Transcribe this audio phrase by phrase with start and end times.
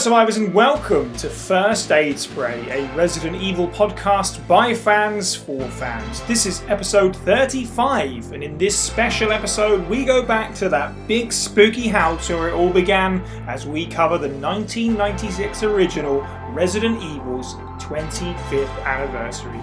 [0.00, 6.22] Survivors, and welcome to First Aid Spray, a Resident Evil podcast by fans for fans.
[6.22, 11.34] This is episode 35, and in this special episode, we go back to that big
[11.34, 17.52] spooky house where it all began as we cover the 1996 original Resident Evil's
[17.84, 19.60] 25th anniversary.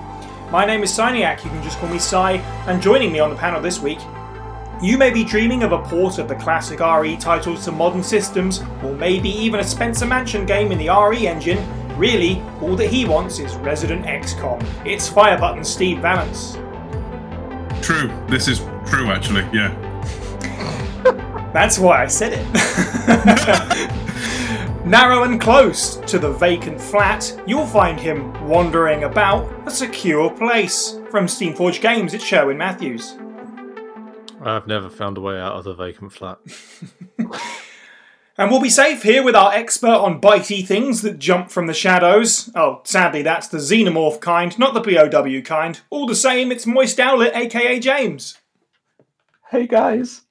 [0.52, 2.34] My name is Siniac, you can just call me Sai,
[2.68, 4.00] and joining me on the panel this week
[4.82, 8.62] you may be dreaming of a port of the classic RE titles to modern systems,
[8.84, 11.58] or maybe even a Spencer Mansion game in the RE engine.
[11.98, 14.64] Really, all that he wants is Resident XCOM.
[14.86, 16.54] It's Fire Button Steve Valance.
[17.84, 18.12] True.
[18.28, 19.74] This is true, actually, yeah.
[21.54, 22.46] That's why I said it.
[24.86, 31.00] Narrow and close to the vacant flat, you'll find him wandering about a secure place.
[31.10, 33.18] From Steamforge Games, it's Sherwin Matthews.
[34.48, 36.40] I've never found a way out of the vacant flat.
[38.38, 41.74] and we'll be safe here with our expert on bitey things that jump from the
[41.74, 42.52] shadows.
[42.56, 45.80] Oh, sadly, that's the xenomorph kind, not the POW kind.
[45.90, 48.38] All the same, it's Moist Owlet, aka James.
[49.50, 50.22] Hey guys.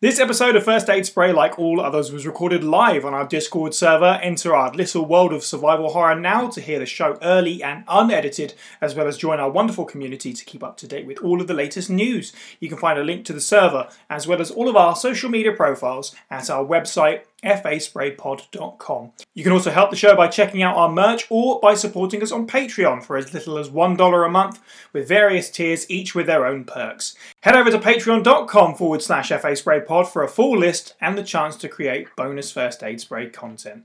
[0.00, 3.74] This episode of First Aid Spray, like all others, was recorded live on our Discord
[3.74, 4.20] server.
[4.22, 8.54] Enter our little world of survival horror now to hear the show early and unedited,
[8.80, 11.48] as well as join our wonderful community to keep up to date with all of
[11.48, 12.32] the latest news.
[12.60, 15.30] You can find a link to the server, as well as all of our social
[15.30, 19.12] media profiles, at our website, faspraypod.com.
[19.34, 22.32] You can also help the show by checking out our merch or by supporting us
[22.32, 24.60] on Patreon for as little as $1 a month,
[24.92, 27.14] with various tiers, each with their own perks.
[27.42, 31.68] Head over to patreon.com forward slash faspraypod for a full list and the chance to
[31.68, 33.84] create bonus first aid spray content.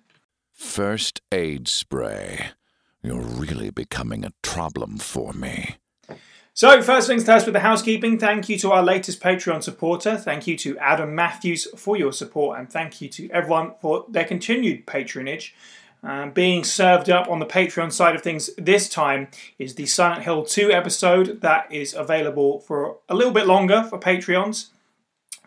[0.53, 2.51] First aid spray.
[3.01, 5.75] You're really becoming a problem for me.
[6.55, 8.19] So, first things first with the housekeeping.
[8.19, 10.15] Thank you to our latest Patreon supporter.
[10.17, 14.23] Thank you to Adam Matthews for your support, and thank you to everyone for their
[14.23, 15.55] continued patronage.
[16.03, 20.25] Um, being served up on the Patreon side of things this time is the Silent
[20.25, 24.69] Hill 2 episode that is available for a little bit longer for Patreons.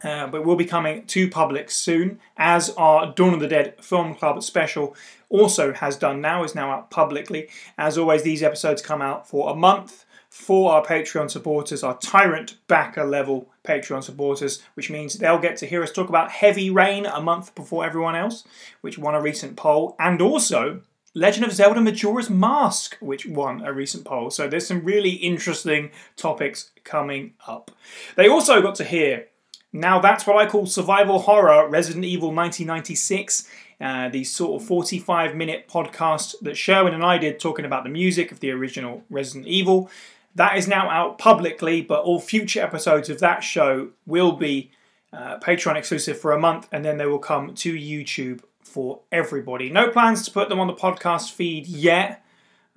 [0.02, 4.14] Uh, but will be coming to public soon, as our Dawn of the Dead Film
[4.14, 4.94] Club special
[5.30, 7.48] also has done now, is now out publicly.
[7.78, 10.04] As always, these episodes come out for a month
[10.36, 15.66] for our Patreon supporters, our Tyrant Backer level Patreon supporters, which means they'll get to
[15.66, 18.44] hear us talk about Heavy Rain a month before everyone else,
[18.82, 20.82] which won a recent poll, and also
[21.14, 24.30] Legend of Zelda Majora's Mask, which won a recent poll.
[24.30, 27.70] So there's some really interesting topics coming up.
[28.14, 29.26] They also got to hear
[29.72, 33.48] now that's what I call survival horror Resident Evil 1996.
[33.78, 37.90] Uh, the sort of 45 minute podcast that Sherwin and I did talking about the
[37.90, 39.90] music of the original Resident Evil.
[40.36, 44.70] That is now out publicly, but all future episodes of that show will be
[45.10, 49.70] uh, Patreon exclusive for a month, and then they will come to YouTube for everybody.
[49.70, 52.22] No plans to put them on the podcast feed yet.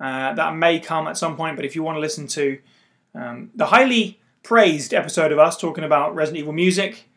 [0.00, 2.58] Uh, that may come at some point, but if you want to listen to
[3.14, 7.10] um, the highly praised episode of us talking about Resident Evil music,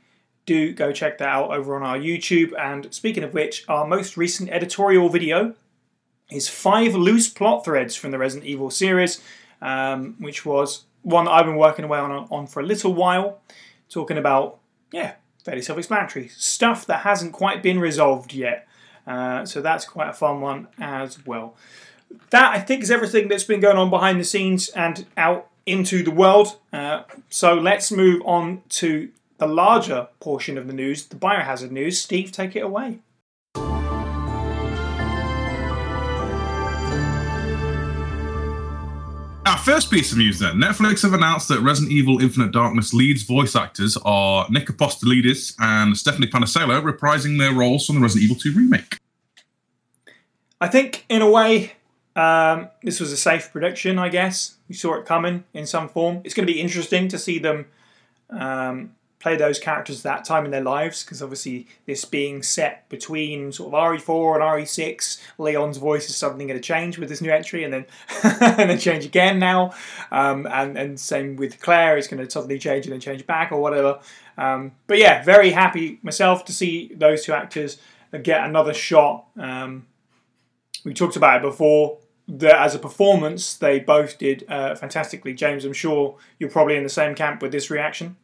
[0.46, 2.52] do go check that out over on our YouTube.
[2.60, 5.56] And speaking of which, our most recent editorial video
[6.30, 9.22] is five loose plot threads from the Resident Evil series
[9.64, 13.40] um, which was one that I've been working away on, on for a little while,
[13.90, 14.60] talking about,
[14.92, 15.14] yeah,
[15.44, 18.68] fairly self explanatory stuff that hasn't quite been resolved yet.
[19.08, 21.56] Uh, so that's quite a fun one as well.
[22.30, 26.04] That I think is everything that's been going on behind the scenes and out into
[26.04, 26.60] the world.
[26.72, 32.00] Uh, so let's move on to the larger portion of the news, the biohazard news.
[32.00, 33.00] Steve, take it away.
[39.46, 40.56] Our first piece of news then.
[40.56, 45.98] Netflix have announced that Resident Evil Infinite Darkness leads voice actors are Nick Apostolides and
[45.98, 48.98] Stephanie Panisello reprising their roles from the Resident Evil 2 remake.
[50.62, 51.74] I think, in a way,
[52.16, 54.56] um, this was a safe prediction, I guess.
[54.70, 56.22] We saw it coming in some form.
[56.24, 57.66] It's going to be interesting to see them
[58.30, 62.88] um, play those characters at that time in their lives because obviously this being set
[62.90, 67.22] between sort of RE4 and RE6, Leon's voice is suddenly going to change with this
[67.22, 67.86] new entry and then
[68.42, 69.74] and then change again now,
[70.12, 73.54] um, and and same with Claire, it's going to suddenly change and then change back
[73.54, 74.02] or whatever.
[74.38, 77.78] Um, but yeah, very happy myself to see those two actors
[78.22, 79.26] get another shot.
[79.40, 79.88] Um,
[80.84, 82.00] we talked about it before.
[82.28, 85.34] That as a performance, they both did uh, fantastically.
[85.34, 88.16] James, I'm sure you're probably in the same camp with this reaction.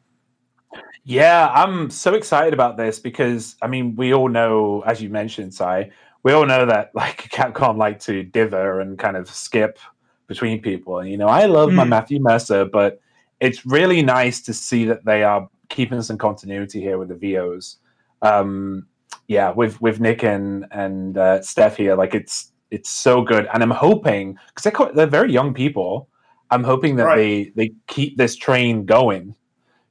[1.04, 5.54] Yeah, I'm so excited about this because I mean, we all know, as you mentioned,
[5.54, 5.92] Sai,
[6.24, 9.80] we all know that like Capcom like to dither and kind of skip
[10.28, 11.00] between people.
[11.00, 11.76] And you know, I love mm.
[11.76, 11.90] my hmm.
[11.90, 13.02] Matthew Mercer, but
[13.40, 17.78] it's really nice to see that they are keeping some continuity here with the VOs.
[18.22, 18.88] Um,
[19.28, 23.64] yeah, with with Nick and and uh, Steph here, like it's it's so good, and
[23.64, 26.10] I'm hoping because they're quite, they're very young people.
[26.52, 27.16] I'm hoping that Right.
[27.56, 29.36] they they keep this train going,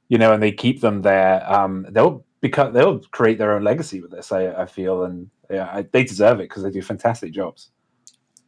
[0.09, 1.41] you know, and they keep them there.
[1.51, 4.31] Um, they'll become they'll create their own legacy with this.
[4.31, 7.69] I, I feel, and yeah, I, they deserve it because they do fantastic jobs.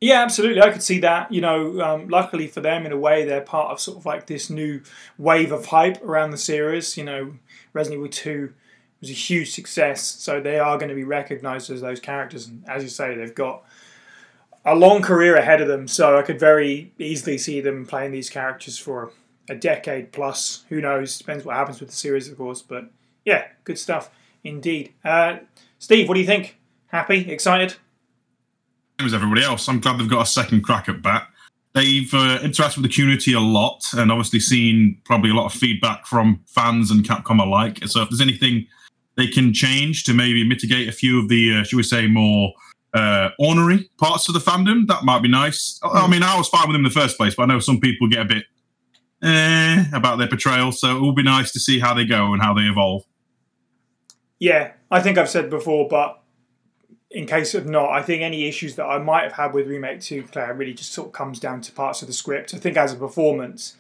[0.02, 0.63] Yeah, absolutely.
[0.63, 1.31] I could see that.
[1.31, 4.25] You know, um, luckily for them, in a way, they're part of sort of like
[4.25, 4.81] this new
[5.19, 6.98] wave of hype around the series.
[6.98, 7.34] You know,
[7.72, 8.54] Resident Evil 2
[9.00, 12.48] was a huge success, so they are going to be recognized as those characters.
[12.48, 13.64] And as you say, they've got
[14.66, 18.30] a long career ahead of them, so I could very easily see them playing these
[18.30, 19.12] characters for
[19.50, 20.66] a decade plus.
[20.70, 21.18] Who knows?
[21.18, 22.62] Depends what happens with the series, of course.
[22.62, 22.90] But
[23.26, 24.10] yeah, good stuff
[24.44, 24.94] indeed.
[25.04, 25.38] Uh,
[25.80, 26.58] Steve, what do you think?
[26.88, 27.30] Happy?
[27.32, 27.76] Excited?
[29.00, 29.68] Same as everybody else.
[29.68, 31.28] I'm glad they've got a second crack at bat.
[31.74, 35.54] They've uh, interacted with the community a lot and obviously seen probably a lot of
[35.54, 37.80] feedback from fans and Capcom alike.
[37.88, 38.68] So if there's anything
[39.16, 42.52] they can change to maybe mitigate a few of the, uh, should we say, more
[42.94, 45.80] uh, ornery parts of the fandom, that might be nice.
[45.82, 47.60] I- I mean, I was fine with them in the first place, but I know
[47.60, 48.44] some people get a bit
[49.21, 50.71] eh, about their portrayal.
[50.71, 53.03] So it will be nice to see how they go and how they evolve.
[54.39, 56.21] Yeah, I think I've said before, but
[57.12, 60.01] in case of not, I think any issues that I might have had with Remake
[60.01, 62.53] 2, Claire, really just sort of comes down to parts of the script.
[62.53, 63.75] I think as a performance,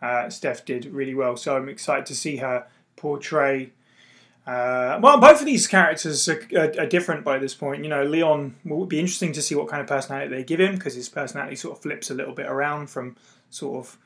[0.00, 3.72] uh, Steph did really well, so I'm excited to see her portray.
[4.46, 7.82] Uh, well, both of these characters are, are, are different by this point.
[7.82, 10.76] You know, Leon will be interesting to see what kind of personality they give him
[10.76, 13.16] because his personality sort of flips a little bit around from
[13.50, 13.98] sort of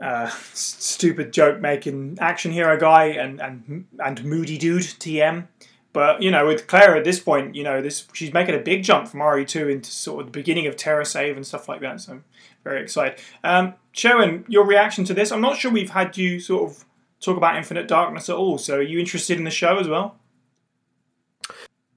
[0.00, 5.46] uh, stupid joke making action hero guy and and and moody dude TM.
[5.92, 8.84] But you know, with Claire at this point, you know, this she's making a big
[8.84, 12.00] jump from RE2 into sort of the beginning of TerraSave and stuff like that.
[12.00, 12.24] So I'm
[12.62, 13.18] very excited.
[13.42, 15.32] Um, Sherwin, your reaction to this?
[15.32, 16.84] I'm not sure we've had you sort of
[17.20, 18.56] talk about Infinite Darkness at all.
[18.56, 20.16] So are you interested in the show as well?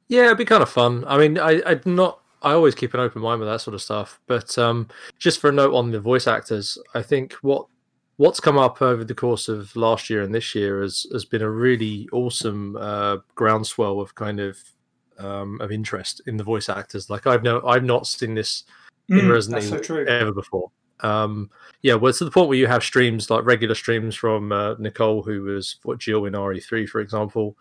[0.07, 1.05] Yeah, it'd be kind of fun.
[1.07, 2.19] I mean, I, I'd not.
[2.41, 4.19] I always keep an open mind with that sort of stuff.
[4.27, 7.67] But um, just for a note on the voice actors, I think what
[8.17, 11.41] what's come up over the course of last year and this year has has been
[11.41, 14.57] a really awesome uh, groundswell of kind of
[15.19, 17.09] um, of interest in the voice actors.
[17.09, 18.63] Like I've no, I've not seen this
[19.09, 20.71] in Mm, Resident that's so ever before.
[21.01, 21.49] Um,
[21.81, 25.21] yeah, well, to the point where you have streams like regular streams from uh, Nicole,
[25.21, 27.57] who was what Jill in RE3, for example.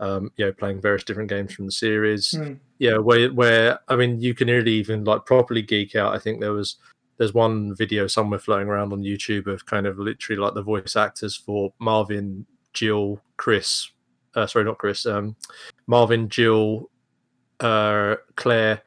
[0.00, 2.34] Um, you know, playing various different games from the series.
[2.36, 2.58] Mm.
[2.78, 6.14] Yeah, where where I mean, you can really even like properly geek out.
[6.14, 6.76] I think there was
[7.16, 10.96] there's one video somewhere floating around on YouTube of kind of literally like the voice
[10.96, 13.90] actors for Marvin, Jill, Chris.
[14.34, 15.06] Uh, sorry, not Chris.
[15.06, 15.36] Um,
[15.86, 16.90] Marvin, Jill,
[17.60, 18.82] uh, Claire,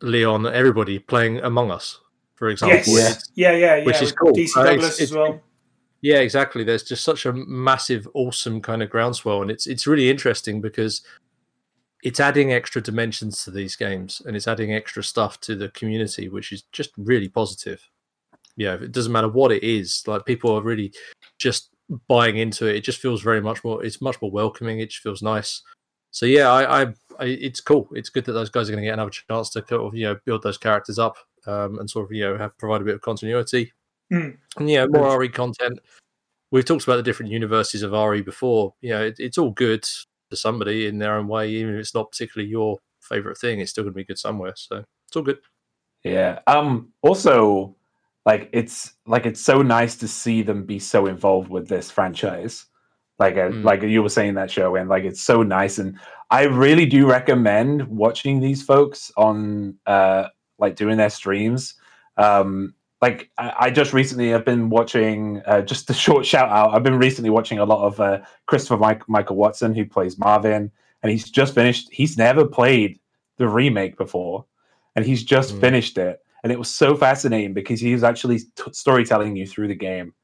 [0.00, 2.00] Leon, everybody playing Among Us,
[2.34, 2.94] for example.
[2.94, 3.30] Yes.
[3.34, 3.52] Yeah.
[3.52, 3.84] Yeah, yeah, yeah.
[3.84, 4.32] Which is cool.
[4.32, 5.40] DC Uh, it's- Douglas as well.
[6.00, 6.62] Yeah, exactly.
[6.62, 11.02] There's just such a massive, awesome kind of groundswell, and it's it's really interesting because
[12.02, 16.28] it's adding extra dimensions to these games, and it's adding extra stuff to the community,
[16.28, 17.88] which is just really positive.
[18.56, 20.02] Yeah, it doesn't matter what it is.
[20.06, 20.92] Like people are really
[21.38, 21.70] just
[22.08, 22.76] buying into it.
[22.76, 23.84] It just feels very much more.
[23.84, 24.80] It's much more welcoming.
[24.80, 25.62] It just feels nice.
[26.10, 26.86] So yeah, I, I,
[27.18, 27.88] I it's cool.
[27.92, 30.04] It's good that those guys are going to get another chance to sort of you
[30.04, 32.94] know build those characters up um, and sort of you know have provide a bit
[32.94, 33.72] of continuity.
[34.10, 34.30] Hmm.
[34.56, 35.80] And yeah, more RE content.
[36.50, 38.74] We've talked about the different universes of RE before.
[38.80, 39.84] You know, it, it's all good
[40.30, 43.60] to somebody in their own way, even if it's not particularly your favorite thing.
[43.60, 44.52] It's still going to be good somewhere.
[44.56, 45.38] So it's all good.
[46.04, 46.40] Yeah.
[46.46, 46.92] Um.
[47.02, 47.76] Also,
[48.26, 52.66] like it's like it's so nice to see them be so involved with this franchise.
[53.18, 53.64] Like uh, Mm.
[53.64, 55.78] like you were saying that show, and like it's so nice.
[55.78, 55.98] And
[56.30, 61.74] I really do recommend watching these folks on uh like doing their streams.
[62.16, 62.74] Um.
[63.00, 66.74] Like I, I just recently have been watching uh, just a short shout out.
[66.74, 70.70] I've been recently watching a lot of uh, Christopher Mike, Michael Watson, who plays Marvin,
[71.02, 71.88] and he's just finished.
[71.92, 72.98] He's never played
[73.36, 74.44] the remake before,
[74.96, 75.60] and he's just Mm.
[75.60, 79.66] finished it and it was so fascinating because he was actually t- storytelling you through
[79.66, 80.14] the game.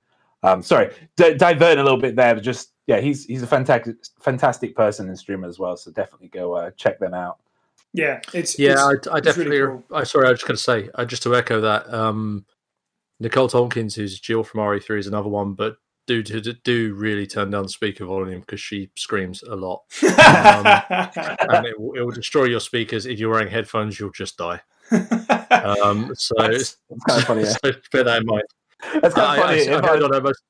[0.45, 3.97] Um, sorry, d- diverting a little bit there, but just yeah, he's he's a fantastic
[4.21, 5.77] fantastic person and streamer as well.
[5.77, 7.39] So definitely go uh, check them out.
[7.93, 9.83] Yeah, it's Yeah, it's- I, I it's really definitely.
[9.89, 9.97] cool.
[9.99, 11.93] I sorry, I was just going to say, uh, just to echo that.
[11.93, 12.45] Um,
[13.21, 17.51] Nicole Tompkins, who's Jill from RE3, is another one, but do do, do really turn
[17.51, 22.45] down the speaker volume because she screams a lot, and it, will- it will destroy
[22.45, 23.07] your speakers.
[23.07, 24.61] If you're wearing headphones, you'll just die.
[24.91, 27.43] Um, so, That's, that's kind of funny.
[27.43, 27.55] Yeah.
[27.65, 28.43] so bear that in mind.
[29.01, 29.69] That's kind I, of I, funny.
[29.71, 30.43] I heard I- on her most,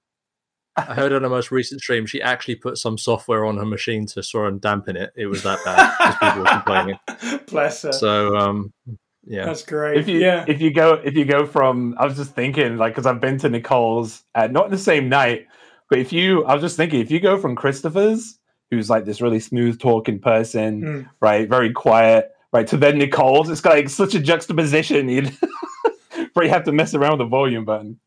[0.77, 4.07] I heard on her most recent stream, she actually put some software on her machine
[4.07, 5.13] to sort of dampen it.
[5.15, 7.43] It was that bad because people were complaining.
[7.47, 7.93] Bless her.
[7.93, 8.73] So, um,
[9.27, 9.99] yeah, That's great.
[9.99, 10.45] if you yeah.
[10.49, 13.39] if you go if you go from I was just thinking like because I've been
[13.39, 15.47] to Nicole's uh, not the same night,
[15.91, 18.39] but if you I was just thinking if you go from Christopher's
[18.71, 21.11] who's like this really smooth talking person, Mm.
[21.21, 21.49] right?
[21.49, 22.67] Very quiet, right?
[22.69, 25.09] To then Nicole, it's like such a juxtaposition.
[25.09, 25.31] You
[26.35, 28.01] but you have to mess around with the volume button.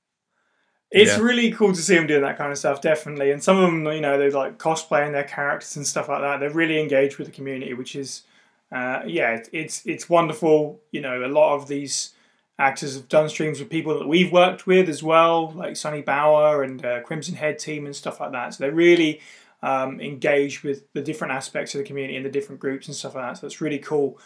[0.90, 1.24] It's Yeah.
[1.24, 3.32] really cool to see them doing that kind of stuff, definitely.
[3.32, 6.40] And some of them, you know, they're like cosplaying their characters and stuff like that.
[6.40, 8.24] They're really engaged with the community, which is,
[8.72, 10.80] uh, yeah, it- it's it's wonderful.
[10.92, 12.14] You know, a lot of these
[12.60, 16.64] actors have done streams with people that we've worked with as well, like Sonny Bauer
[16.64, 18.54] and uh, Crimson Head team and stuff like that.
[18.56, 19.22] So they're really
[19.62, 23.16] um, engaged with the different aspects of the community and the different groups and stuff
[23.16, 23.38] like that.
[23.40, 24.20] So it's really cool.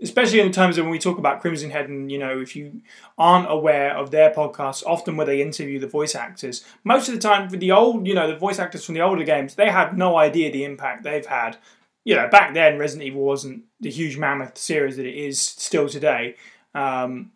[0.00, 2.82] Especially in terms of when we talk about Crimson Head, and you know, if you
[3.16, 7.20] aren't aware of their podcasts, often where they interview the voice actors, most of the
[7.20, 9.98] time with the old, you know, the voice actors from the older games, they had
[9.98, 11.56] no idea the impact they've had.
[12.04, 15.88] You know, back then Resident Evil wasn't the huge mammoth series that it is still
[15.88, 16.36] today.
[16.74, 17.32] Um,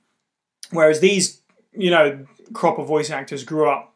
[0.71, 1.41] whereas these,
[1.73, 3.93] you know, crop of voice actors grew up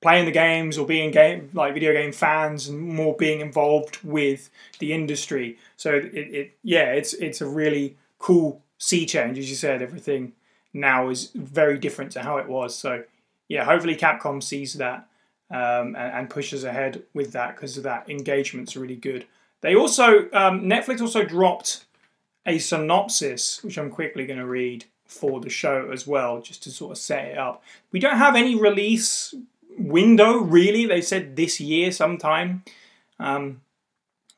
[0.00, 4.50] playing the games or being game like video game fans and more being involved with
[4.78, 5.58] the industry.
[5.76, 9.82] So it, it yeah, it's it's a really cool sea change, as you said.
[9.82, 10.32] Everything
[10.72, 12.76] now is very different to how it was.
[12.76, 13.04] So
[13.48, 15.06] yeah, hopefully Capcom sees that
[15.50, 19.26] um, and, and pushes ahead with that because of that engagement's really good.
[19.60, 21.84] They also um, Netflix also dropped
[22.46, 26.70] a synopsis, which I'm quickly going to read for the show as well, just to
[26.70, 27.62] sort of set it up.
[27.92, 29.34] We don't have any release
[29.76, 30.86] window really.
[30.86, 32.64] They said this year sometime.
[33.18, 33.60] Um,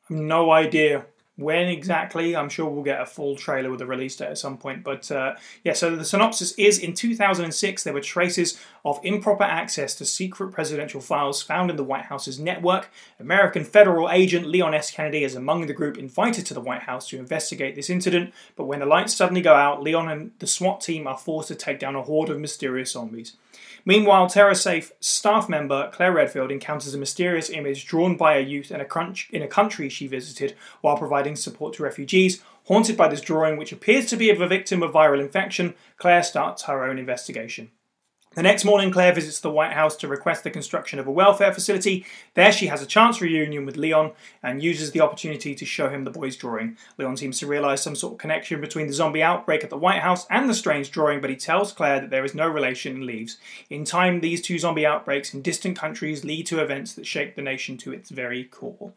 [0.08, 1.06] no idea
[1.42, 2.36] when exactly.
[2.36, 4.82] I'm sure we'll get a full trailer with a release date at some point.
[4.82, 5.34] But uh,
[5.64, 10.52] yeah, so the synopsis is in 2006, there were traces of improper access to secret
[10.52, 12.90] presidential files found in the White House's network.
[13.20, 14.90] American federal agent Leon S.
[14.90, 18.32] Kennedy is among the group invited to the White House to investigate this incident.
[18.56, 21.54] But when the lights suddenly go out, Leon and the SWAT team are forced to
[21.54, 23.36] take down a horde of mysterious zombies.
[23.84, 28.80] Meanwhile, TerraSave staff member Claire Redfield encounters a mysterious image drawn by a youth in
[28.80, 32.42] a, crunch, in a country she visited while providing support to refugees.
[32.66, 36.22] Haunted by this drawing, which appears to be of a victim of viral infection, Claire
[36.22, 37.72] starts her own investigation.
[38.34, 41.52] The next morning, Claire visits the White House to request the construction of a welfare
[41.52, 42.06] facility.
[42.32, 44.12] There, she has a chance reunion with Leon
[44.42, 46.78] and uses the opportunity to show him the boy's drawing.
[46.96, 50.00] Leon seems to realize some sort of connection between the zombie outbreak at the White
[50.00, 53.04] House and the strange drawing, but he tells Claire that there is no relation and
[53.04, 53.36] leaves.
[53.68, 57.42] In time, these two zombie outbreaks in distant countries lead to events that shake the
[57.42, 58.94] nation to its very core.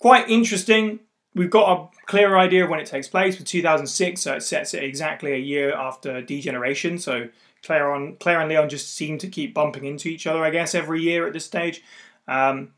[0.00, 0.98] Quite interesting.
[1.34, 4.74] We've got a clearer idea of when it takes place with 2006, so it sets
[4.74, 6.98] it exactly a year after Degeneration.
[6.98, 7.28] So
[7.62, 10.74] Claire, on, Claire and Leon just seem to keep bumping into each other, I guess,
[10.74, 11.82] every year at this stage.
[12.26, 12.72] Um,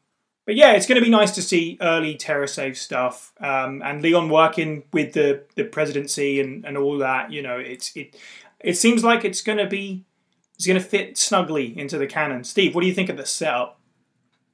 [0.47, 4.29] but yeah, it's going to be nice to see early TerraSave stuff um, and Leon
[4.31, 7.31] working with the, the presidency and, and all that.
[7.31, 8.17] You know, it's it
[8.59, 10.05] it seems like it's going to be
[10.55, 12.45] it's going to fit snugly into the canon.
[12.45, 13.79] Steve, what do you think of the setup?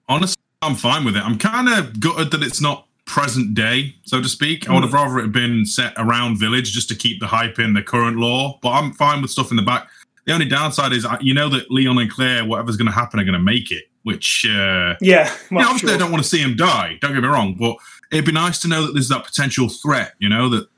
[0.08, 1.22] Honestly, I'm fine with it.
[1.22, 4.68] I'm kind of gutted that it's not present day, so to speak.
[4.68, 7.58] I would have rather it had been set around Village just to keep the hype
[7.58, 9.88] in the current lore, but I'm fine with stuff in the back.
[10.26, 13.20] The only downside is uh, you know that Leon and Claire, whatever's going to happen,
[13.20, 16.56] are going to make it, which uh, Yeah, obviously I don't want to see him
[16.56, 16.98] die.
[17.00, 17.76] Don't get me wrong, but
[18.10, 20.14] it'd be nice to know that there's that potential threat.
[20.18, 20.68] You know that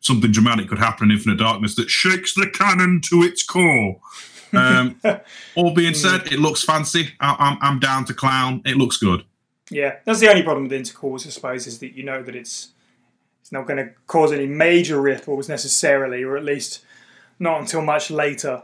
[0.00, 4.00] something dramatic could happen in Infinite Darkness that shakes the canon to its core.
[4.52, 5.00] Um,
[5.56, 7.10] all being said, it looks fancy.
[7.20, 8.62] I, I'm I'm down to clown.
[8.64, 9.24] It looks good.
[9.68, 12.68] Yeah, that's the only problem with intercourse, I suppose, is that you know that it's
[13.40, 16.84] it's not going to cause any major ripples necessarily, or at least
[17.40, 18.62] not until much later,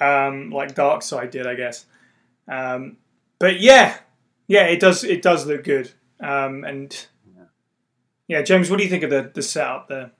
[0.00, 1.86] um, like Dark Side did, I guess.
[2.48, 2.96] Um,
[3.38, 3.96] but yeah,
[4.46, 5.92] yeah, it does it does look good.
[6.20, 7.06] Um, and
[8.28, 10.12] yeah, James, what do you think of the the setup there?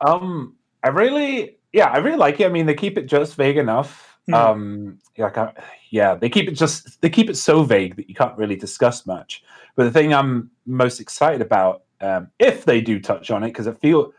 [0.00, 2.46] Um, I really, yeah, I really like it.
[2.46, 4.18] I mean, they keep it just vague enough.
[4.26, 4.34] Hmm.
[4.34, 5.52] Um, like, I-
[5.90, 9.06] yeah, they keep it just they keep it so vague that you can't really discuss
[9.06, 9.42] much.
[9.76, 13.66] But the thing I'm most excited about, um, if they do touch on it, because
[13.66, 14.12] I feel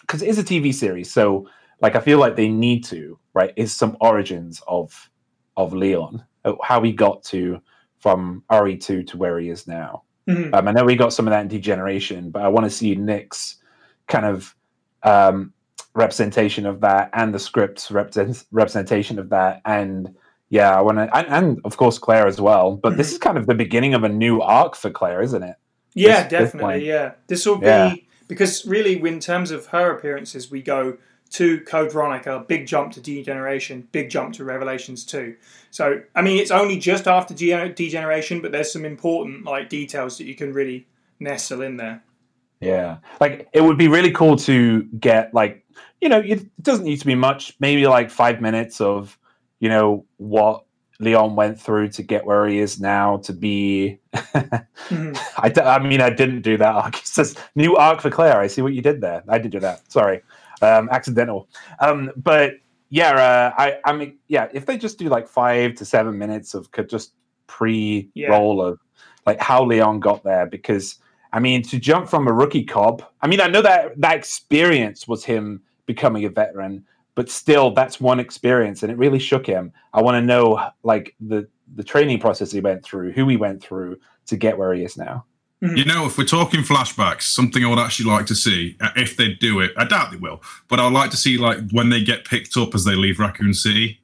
[0.00, 1.48] because it is a TV series, so
[1.84, 5.10] like I feel like they need to right is some origins of
[5.56, 7.60] of Leon, uh, how he got to
[8.00, 10.02] from RE2 to where he is now.
[10.28, 10.54] Mhm.
[10.54, 12.94] Um, I know we got some of that in Degeneration, but I want to see
[12.94, 13.56] Nick's
[14.08, 14.54] kind of
[15.02, 15.52] um,
[15.94, 19.60] representation of that and the script's represent- representation of that.
[19.66, 20.14] And
[20.48, 22.76] yeah, I want to, and, and of course Claire as well.
[22.76, 25.56] But this is kind of the beginning of a new arc for Claire, isn't it?
[25.94, 26.72] Yeah, this- this definitely.
[26.74, 26.84] point.
[26.84, 27.94] yeah, this will be Yeah.
[28.28, 30.96] because really, in terms of her appearances, we go
[31.34, 35.34] to Code Veronica, big jump to Degeneration, big jump to Revelations two.
[35.70, 40.26] So, I mean, it's only just after Degeneration, but there's some important like details that
[40.26, 40.86] you can really
[41.18, 42.02] nestle in there.
[42.60, 45.64] Yeah, like it would be really cool to get like
[46.00, 49.18] you know it doesn't need to be much, maybe like five minutes of
[49.58, 50.64] you know what
[51.00, 53.98] Leon went through to get where he is now to be.
[54.14, 55.18] Mhm.
[55.38, 56.98] I, d- I mean, I didn't do that arc.
[56.98, 58.38] It says new arc for Claire.
[58.38, 59.24] I see what you did there.
[59.28, 59.90] I did do that.
[59.90, 60.22] Sorry,
[60.62, 61.48] um, accidental.
[61.80, 62.54] Um, but
[62.90, 66.54] yeah, uh, I, I mean, yeah, if they just do like five to seven minutes
[66.54, 67.14] of could just
[67.46, 68.78] pre-roll of
[69.26, 70.96] like how Leon got there, because
[71.32, 73.02] I mean, to jump from a rookie cob.
[73.20, 76.84] I mean, I know that that experience was him becoming a veteran,
[77.16, 79.72] but still, that's one experience, and it really shook him.
[79.92, 83.62] I want to know like the the training process he went through, who he went
[83.62, 85.24] through to get where he is now.
[85.76, 89.16] You know, if we're talking flashbacks, something I would actually like to see, uh, if
[89.16, 92.02] they do it, I doubt they will, but I'd like to see like when they
[92.04, 94.00] get picked up as they leave Raccoon City,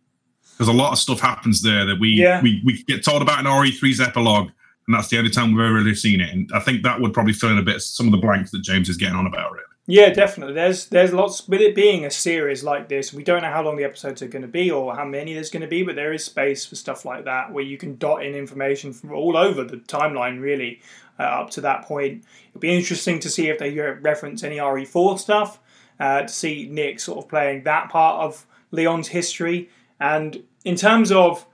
[0.52, 2.40] because a lot of stuff happens there that we Yeah.
[2.42, 4.50] we, we get told about in RE3's epilogue,
[4.86, 6.30] and that's the only time we've ever really seen it.
[6.30, 8.62] And I think that would probably fill in a bit some of the blanks that
[8.62, 9.52] James is getting on about.
[9.52, 10.54] Really, Yeah, definitely.
[10.54, 13.12] There's there's lots with it being a series like this.
[13.12, 15.50] We don't know how long the episodes are going to be or how many there's
[15.50, 18.24] going to be, but there is space for stuff like that where you can dot
[18.24, 20.80] in information from all over the timeline, really,
[21.20, 22.24] uh, up to that point.
[22.48, 25.60] It'll be interesting to see if they reference any RE4 stuff,
[25.98, 29.68] uh, to see Nick sort of playing that part of Leon's history,
[30.00, 31.46] and in terms of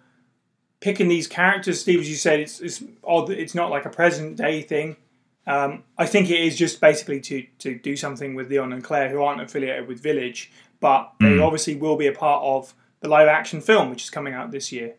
[0.81, 3.91] picking these characters, Steve, as you said, it's it's odd that it's not like a
[3.91, 4.97] present day thing.
[5.47, 9.09] Um, I think it is just basically to to do something with Leon and Claire,
[9.09, 13.29] who aren't affiliated with Village, but they obviously will be a part of the live
[13.29, 14.95] action film, which is coming out this year.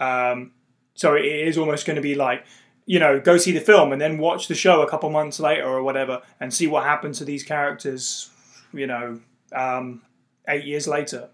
[0.00, 0.52] Um,
[0.94, 2.44] so it is almost going to be like,
[2.88, 5.64] you know, go see the film and then watch the show a couple months later
[5.68, 8.30] or whatever, and see what happens to these characters.
[8.72, 9.20] You know,
[9.54, 10.02] um,
[10.48, 11.28] eight years later.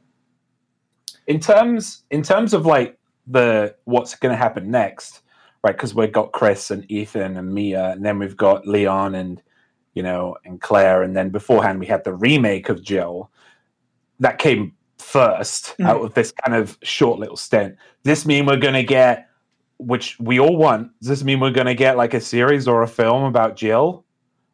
[1.27, 5.23] in terms in terms of like the what's going to happen next
[5.63, 9.41] right because we've got chris and ethan and mia and then we've got leon and
[9.95, 13.31] you know and claire and then beforehand we had the remake of jill
[14.21, 15.87] that came 1st Mhm.
[15.87, 19.27] out of this kind of short little stint does this mean we're going to get
[19.87, 22.83] which we all want does this mean we're going to get like a series or
[22.83, 24.05] a film about jill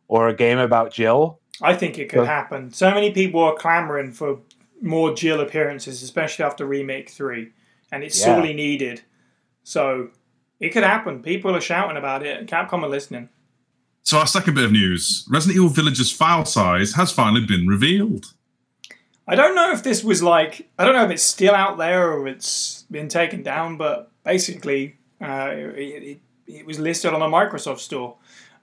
[0.09, 2.25] or a game about jill I think it could Yeah.
[2.27, 2.73] happen.
[2.73, 4.39] So many people are clamoring for
[4.81, 7.51] more Jill appearances, especially after Remake 3,
[7.93, 8.25] and it's Yeah.
[8.37, 9.03] sorely needed.
[9.63, 10.09] So
[10.59, 11.23] it could happen.
[11.23, 12.47] People are shouting about it.
[12.47, 13.29] Capcom are listening.
[14.03, 18.33] so our second bit of news: Resident Evil Village's file size has finally been revealed.
[19.29, 22.11] I don't know if this was like, I don't know if it's still out there
[22.11, 27.27] or it's been taken down, but basically uh, it, it, it was listed on the
[27.27, 28.17] Microsoft Store.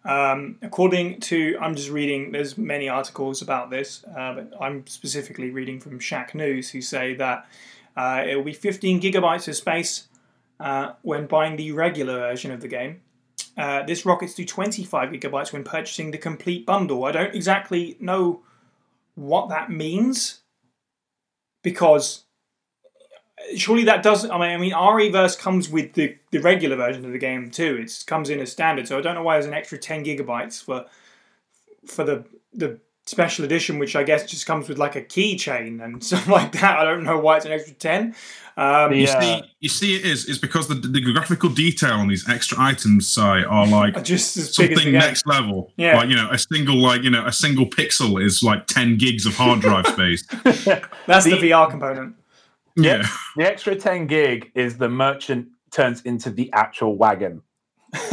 [0.05, 5.49] Um, according to, I'm just reading, there's many articles about this, uh, but I'm specifically
[5.51, 7.45] reading from Shacknews who say that
[7.95, 10.07] uh, it will be 15 gigabytes of space
[10.59, 13.01] uh, when buying the regular version of the game.
[13.57, 17.05] Uh, this rockets to 25 gigabytes when purchasing the complete bundle.
[17.05, 18.43] I don't exactly know
[19.15, 20.41] what that means
[21.63, 22.26] because
[23.55, 24.31] surely that doesn't.
[24.31, 27.77] I mean, I mean, ReVerse comes with the, the regular version of the game too.
[27.81, 30.63] It comes in as standard, so I don't know why there's an extra 10 gigabytes
[30.63, 30.85] for
[31.85, 36.03] for the the special edition, which I guess just comes with like a keychain and
[36.09, 36.77] stuff like that.
[36.77, 38.13] I don't know why it's an extra 10.
[38.57, 39.19] Um, You Yeah.
[39.21, 43.07] see, you see, it is is because the, the graphical detail on these extra items
[43.07, 45.71] side are like just as big as something next level.
[45.77, 45.95] Yeah.
[45.97, 49.25] Like, you know, a single like, you know, a single pixel is like 10 gigs
[49.25, 50.25] of hard drive space.
[51.05, 52.15] That's the, the- VR component.
[52.77, 53.05] Yeah.
[53.35, 57.41] The extra 10 gig is the merchant turns into the actual wagon.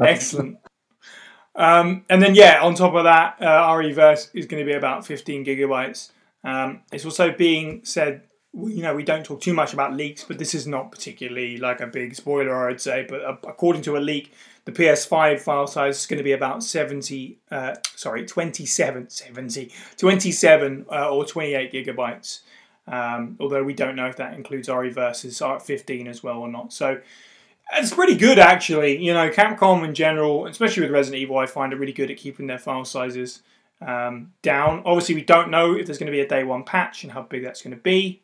[0.00, 0.58] Excellent.
[1.56, 5.06] Um, and then, yeah, on top of that, uh, ReVerse is going to be about
[5.06, 6.10] 15 gigabytes.
[6.42, 10.38] Um, it's also being said, you know, we don't talk too much about leaks, but
[10.38, 13.06] this is not particularly like a big spoiler, I'd say.
[13.08, 14.32] But uh, according to a leak,
[14.64, 20.86] the PS5 file size is going to be about 70, uh, sorry, 27, 70, 27
[20.90, 22.40] uh, or 28 gigabytes.
[22.86, 26.72] Um, although we don't know if that includes RE versus R15 as well or not.
[26.72, 27.00] So
[27.72, 29.02] it's pretty good actually.
[29.02, 32.16] You know, Capcom in general, especially with Resident Evil, I find are really good at
[32.16, 33.42] keeping their file sizes
[33.80, 34.82] um, down.
[34.84, 37.22] Obviously, we don't know if there's going to be a day one patch and how
[37.22, 38.22] big that's going to be.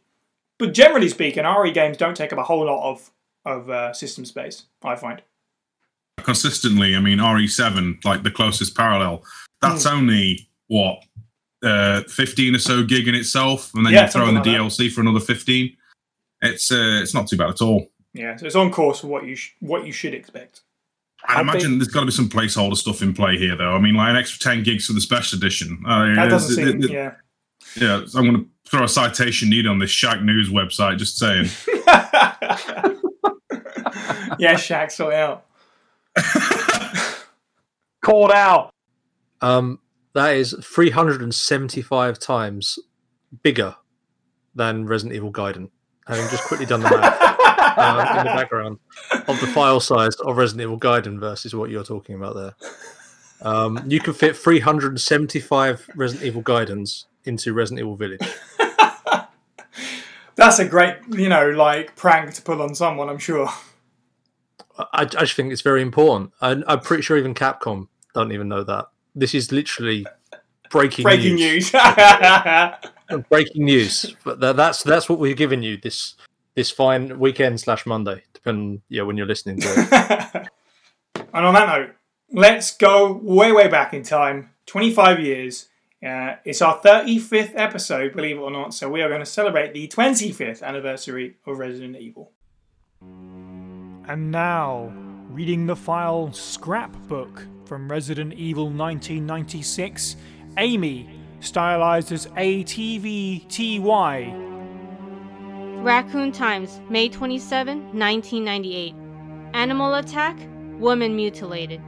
[0.58, 3.10] But generally speaking, RE games don't take up a whole lot of
[3.46, 4.64] of uh, system space.
[4.84, 5.22] I find.
[6.18, 9.24] Consistently, I mean, RE7, like the closest parallel,
[9.62, 11.02] that's only what,
[11.62, 13.72] uh, 15 or so gig in itself.
[13.74, 15.76] And then Yeah, you throw in the like DLC for another 15.
[16.42, 17.86] It's uh, it's not too bad at all.
[18.14, 20.62] Yeah, so it's on course for what you sh- what you should expect.
[21.28, 23.74] I, I imagine think- there's got to be some placeholder stuff in play here, though.
[23.74, 25.82] I mean, like an extra 10 gigs for the special edition.
[25.86, 26.82] Uh, That doesn't it- seem.
[26.82, 27.12] it- Yeah.
[27.76, 31.48] yeah, so I'm going to throw a citation needed on this Shacknews website, just saying.
[34.38, 35.44] yeah, Shaq, sort out.
[38.02, 38.72] Called out.
[39.42, 39.78] Um,
[40.14, 42.78] that is 375 times
[43.42, 43.76] bigger
[44.54, 45.70] than Resident Evil Gaiden.
[46.06, 47.30] having just quickly done the math
[47.78, 48.78] uh, in the background
[49.28, 52.54] of the file size of Resident Evil Gaiden versus what you're talking about there.
[53.42, 58.20] Um, you can fit 375 Resident Evil Gaidens into Resident Evil Village.
[60.34, 63.08] That's a great, you know, like prank to pull on someone.
[63.08, 63.48] I'm sure.
[64.78, 66.32] I, I just think it's very important.
[66.40, 68.86] I, I'm pretty sure even Capcom don't even know that.
[69.14, 70.06] This is literally
[70.70, 71.72] breaking Breaking news.
[71.72, 73.24] news.
[73.28, 74.16] breaking news.
[74.24, 76.14] But tha- that's that's what we're giving you this
[76.54, 80.48] this fine weekend slash Monday, depending yeah when you're listening to it.
[81.34, 81.90] and on that note,
[82.32, 85.66] let's go way, way back in time 25 years.
[86.04, 89.74] Uh, it's our 35th episode, believe it or not, so we are going to celebrate
[89.74, 92.32] the 25th anniversary of Resident Evil.
[93.02, 94.92] And now,
[95.28, 100.16] reading the file scrapbook from Resident Evil 1996,
[100.58, 103.44] Amy, stylized as ATVTY.
[105.84, 108.92] Raccoon Times, May 27, 1998.
[109.54, 110.36] Animal attack,
[110.80, 111.80] woman mutilated.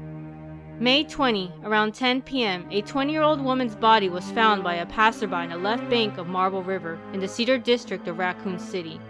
[0.79, 4.87] May 20, around 10 p.m., a 20 year old woman's body was found by a
[4.87, 9.01] passerby in the left bank of Marble River in the Cider district of Raccoon City.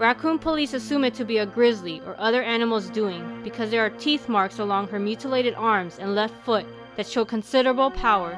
[0.00, 3.90] Raccoon police assume it to be a grizzly or other animal's doing because there are
[3.90, 6.64] teeth marks along her mutilated arms and left foot
[6.96, 8.34] that show considerable power.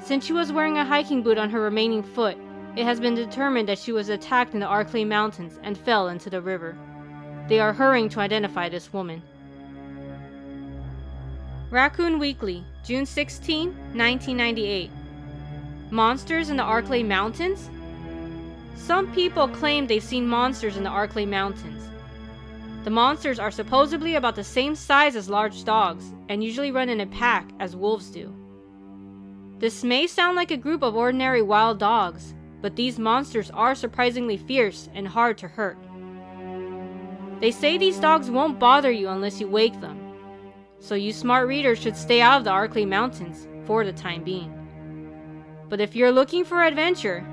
[0.00, 2.38] Since she was wearing a hiking boot on her remaining foot,
[2.76, 6.30] it has been determined that she was attacked in the Arklay Mountains and fell into
[6.30, 6.78] the river.
[7.48, 9.20] They are hurrying to identify this woman.
[11.70, 14.92] Raccoon Weekly, June 16, 1998.
[15.90, 17.68] Monsters in the Arklay Mountains?
[18.78, 21.88] Some people claim they've seen monsters in the Arklay Mountains.
[22.84, 27.00] The monsters are supposedly about the same size as large dogs and usually run in
[27.00, 28.32] a pack as wolves do.
[29.58, 34.36] This may sound like a group of ordinary wild dogs, but these monsters are surprisingly
[34.36, 35.76] fierce and hard to hurt.
[37.40, 39.98] They say these dogs won't bother you unless you wake them,
[40.78, 44.54] so you smart readers should stay out of the Arklay Mountains for the time being.
[45.68, 47.26] But if you're looking for adventure,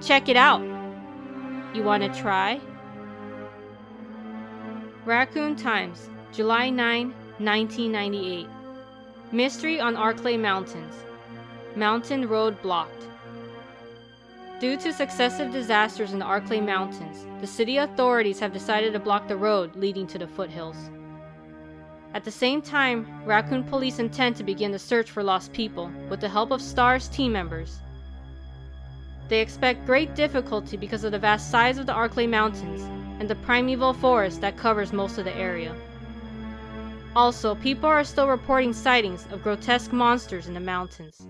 [0.00, 0.73] check it out.
[1.74, 2.60] You want to try?
[5.04, 7.08] Raccoon Times, July 9,
[7.38, 8.46] 1998.
[9.32, 10.94] Mystery on Arklay Mountains.
[11.74, 13.08] Mountain road blocked.
[14.60, 19.26] Due to successive disasters in the Arklay Mountains, the city authorities have decided to block
[19.26, 20.76] the road leading to the foothills.
[22.14, 26.20] At the same time, Raccoon Police intend to begin the search for lost people with
[26.20, 27.80] the help of STARS team members.
[29.28, 32.82] They expect great difficulty because of the vast size of the Arklay Mountains
[33.18, 35.74] and the primeval forest that covers most of the area.
[37.16, 41.26] Also, people are still reporting sightings of grotesque monsters in the mountains.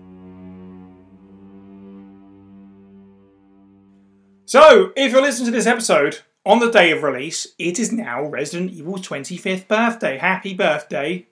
[4.45, 8.23] So, if you're listening to this episode on the day of release, it is now
[8.23, 10.17] Resident Evil's 25th birthday.
[10.17, 11.27] Happy birthday,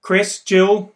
[0.00, 0.92] Chris, Jill,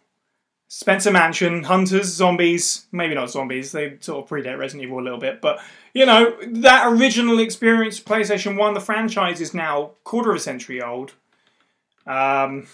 [0.69, 2.87] Spencer Mansion, Hunters, Zombies.
[2.91, 5.59] Maybe not zombies, they sort of predate Resident Evil a little bit, but
[5.93, 10.81] you know, that original experience, PlayStation 1, the franchise is now quarter of a century
[10.81, 11.13] old.
[12.05, 12.67] Um,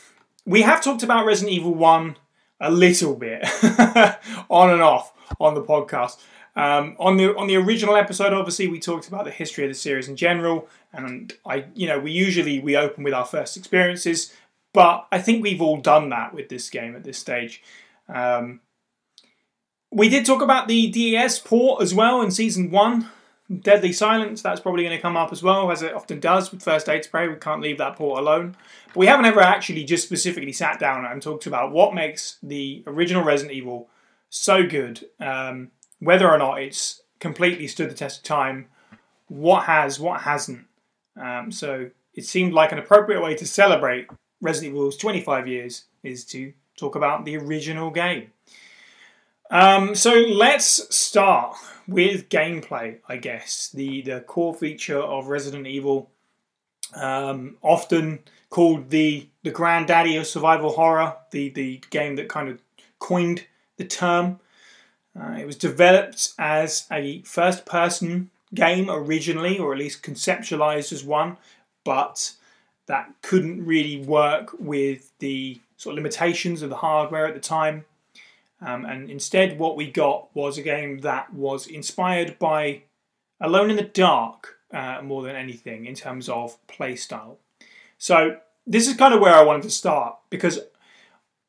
[0.46, 2.18] we have talked about Resident Evil 1
[2.60, 3.44] a little bit
[4.50, 6.20] on and off on the podcast.
[6.56, 9.76] Um, on the on the original episode, obviously, we talked about the history of the
[9.76, 14.34] series in general, and I, you know, we usually we open with our first experiences,
[14.72, 17.64] but I think we've all done that with this game at this stage.
[18.08, 18.62] Um,
[19.92, 23.10] we did talk about the DS port as well in season one,
[23.62, 24.42] Deadly Silence.
[24.42, 27.04] That's probably going to come up as well, as it often does with First Aid
[27.04, 27.28] Spray.
[27.28, 28.56] We can't leave that port alone.
[28.88, 32.84] But we haven't ever actually just specifically sat down and talked about what makes the
[32.88, 33.90] original Resident Evil
[34.30, 35.06] so good.
[35.20, 38.68] Um, whether or not it's completely stood the test of time,
[39.28, 40.66] what has, what hasn't.
[41.16, 44.08] Um, so it seemed like an appropriate way to celebrate
[44.42, 48.32] Resident Evil's 25 years is to talk about the original game.
[49.50, 51.56] Um, so let's start
[51.88, 53.70] with gameplay, I guess.
[53.74, 56.10] The, the core feature of Resident Evil,
[56.96, 62.60] um, often called the, the granddaddy of survival horror, the, the game that kind of
[63.00, 63.46] coined
[63.78, 64.40] the term.
[65.20, 71.04] Uh, it was developed as a first person game originally, or at least conceptualized as
[71.04, 71.38] one,
[71.84, 72.34] but
[72.86, 77.86] that couldn't really work with the sort of limitations of the hardware at the time.
[78.62, 82.84] Um, and instead, what we got was a game that was inspired by
[83.42, 87.36] Alone in the Dark uh, more than anything in terms of playstyle.
[87.98, 90.60] So, this is kind of where I wanted to start because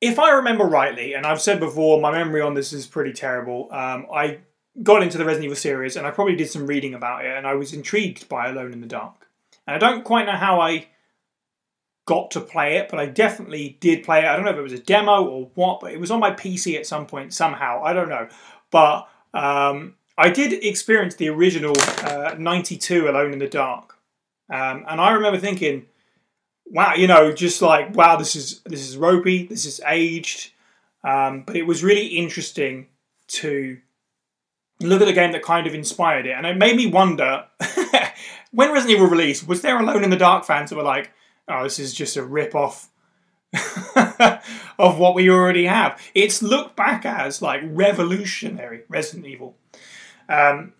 [0.01, 3.68] if I remember rightly, and I've said before, my memory on this is pretty terrible.
[3.70, 4.40] Um, I
[4.83, 7.47] got into the Resident Evil series, and I probably did some reading about it, and
[7.47, 9.29] I was intrigued by Alone in the Dark.
[9.66, 10.88] And I don't quite know how I
[12.07, 14.27] got to play it, but I definitely did play it.
[14.27, 16.31] I don't know if it was a demo or what, but it was on my
[16.31, 17.83] PC at some point somehow.
[17.83, 18.29] I don't know,
[18.71, 23.99] but um, I did experience the original uh, '92 Alone in the Dark,
[24.51, 25.87] um, and I remember thinking,
[26.67, 30.53] "Wow, you know, just like wow, this is this is ropey, this is aged."
[31.03, 32.87] Um, but it was really interesting
[33.27, 33.79] to
[34.81, 37.45] look at the game that kind of inspired it, and it made me wonder
[38.53, 41.11] when Resident Evil released, was there Alone in the Dark fans that were like,
[41.48, 42.90] "Oh, this is just a rip off
[44.78, 46.00] of what we already have"?
[46.14, 49.57] It's looked back as like revolutionary Resident Evil.
[50.28, 50.72] Um,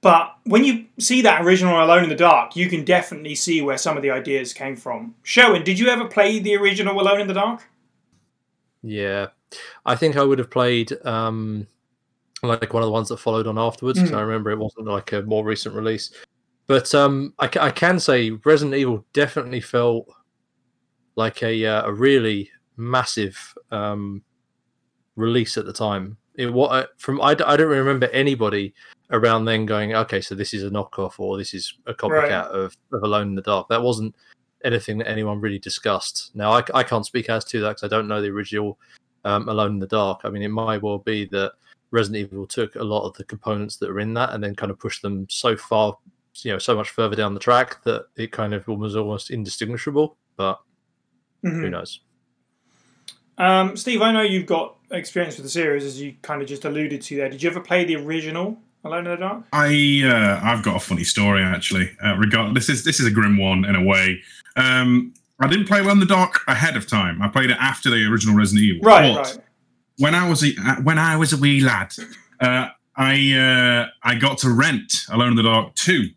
[0.00, 3.78] but when you see that original Alone in the Dark, you can definitely see where
[3.78, 5.14] some of the ideas came from.
[5.22, 7.62] Sherwin, did you ever play the original Alone in the Dark?
[8.82, 9.28] Yeah,
[9.86, 11.66] I think I would have played um,
[12.42, 13.98] like one of the ones that followed on afterwards.
[13.98, 16.10] 'cause I remember it wasn't like a more recent release,
[16.66, 20.08] but um, I, I can say Resident Evil definitely felt
[21.16, 23.38] like a uh, a really massive
[23.70, 24.22] um,
[25.16, 26.16] release at the time.
[26.36, 28.74] It what from I, I don't remember anybody
[29.10, 32.32] around then going, okay, so this is a knockoff or this is a copycat Right.
[32.32, 33.68] of, of Alone in the Dark.
[33.68, 34.14] That wasn't
[34.64, 36.30] anything that anyone really discussed.
[36.34, 38.78] Now I, I can't speak as to that because I don't know the original
[39.24, 40.22] um, Alone in the Dark.
[40.24, 41.52] I mean, it might well be that
[41.90, 44.72] Resident Evil took a lot of the components that are in that and then kind
[44.72, 45.96] of pushed them so far,
[46.42, 50.16] you know, so much further down the track that it kind of was almost indistinguishable.
[50.36, 50.60] But
[51.44, 51.60] Mhm.
[51.60, 52.00] who knows?
[53.38, 56.64] Um, Steve, I know you've got experience with the series, as you kind of just
[56.64, 57.28] alluded to there.
[57.28, 59.44] Did you ever play the original Alone in the Dark?
[59.52, 61.90] I uh, I've got a funny story actually.
[62.04, 64.20] Uh, regard this is this is a grim one in a way.
[64.56, 67.20] Um, I didn't play Alone in the Dark ahead of time.
[67.22, 68.82] I played it after the original Resident Evil.
[68.86, 69.38] Right, But right.
[69.98, 71.92] when I was a uh, when I was a wee lad,
[72.40, 76.10] uh, I uh, I got to rent Alone in the Dark two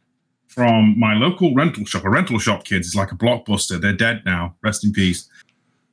[0.58, 2.04] from my local rental shop.
[2.04, 3.80] A rental shop, kids, is like a blockbuster.
[3.80, 4.56] They're dead now.
[4.64, 5.30] Rest in peace.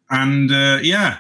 [0.08, 1.18] And uh, yeah,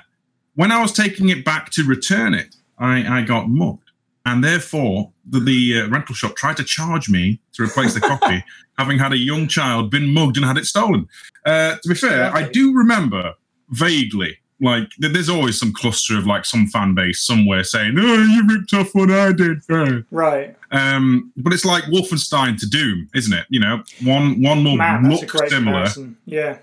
[0.54, 3.90] when I was taking it back to return it, I, I got mugged,
[4.24, 8.42] and therefore the, the uh, rental shop tried to charge me to replace the copy,
[8.78, 11.06] having had a young child been mugged and had it stolen.
[11.44, 13.34] Uh, to be fair, I do remember
[13.68, 14.38] vaguely.
[14.64, 18.72] Like there's always some cluster of like some fan base somewhere saying, "Oh, you ripped
[18.72, 20.56] off what I did." uh." Right.
[20.70, 23.46] Um, but it's like Wolfenstein to Doom, isn't it?
[23.50, 26.16] You know, one one will Man, look similar, comparison.
[26.24, 26.58] Yeah.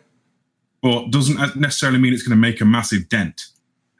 [0.82, 3.40] but doesn't necessarily mean it's going to make a massive dent.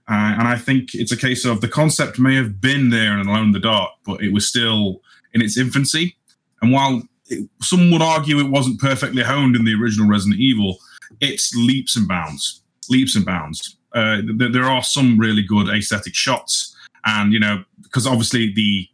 [0.10, 3.30] Uh, and I think it's a case of the concept may have been there and
[3.30, 5.02] Alone in the Dark, but it was still
[5.34, 6.18] in its infancy.
[6.62, 10.80] And while it, some would argue it wasn't perfectly honed in the original Resident Evil,
[11.22, 13.78] it's leaps and bounds, leaps and bounds.
[13.94, 16.76] Uh, th- there are some really good aesthetic shots,
[17.06, 18.88] and you know, because obviously the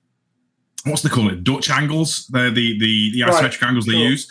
[0.86, 4.30] what's they call it, Dutch angles, they're the the the Right, angles they use.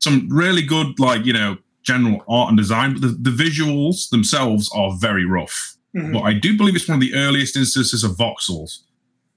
[0.00, 4.70] Some really good, like you know, general art and design, but the, the visuals themselves
[4.74, 5.76] are very rough.
[5.94, 6.12] Mhm.
[6.12, 8.78] But I do believe it's one of the earliest instances of voxels.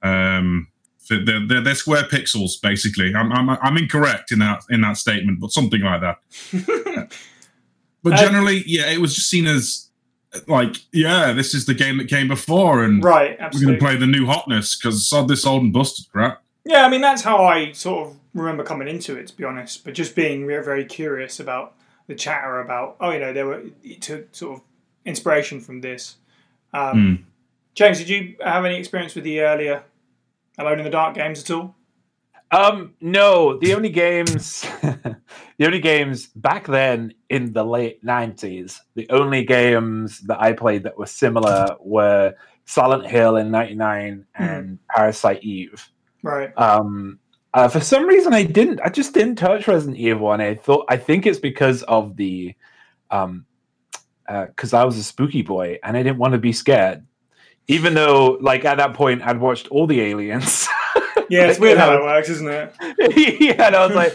[0.03, 0.67] Um,
[1.09, 3.13] they're, they're, they're square pixels, basically.
[3.13, 6.17] I'm, I'm, I'm incorrect in that in that statement, but something like that.
[8.03, 9.89] But Uh, generally, yeah, it was just seen as
[10.47, 13.95] like, yeah, this is the game that came before, and Right, we're going to play
[13.95, 16.41] the new hotness because sod this old and busted crap.
[16.65, 19.83] Yeah, I mean that's how I sort of remember coming into it, to be honest.
[19.83, 21.75] But just being very, very curious about
[22.07, 24.63] the chatter about, oh, you know, there were it took sort of
[25.05, 26.15] inspiration from this.
[26.73, 27.23] Um, Hmm.
[27.75, 29.83] James, did you have any experience with the earlier
[30.59, 31.75] Alone in the Dark games at all?
[32.51, 34.63] Um, no, the only games,
[35.63, 40.83] the only games back then in the late nineties, the only games that I played
[40.83, 45.89] that were similar were Silent Hill in '99 and Parasite Eve.
[46.21, 46.51] Right.
[46.57, 47.17] Um,
[47.53, 48.81] uh, for some reason, I didn't.
[48.83, 52.53] I just didn't touch Resident Evil, and I thought I think it's because of the,
[53.09, 53.45] um,
[54.27, 57.05] because I was a spooky boy and I didn't want to be scared,
[57.69, 60.67] even though like at that point I'd watched all the aliens.
[61.29, 62.75] Yeah, it's weird how that works, isn't it?
[63.39, 64.13] yeah, and I was like,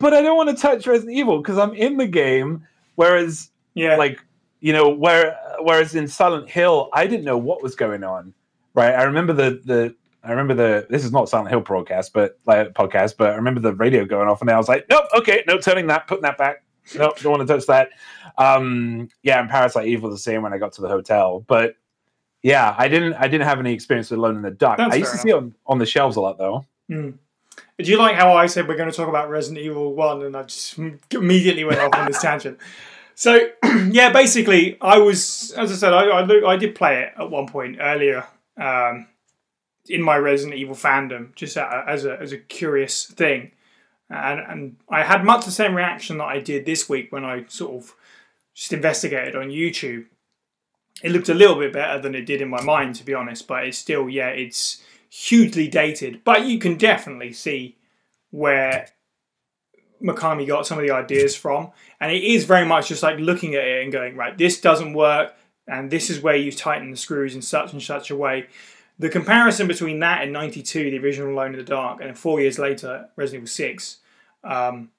[0.00, 2.66] but I don't want to touch Resident Evil because I'm in the game.
[2.96, 3.96] Whereas, Yeah.
[3.96, 4.18] like,
[4.60, 8.34] you know, where whereas in Silent Hill, I didn't know what was going on.
[8.74, 8.94] Right?
[8.94, 12.74] I remember the the I remember the this is not Silent Hill broadcast, but like
[12.74, 15.58] podcast, but I remember the radio going off, and I was like, nope, okay, no,
[15.58, 16.64] turning that, putting that back.
[16.96, 17.90] Nope, don't want to touch that.
[18.36, 21.76] Um, yeah, and Parasite Eve was the same when I got to the hotel, but.
[22.42, 23.12] Yeah, I didn't.
[23.12, 24.78] I didn't have any experience with Alone in the Dark.
[24.78, 26.64] That's I used to fair see it on, on the shelves a lot, though.
[26.90, 27.18] Mm.
[27.82, 30.36] Do you like how I said we're going to talk about Resident Evil 1 and
[30.36, 30.78] I just
[31.10, 32.58] immediately went off on this tangent?
[33.16, 33.50] So,
[33.90, 37.46] yeah, basically, I was, as I said, I, I, I did play it at one
[37.46, 38.26] point earlier.
[38.56, 39.08] Um,
[39.90, 43.52] in my Resident Evil fandom, just as a as a curious thing,
[44.08, 47.44] and and I had much the same reaction that I did this week when I
[47.48, 47.94] sort of
[48.54, 50.06] just investigated on YouTube.
[51.02, 53.46] It looked a little bit better than it did in my mind, to be honest,
[53.46, 56.22] but it's still yeah, it's hugely dated.
[56.24, 57.76] But you can definitely see
[58.30, 58.86] where
[60.02, 63.54] Mikami got some of the ideas from, and it is very much just like looking
[63.54, 65.34] at it and going, right, this doesn't work,
[65.66, 68.46] and this is where you tighten the screws in such and such a way.
[68.98, 72.58] The comparison between that and '92, the original Alone in the Dark, and four years
[72.58, 73.98] later, Resident Evil Six,
[74.44, 74.90] um,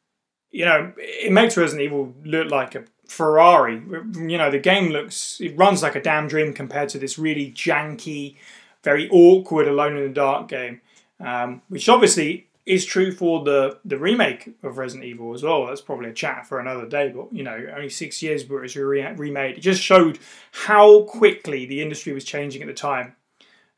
[0.52, 3.76] you know, it makes Resident Evil look like a Ferrari.
[3.76, 7.52] You know, the game looks, it runs like a damn dream compared to this really
[7.52, 8.38] janky,
[8.84, 10.82] very awkward Alone in the Dark game,
[11.20, 15.65] um, which obviously is true for the the remake of Resident Evil as well.
[15.65, 18.63] That's probably a chat for another day, but you know, only six years before it
[18.63, 19.58] was re- remade.
[19.58, 20.20] It just showed
[20.52, 23.15] how quickly the industry was changing at the time.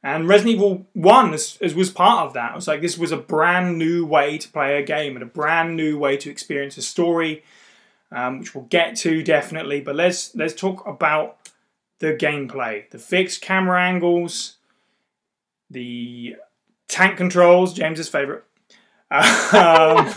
[0.06, 2.52] And Resident Evil 1 as, as was part of that.
[2.52, 5.28] It was like this was a brand new way to play a game and a
[5.28, 7.42] brand new way to experience a story,
[8.12, 9.80] um, which we'll get to definitely.
[9.80, 11.38] But let's let's talk about
[12.00, 14.58] the gameplay, the fixed camera angles,
[15.74, 16.38] the
[16.88, 18.44] tank controls, James's favorite,
[19.12, 19.22] um,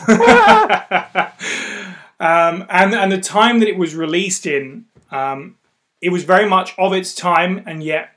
[2.20, 5.56] um, and and the time that it was released in, um,
[6.00, 8.10] it was very much of its time, and yet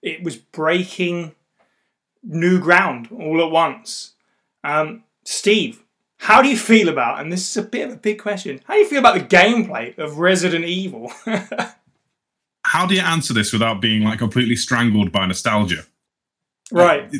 [0.00, 1.34] it was breaking
[2.22, 4.12] new ground all at once.
[4.64, 5.82] Um, Steve,
[6.18, 7.20] how do you feel about?
[7.20, 8.60] And this is a bit of a big question.
[8.64, 11.12] How do you feel about the gameplay of Resident Evil?
[12.64, 15.84] how do you answer this without being like completely strangled by nostalgia?
[16.72, 17.10] Right.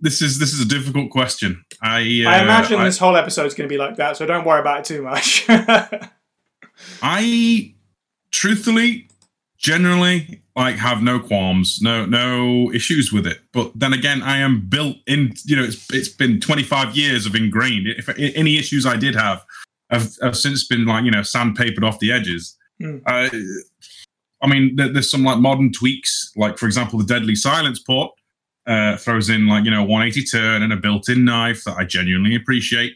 [0.00, 1.64] This is this is a difficult question.
[1.82, 4.24] I uh, I imagine I, this whole episode is going to be like that, so
[4.24, 5.44] don't worry about it too much.
[7.02, 7.74] I
[8.30, 9.08] truthfully,
[9.58, 13.40] generally, like have no qualms, no no issues with it.
[13.52, 15.32] But then again, I am built in.
[15.44, 17.88] You know, it's it's been 25 years of ingrained.
[17.88, 19.44] If any issues I did have,
[19.90, 22.56] have, have since been like you know sandpapered off the edges.
[22.80, 23.02] Mm.
[23.06, 23.28] Uh,
[24.42, 28.12] I mean, there's some like modern tweaks, like for example, the Deadly Silence port
[28.66, 32.34] uh, throws in like you know 180 turn and a built-in knife that I genuinely
[32.34, 32.94] appreciate.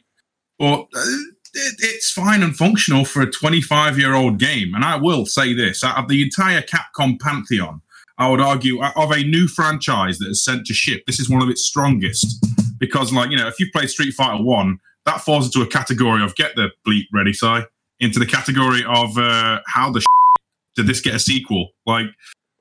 [0.59, 1.16] But uh,
[1.55, 4.74] it, it's fine and functional for a 25-year-old game.
[4.74, 7.81] And I will say this: out of the entire Capcom pantheon,
[8.18, 11.42] I would argue of a new franchise that is sent to ship, this is one
[11.42, 12.44] of its strongest.
[12.79, 16.22] Because like you know, if you play Street Fighter One, that falls into a category
[16.22, 17.62] of get the bleep ready, Si,
[18.00, 20.05] into the category of uh, how the
[20.77, 21.70] did this get a sequel?
[21.87, 22.07] Like.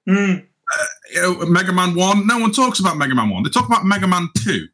[0.08, 0.48] Mm
[1.18, 3.44] uh, Mega Man 1, no one talks about Mega Man 1.
[3.44, 4.68] They talk about Mega Man 2.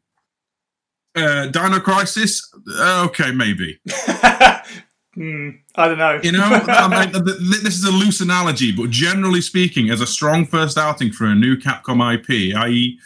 [1.16, 2.48] Uh, Dino Crisis,
[2.78, 3.80] uh, okay, maybe.
[3.88, 6.20] mm, I don't know.
[6.22, 10.46] you know, I mean, this is a loose analogy, but generally speaking, as a strong
[10.46, 12.96] first outing for a new Capcom IP, I,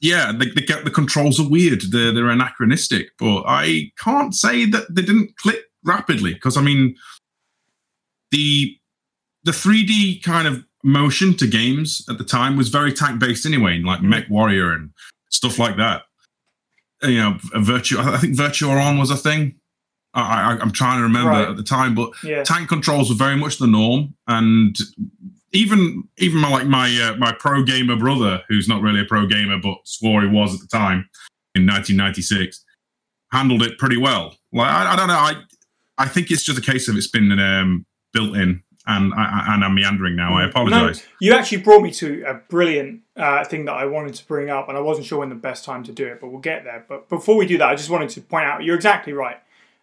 [0.00, 1.80] yeah, the, the, the controls are weird.
[1.90, 6.94] They're, they're anachronistic, but I can't say that they didn't click rapidly because, I mean,
[8.30, 8.76] the
[9.44, 13.80] the 3D kind of motion to games at the time was very tank based anyway,
[13.80, 14.90] like MechWarrior and
[15.30, 16.02] stuff like that.
[17.02, 17.98] You know, Virtue.
[17.98, 19.56] I think Virtua On was a thing.
[20.12, 21.48] I, am trying to remember right.
[21.48, 22.42] at the time, but yeah.
[22.42, 24.76] tank controls were very much the norm, and
[25.52, 29.26] even even my like my uh, my pro gamer brother, who's not really a pro
[29.26, 31.08] gamer but swore he was at the time
[31.54, 32.64] in 1996,
[33.32, 34.36] handled it pretty well.
[34.52, 35.34] Like I, I don't know, I
[35.96, 38.62] I think it's just a case of it's been um, built in
[38.96, 40.36] and I, and I'm meandering now.
[40.36, 41.00] I apologise.
[41.00, 44.50] No, you actually brought me to a brilliant uh, thing that I wanted to bring
[44.50, 46.64] up, and I wasn't sure when the best time to do it, but we'll get
[46.64, 46.84] there.
[46.88, 49.38] But before we do that, I just wanted to point out you're exactly right.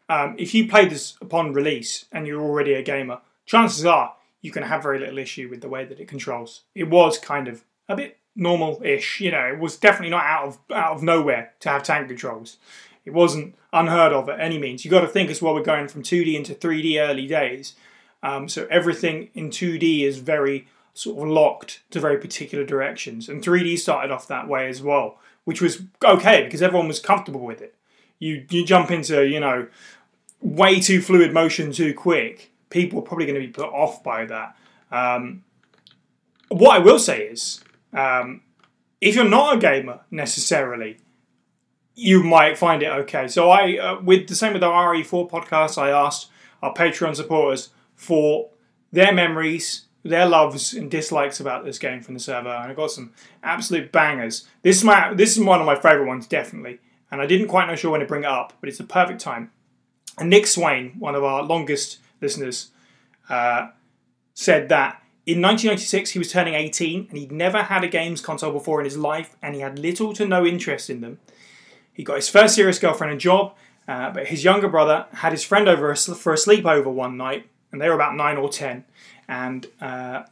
[0.10, 4.52] Um, if you played this upon release and you're already a gamer, chances are you
[4.52, 6.62] can have very little issue with the way that it controls.
[6.76, 9.46] It was kind of a bit normal-ish, you know.
[9.46, 12.58] It was definitely not out of out of nowhere to have tank controls.
[13.04, 14.84] It wasn't unheard of at any means.
[14.84, 15.54] You got to think as well.
[15.54, 17.76] We're going from 2D into 3D early days
[18.24, 23.30] um, so everything in 2D is very sort of locked to very particular directions.
[23.30, 27.42] And 3D started off that way as well, which was okay because everyone was comfortable
[27.42, 27.76] with it.
[28.20, 29.68] You you jump into, you know,
[30.42, 34.26] way too fluid motion too quick, people are probably going to be put off by
[34.26, 34.56] that.
[34.92, 35.44] Um,
[36.50, 37.62] what I will say is,
[37.94, 38.42] um,
[39.02, 40.98] if you're not a gamer necessarily,
[41.96, 43.28] you might find it okay.
[43.28, 46.30] So I, uh, with the same with our RE4 podcast, I asked
[46.62, 48.52] our Patreon supporters for
[48.94, 52.92] their memories, their loves and dislikes about this game from the server, and I got
[52.92, 53.12] some
[53.44, 54.48] absolute bangers.
[54.62, 56.80] This is my this is one of my favourite ones, definitely.
[57.12, 59.20] And I didn't quite know sure when to bring it up, but it's the perfect
[59.20, 59.52] time.
[60.18, 62.72] And Nick Swain, one of our longest listeners,
[63.30, 63.70] uh,
[64.34, 68.52] said that in 1996, he was turning 18 and he'd never had a games console
[68.52, 71.20] before in his life and he had little to no interest in them.
[71.94, 73.54] He got his first serious girlfriend and job,
[73.88, 77.82] uh, but his younger brother had his friend over for a sleepover one night and
[77.82, 78.86] they were about 9 or 10.
[79.28, 80.24] And uh,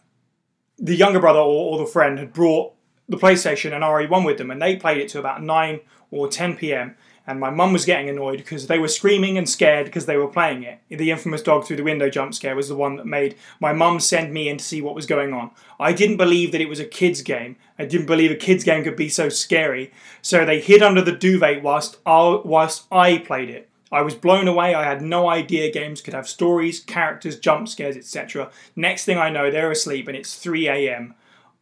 [0.77, 2.73] the younger brother or, or the friend had brought
[3.07, 5.79] the PlayStation and RE1 with them and they played it to about 9
[6.11, 6.95] or 10 p.m
[7.27, 10.27] and my mum was getting annoyed because they were screaming and scared because they were
[10.27, 10.79] playing it.
[10.89, 13.99] The infamous dog through the window jump scare was the one that made my mum
[13.99, 15.51] send me in to see what was going on.
[15.79, 17.55] I didn't believe that it was a kids game.
[17.79, 19.91] I didn't believe a kids game could be so scary.
[20.21, 23.69] So they hid under the duvet whilst I, whilst I played it.
[23.95, 24.75] I was blown away.
[24.75, 28.51] I had no idea games could have stories, characters, jump scares, etc.
[28.75, 31.15] Next thing I know, they're asleep and it's 3 a.m.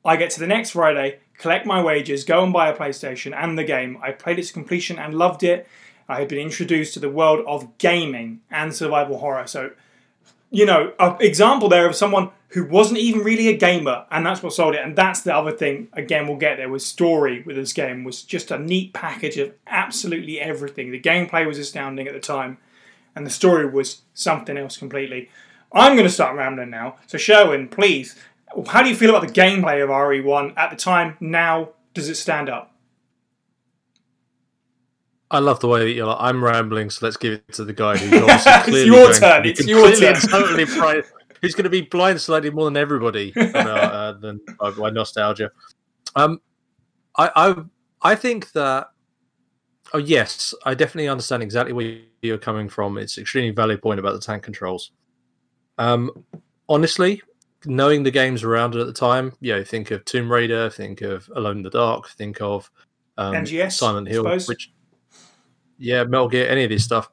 [0.04, 3.56] I get to the next Friday, collect my wages, go and buy a PlayStation and
[3.56, 4.00] the game.
[4.02, 5.68] I played it to completion and loved it.
[6.10, 9.46] I had been introduced to the world of gaming and survival horror.
[9.46, 9.70] So,
[10.54, 14.42] you know, an example there of someone who wasn't even really a gamer, and that's
[14.42, 14.82] what sold it.
[14.82, 15.90] And that's the other thing.
[15.94, 16.70] Again, we'll get there.
[16.70, 20.92] with story with this game was just a neat package of absolutely everything.
[20.92, 22.60] The gameplay was astounding at the time,
[23.16, 25.30] and the story was something else completely.
[25.74, 26.98] I'm going to start rambling now.
[27.08, 28.16] So, Sherwin, please
[28.68, 31.18] how do you feel about the gameplay of RE1 at the time?
[31.20, 32.73] Now, does it stand up?
[35.34, 37.74] I love the way that you're like, I'm rambling, so let's give it to the
[37.74, 39.46] guy who's obviously it's your turn.
[39.46, 40.14] It's your turn.
[40.30, 41.06] Totally blind,
[41.42, 45.50] who's going to be blindsided more than everybody uh, than by, by, nostalgia.
[46.16, 46.40] Um,
[47.18, 47.56] I, I,
[48.12, 48.90] I think that.
[49.96, 53.00] Oh yes, I definitely understand exactly where you're coming from.
[53.00, 54.92] It's extremely valid point about the tank controls.
[55.80, 56.26] Um,
[56.70, 57.22] honestly,
[57.66, 61.02] knowing the games around it at the time, you know, think of Tomb Raider, think
[61.02, 62.70] of Alone in the Dark, think of
[63.18, 64.72] um, MGS, Silent Hill, which
[65.84, 67.10] yeah, Metal Gear, any of this stuff.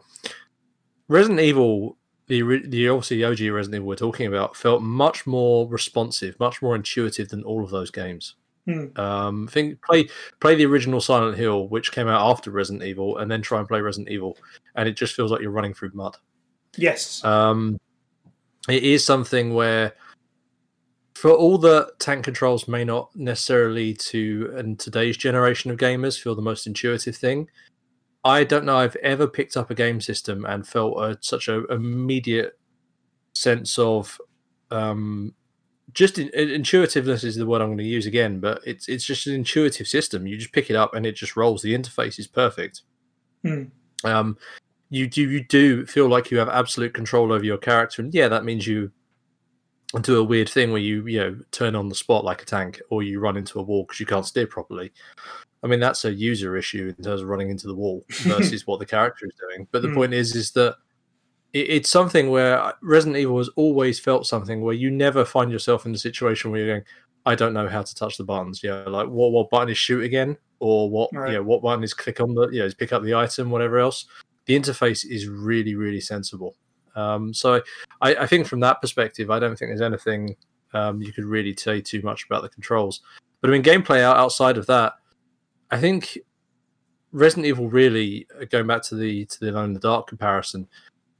[1.09, 1.97] Resident Evil,
[2.29, 6.77] the the obviously OG Resident Evil we're talking about, felt much more responsive, much more
[6.77, 8.37] intuitive than all of those games.
[8.67, 8.87] Hmm.
[8.97, 10.09] Um, think play
[10.41, 13.67] play the original Silent Hill, which came out after Resident Evil, and then try and
[13.67, 14.39] play Resident Evil,
[14.77, 16.17] and it just feels like you're running through mud.
[16.77, 17.25] Yes.
[17.25, 17.81] Um,
[18.69, 19.95] it is something where
[21.15, 26.35] for all the tank controls may not necessarily to in today's generation of gamers feel
[26.35, 27.49] the most intuitive thing.
[28.25, 31.67] I don't know I've ever picked up a game system and felt a, such an
[31.71, 32.59] immediate
[33.33, 34.21] sense of
[34.71, 35.35] um,
[35.93, 39.27] just in, intuitiveness is the word I'm going to use again, but it's it's just
[39.27, 40.27] an intuitive system.
[40.27, 41.63] You just pick it up and it just rolls.
[41.63, 42.83] The interface is perfect.
[43.43, 43.65] Hmm.
[44.05, 44.37] Um,
[44.91, 48.29] you do you do feel like you have absolute control over your character, and yeah,
[48.29, 48.91] that means you
[50.03, 52.81] do a weird thing where you you know turn on the spot like a tank
[52.91, 54.93] or you run into a wall because you can't steer properly
[55.63, 58.79] i mean that's a user issue in terms of running into the wall versus what
[58.79, 59.95] the character is doing but the mm.
[59.95, 60.77] point is is that
[61.53, 65.87] it, it's something where resident evil has always felt something where you never find yourself
[65.87, 66.87] in a situation where you're going
[67.27, 70.03] i don't know how to touch the buttons yeah like what what button is shoot
[70.03, 71.31] again or what right.
[71.31, 73.51] you know what button is click on the you know is pick up the item
[73.51, 74.07] whatever else
[74.47, 76.55] the interface is really really sensible
[76.95, 77.63] um, so
[78.01, 80.37] I, I, think from that perspective, I don't think there's anything
[80.73, 83.01] um, you could really say too much about the controls.
[83.41, 84.95] But I mean, gameplay outside of that,
[85.71, 86.19] I think
[87.13, 90.69] Resident Evil really uh, going back to the to the Alone in the Dark comparison,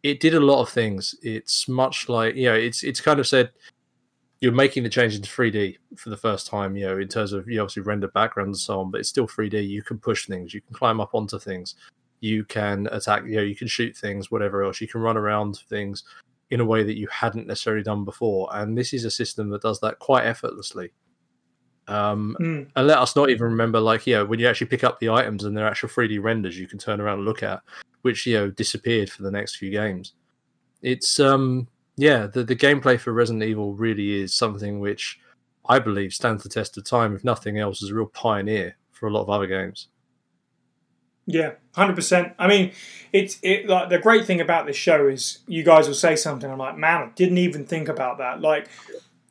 [0.03, 1.15] it did a lot of things.
[1.23, 3.51] It's much like you know, it's it's kind of said
[4.41, 7.47] you're making the change into 3D for the first time, you know, in terms of
[7.47, 9.69] you obviously render backgrounds and so on, but it's still 3D.
[9.69, 11.75] You can push things, you can climb up onto things
[12.21, 14.81] you can attack, you know, you can shoot things, whatever else.
[14.81, 16.05] You can run around things
[16.51, 18.49] in a way that you hadn't necessarily done before.
[18.53, 20.93] And this is a system that does that quite effortlessly.
[21.91, 22.71] Um, mm.
[22.77, 25.45] And let us not even remember, like, yeah, when you actually pick up the items
[25.45, 27.61] and they're actual 3D renders you can turn around and look at,
[28.03, 30.15] which, you know, disappeared for the next few games.
[30.83, 31.67] It's, um,
[31.97, 35.19] yeah, the, the gameplay for Resident Evil really is something which
[35.69, 39.09] I believe stands the test of time, if nothing else, as a real pioneer for
[39.09, 39.89] a lot of other games.
[41.27, 42.33] Yeah, hundred percent.
[42.39, 42.73] I mean,
[43.13, 46.51] it's it like the great thing about this show is you guys will say something.
[46.51, 48.41] I'm like, man, I didn't even think about that.
[48.41, 48.69] Like,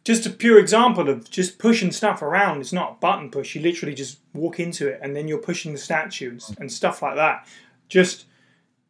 [0.10, 2.62] just a pure example of just pushing stuff around.
[2.62, 3.54] It's not a button push.
[3.54, 7.16] You literally just walk into it, and then you're pushing the statues and stuff like
[7.16, 7.48] that.
[7.90, 8.26] Just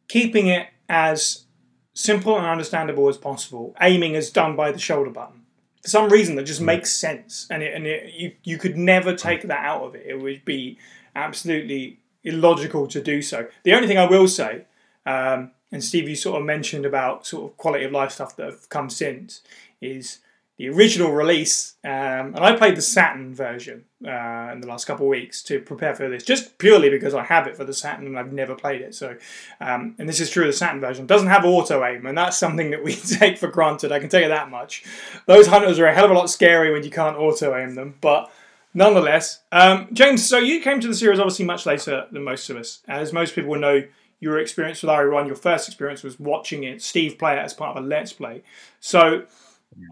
[0.08, 1.44] keeping it as
[1.92, 3.76] simple and understandable as possible.
[3.82, 5.42] Aiming is done by the shoulder button.
[5.82, 9.14] For some reason, that just makes sense, and it, and it, you you could never
[9.14, 10.06] take that out of it.
[10.06, 10.78] It would be
[11.14, 13.46] absolutely illogical to do so.
[13.64, 14.64] The only thing I will say,
[15.04, 18.46] um, and Steve, you sort of mentioned about sort of quality of life stuff that
[18.46, 19.42] have come since,
[19.82, 20.20] is
[20.60, 25.06] the original release, um, and I played the Saturn version uh, in the last couple
[25.06, 28.06] of weeks to prepare for this, just purely because I have it for the Saturn
[28.06, 28.94] and I've never played it.
[28.94, 29.16] So,
[29.62, 32.72] um, and this is true the Saturn version, doesn't have auto aim, and that's something
[32.72, 33.90] that we take for granted.
[33.90, 34.84] I can tell you that much.
[35.24, 37.94] Those hunters are a hell of a lot scary when you can't auto aim them,
[38.02, 38.30] but
[38.74, 40.28] nonetheless, um, James.
[40.28, 43.34] So you came to the series obviously much later than most of us, as most
[43.34, 43.84] people will know.
[44.22, 47.74] Your experience with RE1, your first experience was watching it, Steve play it as part
[47.74, 48.42] of a Let's Play.
[48.78, 49.24] So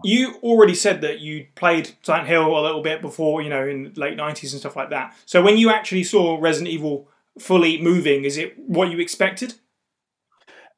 [0.03, 3.93] you already said that you played Silent Hill a little bit before, you know, in
[3.93, 5.15] the late nineties and stuff like that.
[5.25, 7.07] So when you actually saw Resident Evil
[7.37, 9.55] fully moving, is it what you expected?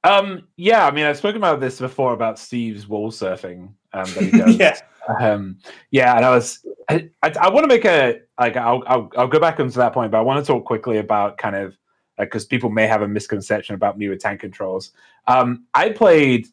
[0.04, 4.24] Um, yeah, I mean, I've spoken about this before about Steve's wall surfing um, that
[4.24, 4.58] he does.
[4.58, 4.78] yeah,
[5.20, 5.58] Um,
[5.92, 9.28] yeah, and I was, I, I, I want to make a like, I'll, I'll, I'll
[9.28, 11.78] go back onto that point, but I want to talk quickly about kind of
[12.18, 14.92] because people may have a misconception about me with tank controls.
[15.28, 16.48] Um, I played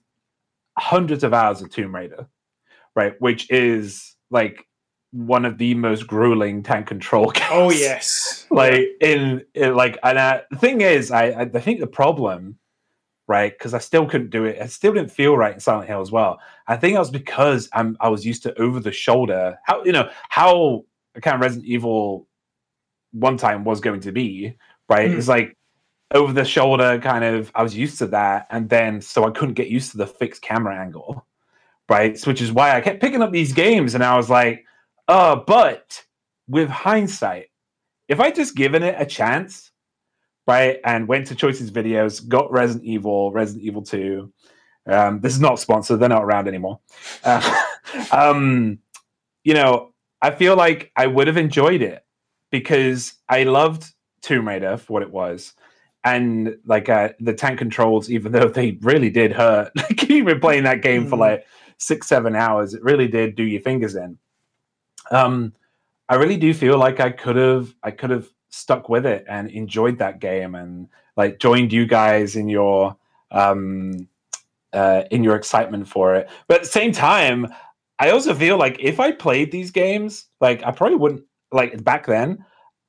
[0.79, 2.27] hundreds of hours of Tomb Raider,
[2.99, 4.67] right, which is like
[5.13, 7.47] one of the most grueling tank control games.
[7.51, 11.81] Oh yes, like in, in like, and uh, the thing is, I, I I think
[11.81, 12.59] the problem
[13.29, 13.53] right?
[13.57, 14.59] Because I still couldn't do it.
[14.61, 16.41] I still didn't feel right in Silent Hill as well.
[16.67, 19.59] I think that was because I'm I was used to over the shoulder.
[19.65, 20.85] How you know how
[21.21, 22.27] kind of Resident Evil
[23.13, 24.57] one time was going to be,
[24.89, 25.11] right?
[25.11, 25.19] Mm.
[25.19, 25.57] It's like
[26.13, 27.53] over the shoulder kind of.
[27.55, 30.43] I was used to that, and then so I couldn't get used to the fixed
[30.43, 31.27] camera angle,
[31.89, 32.19] right?
[32.19, 34.65] So, which is why I kept picking up these games, and I was like,
[35.09, 36.03] uh, but
[36.49, 37.47] with hindsight,
[38.09, 39.71] if I just given it a chance
[40.49, 40.81] right?
[40.83, 44.33] And went to Choices Videos, got Resident Evil, Resident Evil 2.
[44.87, 46.81] Um, this is not sponsored, they're not around anymore.
[47.23, 47.63] Uh,
[48.13, 48.79] um,
[49.45, 52.03] you know, I feel like I would have enjoyed it
[52.51, 53.85] because I loved
[54.23, 55.53] Tomb Raider for what it was.
[56.03, 60.65] And like uh, the tank controls, even though they really did hurt, like even playing
[60.65, 61.21] that game for Mm.
[61.21, 61.47] like
[61.79, 64.19] six, seven hours, it really did do your fingers in.
[65.11, 65.55] Um,
[66.09, 69.51] I really do feel like I could have, I could have stuck with it and
[69.51, 72.97] enjoyed that game and like joined you guys in your
[73.31, 74.09] um
[74.73, 77.47] uh in your excitement for it but at the same time
[77.99, 81.23] i also feel like if i played these games like i probably wouldn't
[81.53, 82.43] like back then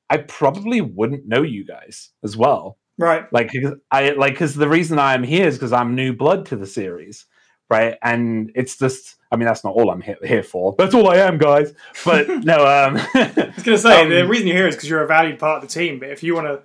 [0.08, 3.30] i probably wouldn't know you guys as well right.
[3.32, 3.52] like
[3.90, 7.26] i like because the reason i'm here is because i'm new blood to the series
[7.70, 11.08] right and it's just i mean that's not all i'm here, here for that's all
[11.10, 11.72] i am guys
[12.04, 14.88] but no um I was going to say the Um, reason you're here is because
[14.90, 15.98] you're a valued part of the team.
[16.00, 16.62] But if you want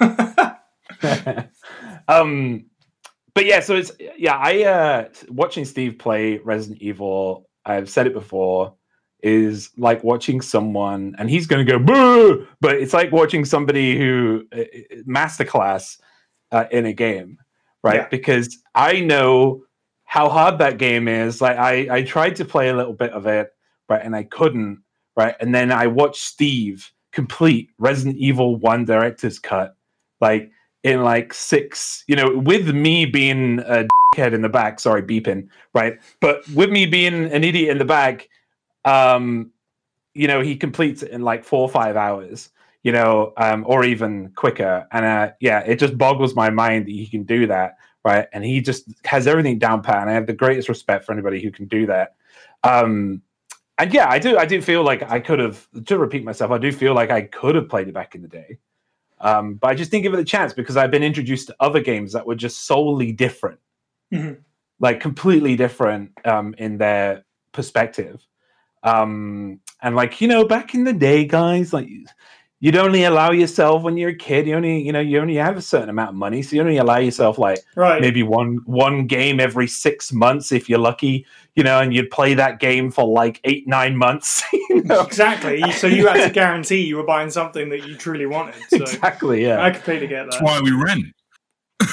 [0.00, 1.48] to,
[2.08, 2.64] um
[3.34, 8.12] but yeah so it's yeah i uh watching steve play resident evil i've said it
[8.14, 8.74] before
[9.22, 13.96] is like watching someone and he's going to go boo but it's like watching somebody
[13.96, 14.64] who uh,
[15.08, 15.98] masterclass
[16.50, 17.38] uh, in a game
[17.82, 18.08] right Yeah.
[18.10, 19.62] because i know
[20.12, 23.26] how hard that game is like i i tried to play a little bit of
[23.26, 23.54] it
[23.88, 24.82] right and i couldn't
[25.16, 29.74] right and then i watched steve complete resident evil 1 director's cut
[30.20, 30.50] like
[30.84, 35.48] in like six, you know, with me being a head in the back, sorry, beeping,
[35.74, 35.98] right?
[36.20, 38.28] But with me being an idiot in the back,
[38.84, 39.52] um,
[40.14, 42.50] you know, he completes it in like four or five hours,
[42.82, 44.86] you know, um, or even quicker.
[44.90, 48.26] And uh, yeah, it just boggles my mind that he can do that, right?
[48.32, 50.02] And he just has everything down pat.
[50.02, 52.14] And I have the greatest respect for anybody who can do that.
[52.64, 53.22] Um,
[53.78, 54.36] and yeah, I do.
[54.36, 55.66] I do feel like I could have.
[55.86, 58.28] To repeat myself, I do feel like I could have played it back in the
[58.28, 58.58] day.
[59.20, 61.80] Um, but I just didn't give it a chance because I've been introduced to other
[61.80, 63.60] games that were just solely different,
[64.12, 64.38] Mhm.
[64.80, 68.20] like completely different um, in their perspective.
[68.82, 71.88] Um, and like you know, back in the day, guys, like
[72.62, 74.46] you'd only allow yourself when you're a kid.
[74.46, 76.78] You only, you know, you only have a certain amount of money, so you only
[76.78, 78.00] allow yourself like right.
[78.00, 82.34] maybe one one game every six months if you're lucky, you know, and you'd play
[82.34, 84.42] that game for like eight nine months.
[84.52, 85.02] you know?
[85.02, 85.60] Exactly.
[85.72, 88.54] So you had to guarantee you were buying something that you truly wanted.
[88.70, 89.62] So exactly, yeah.
[89.62, 91.06] I completely get that That's why we rent.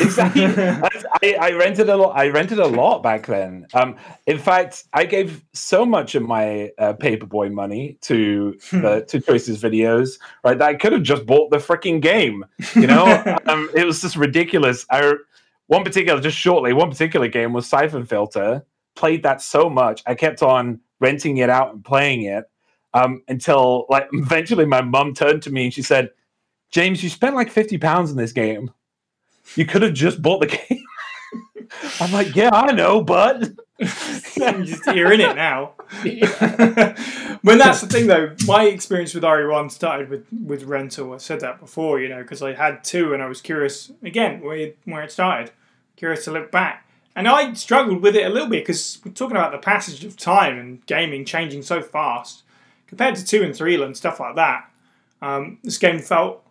[0.01, 0.45] Exactly.
[0.47, 2.17] I, I rented a lot.
[2.17, 3.67] I rented a lot back then.
[3.73, 3.95] Um,
[4.27, 9.61] in fact, I gave so much of my uh, paperboy money to the to Choices
[9.61, 10.57] videos, right?
[10.57, 12.45] That I could have just bought the freaking game.
[12.75, 13.05] You know,
[13.47, 14.85] um, it was just ridiculous.
[14.91, 15.13] I
[15.69, 18.65] one particular, just shortly, one particular game was Siphon Filter.
[18.95, 22.45] Played that so much, I kept on renting it out and playing it
[22.95, 26.09] um, until, like, eventually, my mum turned to me and she said,
[26.71, 28.71] "James, you spent like fifty pounds in this game."
[29.56, 30.86] You could have just bought the game.
[32.00, 33.52] I'm like, yeah, I know, but
[34.36, 35.74] You're in it now.
[37.41, 41.14] when that's the thing, though, my experience with RE1 started with, with rental.
[41.14, 44.41] I said that before, you know, because I had two and I was curious, again,
[44.41, 45.52] where, where it started.
[45.95, 46.86] Curious to look back.
[47.16, 50.18] and I struggled with it a little bit because we're talking about the passage of
[50.18, 52.43] time and gaming changing so fast
[52.88, 54.70] compared to two and three and stuff like that.
[55.22, 56.43] Um, this game felt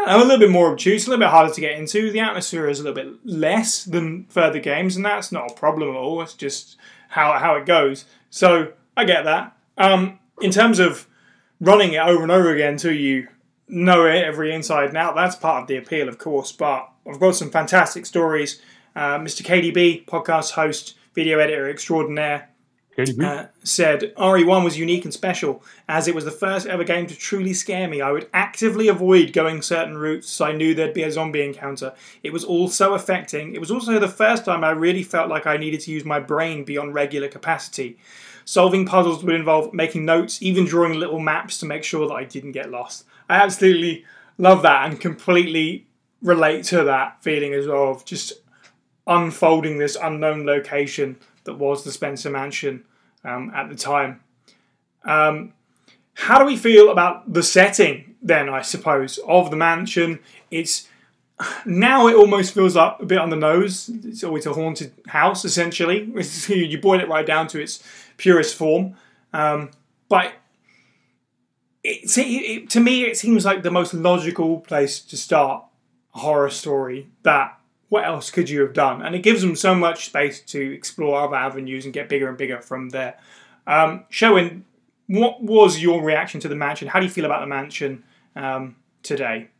[0.00, 2.10] know, a little bit more obtuse, a little bit harder to get into.
[2.10, 5.90] The atmosphere is a little bit less than further games, and that's not a problem
[5.90, 6.20] at all.
[6.22, 6.76] It's just
[7.08, 8.04] how how it goes.
[8.30, 9.56] So I get that.
[9.78, 11.06] Um, in terms of
[11.60, 13.28] running it over and over again till you
[13.68, 16.52] know it every inside and out, that's part of the appeal, of course.
[16.52, 18.60] But I've got some fantastic stories.
[18.96, 19.42] Uh, Mr.
[19.42, 22.48] KDB, podcast host, video editor extraordinaire,
[22.98, 27.16] uh, said RE1 was unique and special as it was the first ever game to
[27.16, 28.00] truly scare me.
[28.00, 31.92] I would actively avoid going certain routes so I knew there'd be a zombie encounter.
[32.22, 33.54] It was all so affecting.
[33.54, 36.20] It was also the first time I really felt like I needed to use my
[36.20, 37.98] brain beyond regular capacity.
[38.44, 42.24] Solving puzzles would involve making notes, even drawing little maps to make sure that I
[42.24, 43.06] didn't get lost.
[43.28, 44.04] I absolutely
[44.38, 45.86] love that and completely
[46.22, 48.34] relate to that feeling as well of just
[49.06, 52.84] unfolding this unknown location that was the Spencer Mansion
[53.24, 54.20] um, at the time.
[55.04, 55.52] Um,
[56.14, 58.48] how do we feel about the setting then?
[58.48, 60.20] I suppose of the mansion.
[60.50, 60.88] It's
[61.66, 63.90] now it almost feels like a bit on the nose.
[64.04, 66.12] It's always a haunted house essentially.
[66.48, 67.82] you boil it right down to its
[68.16, 68.96] purest form,
[69.32, 69.70] um,
[70.08, 70.32] but.
[71.86, 75.66] It, it, to me, it seems like the most logical place to start
[76.14, 77.58] a horror story that
[77.94, 79.02] what else could you have done?
[79.02, 82.36] And it gives them so much space to explore other avenues and get bigger and
[82.36, 83.16] bigger from there.
[83.68, 84.64] Um, Sherwin,
[85.06, 86.88] what was your reaction to the mansion?
[86.88, 88.02] How do you feel about the mansion
[88.34, 88.74] um,
[89.04, 89.50] today?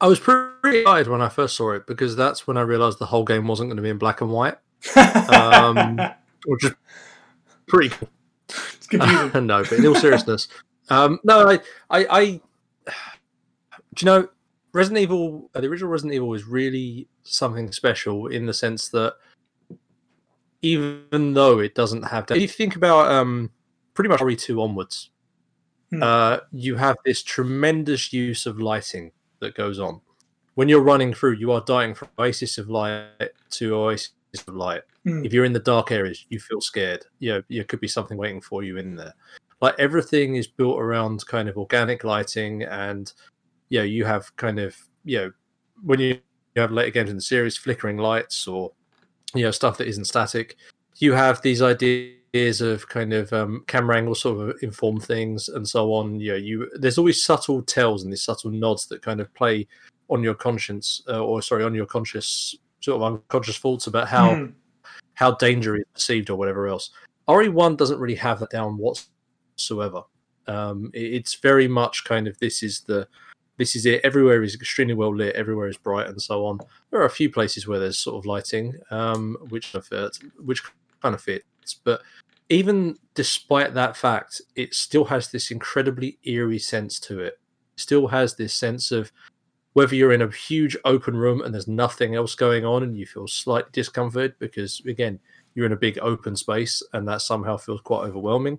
[0.00, 3.06] I was pretty excited when I first saw it because that's when I realised the
[3.06, 4.56] whole game wasn't going to be in black and white,
[4.96, 6.00] um,
[6.46, 6.74] which is
[7.68, 8.08] pretty cool.
[8.48, 9.46] It's confusing.
[9.46, 10.48] no, but in all seriousness,
[10.88, 11.60] um, no, I,
[11.90, 12.40] I, I,
[13.94, 14.28] do you know,
[14.74, 19.14] Resident Evil, uh, the original Resident Evil is really something special in the sense that
[20.62, 23.50] even though it doesn't have that, if you think about um,
[23.94, 25.10] pretty much RE2 onwards,
[25.90, 26.02] hmm.
[26.02, 30.00] uh, you have this tremendous use of lighting that goes on.
[30.56, 34.10] When you're running through, you are dying from oasis of light to oasis
[34.48, 34.82] of light.
[35.04, 35.24] Hmm.
[35.24, 37.04] If you're in the dark areas, you feel scared.
[37.20, 39.14] You know, there could be something waiting for you in there.
[39.60, 43.12] Like everything is built around kind of organic lighting and
[43.68, 45.32] you know you have kind of you know
[45.82, 46.18] when you,
[46.54, 48.72] you have later games in the series flickering lights or
[49.34, 50.56] you know stuff that isn't static
[50.96, 55.66] you have these ideas of kind of um, camera angles sort of inform things and
[55.66, 56.20] so on.
[56.20, 59.66] You know you there's always subtle tells and these subtle nods that kind of play
[60.10, 64.30] on your conscience uh, or sorry on your conscious sort of unconscious thoughts about how
[64.30, 64.52] mm.
[65.14, 66.90] how danger is perceived or whatever else.
[67.28, 70.02] Re1 doesn't really have that down whatsoever.
[70.46, 73.08] Um, it's very much kind of this is the
[73.56, 74.00] this is it.
[74.04, 75.36] Everywhere is extremely well lit.
[75.36, 76.58] Everywhere is bright, and so on.
[76.90, 79.74] There are a few places where there's sort of lighting, um, which
[80.38, 80.62] which
[81.00, 81.74] kind of fits.
[81.84, 82.02] But
[82.48, 87.38] even despite that fact, it still has this incredibly eerie sense to it.
[87.74, 89.12] it still has this sense of
[89.72, 93.06] whether you're in a huge open room and there's nothing else going on, and you
[93.06, 95.18] feel slightly discomforted because again
[95.54, 98.58] you're in a big open space, and that somehow feels quite overwhelming.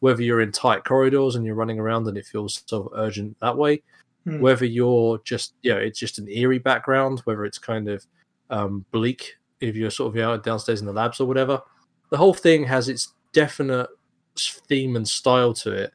[0.00, 3.56] Whether you're in tight corridors and you're running around and it feels of urgent that
[3.56, 3.84] way,
[4.24, 4.40] Hmm.
[4.40, 8.06] Whether you're just, you know, it's just an eerie background, whether it's kind of
[8.50, 11.60] um, bleak if you're sort of you know, downstairs in the labs or whatever.
[12.10, 13.88] The whole thing has its definite
[14.68, 15.92] theme and style to it.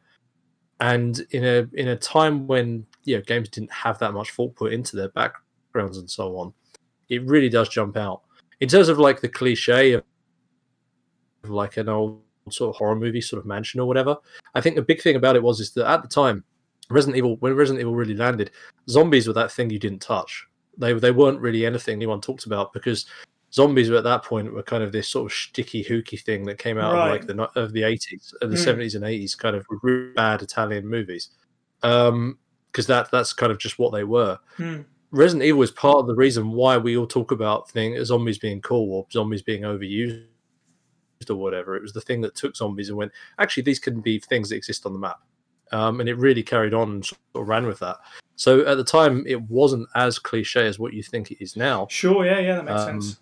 [0.79, 4.55] And in a in a time when you know games didn't have that much thought
[4.55, 6.53] put into their backgrounds and so on,
[7.09, 8.21] it really does jump out.
[8.59, 10.03] In terms of like the cliche of
[11.43, 14.17] like an old sort of horror movie sort of mansion or whatever,
[14.53, 16.43] I think the big thing about it was is that at the time
[16.89, 18.51] Resident Evil when Resident Evil really landed,
[18.89, 20.45] zombies were that thing you didn't touch.
[20.77, 23.05] They they weren't really anything anyone talked about because
[23.51, 26.57] zombies were at that point were kind of this sort of sticky hooky thing that
[26.57, 27.07] came out right.
[27.07, 28.63] of like the of the eighties, of the hmm.
[28.63, 28.97] seventies mm.
[28.97, 31.29] and eighties, kind of really bad Italian movies.
[31.83, 32.37] Um,
[32.71, 34.37] because that that's kind of just what they were.
[34.57, 34.85] Mm.
[35.11, 38.61] Resident Evil is part of the reason why we all talk about thing zombies being
[38.61, 40.25] cool or zombies being overused
[41.29, 41.75] or whatever.
[41.75, 44.57] It was the thing that took zombies and went, actually, these can be things that
[44.57, 45.19] exist on the map
[45.71, 47.97] um, and it really carried on and sort of ran with that.
[48.35, 51.87] So at the time, it wasn't as cliche as what you think it is now.
[51.89, 53.19] Sure, yeah, yeah, that makes um, sense.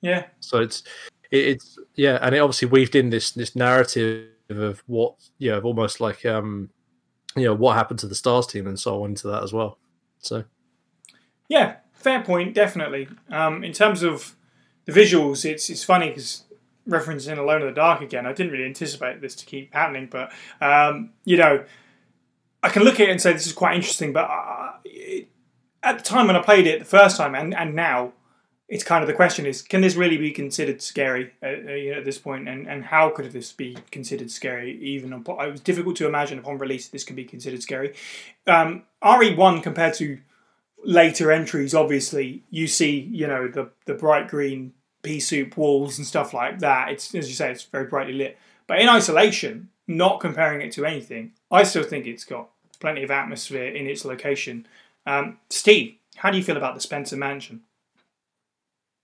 [0.00, 0.26] Yeah.
[0.40, 0.82] So it's
[1.30, 5.60] it, it's yeah, and it obviously weaved in this this narrative of what you know,
[5.60, 6.70] almost like um,
[7.36, 9.78] you know, what happened to the STARS team and so on into that as well.
[10.20, 10.44] So
[11.48, 13.08] yeah, fair point, definitely.
[13.30, 14.36] Um, in terms of
[14.86, 16.44] the visuals, it's it's funny because
[16.88, 20.32] referencing Alone in the Dark again, I didn't really anticipate this to keep happening, but
[20.60, 21.64] um, you know,
[22.62, 24.12] I can look at it and say this is quite interesting.
[24.12, 25.28] But uh, it,
[25.82, 28.12] at the time when I played it the first time, and and now,
[28.68, 31.92] it's kind of the question is can this really be considered scary at, uh, you
[31.92, 35.50] know, at this point and, and how could this be considered scary even upon, it
[35.50, 37.94] was difficult to imagine upon release this could be considered scary
[38.46, 40.18] um, re1 compared to
[40.84, 44.72] later entries obviously you see you know the the bright green
[45.06, 48.38] pea soup walls and stuff like that it's as you say it's very brightly lit
[48.66, 52.48] but in isolation not comparing it to anything i still think it's got
[52.80, 54.66] plenty of atmosphere in its location
[55.06, 57.62] um, steve how do you feel about the spencer mansion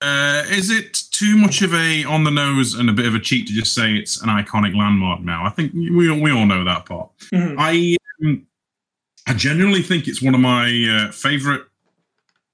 [0.03, 3.21] uh, is it too much of a on the nose and a bit of a
[3.21, 5.47] cheat to just say it's an iconic landmark now?
[5.47, 7.11] I think we we all know that part.
[7.33, 7.55] Mm-hmm.
[7.57, 8.47] I um,
[9.29, 11.67] I genuinely think it's one of my uh, favorite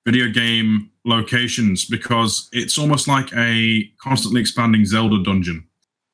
[0.04, 5.66] video game locations because it's almost like a constantly expanding Zelda dungeon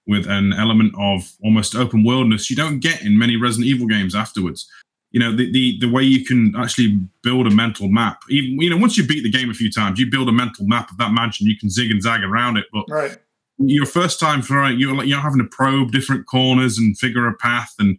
[0.07, 4.15] with an element of almost open worldness you don't get in many Resident Evil games
[4.15, 4.71] afterwards.
[5.11, 8.69] You know the, the the way you can actually build a mental map even you
[8.69, 10.97] know once you beat the game a few times you build a mental map of
[10.99, 13.19] that mansion you can zig and zag around it but right.
[13.59, 17.73] your first time for you're you're having to probe different corners and figure a path
[17.79, 17.97] and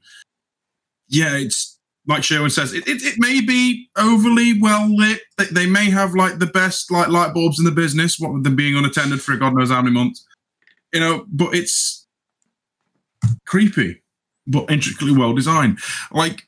[1.08, 1.75] yeah it's
[2.08, 5.22] like Sherwin says it, it, it may be overly well lit.
[5.38, 8.44] They, they may have like the best like light bulbs in the business what with
[8.44, 10.26] them being unattended for god knows how many months.
[10.94, 12.06] You know but it's
[13.46, 14.02] creepy
[14.48, 15.80] but intricately well designed.
[16.12, 16.48] Like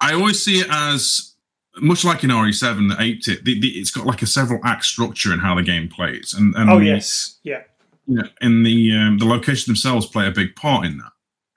[0.00, 1.34] I always see it as
[1.80, 3.44] much like in RE7 that aped it.
[3.44, 6.54] The, the, it's got like a several act structure in how the game plays, and,
[6.56, 7.62] and oh yes, yeah,
[8.06, 11.12] yeah, and the um, the location themselves play a big part in that,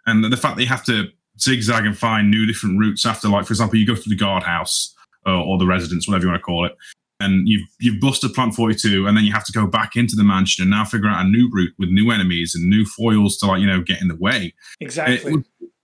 [0.05, 1.09] and the fact that you have to
[1.41, 4.93] zigzag and find new different routes after, like for example, you go to the guardhouse
[5.25, 6.75] or, or the residence, whatever you want to call it,
[7.19, 10.15] and you've you've busted Plant Forty Two, and then you have to go back into
[10.15, 13.37] the mansion and now figure out a new route with new enemies and new foils
[13.37, 14.53] to like you know get in the way.
[14.79, 15.43] Exactly.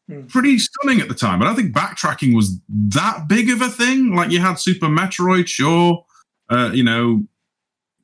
[0.10, 0.30] Mm.
[0.30, 1.38] pretty stunning at the time.
[1.38, 4.16] But I don't think backtracking was that big of a thing.
[4.16, 6.06] Like you had Super Metroid, sure,
[6.50, 7.24] uh, you know,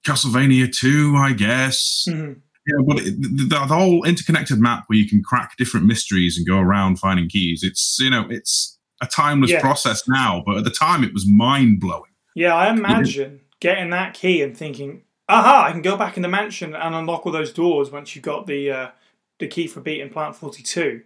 [0.06, 2.06] Castlevania 2, I guess.
[2.10, 2.40] Mm-hmm.
[2.66, 6.48] Yeah, but it, the, the, whole interconnected map where you can crack different mysteries and
[6.48, 7.62] go around finding keys.
[7.62, 9.60] It's you know, it's a timeless yeah.
[9.60, 12.12] process now, but at the time it was mind blowing.
[12.36, 16.30] Yeah, I imagine getting that key and thinking, aha, I can go back in the
[16.30, 18.92] mansion and unlock all those doors once you got the uh,
[19.40, 21.02] the key for beating Plant Forty Two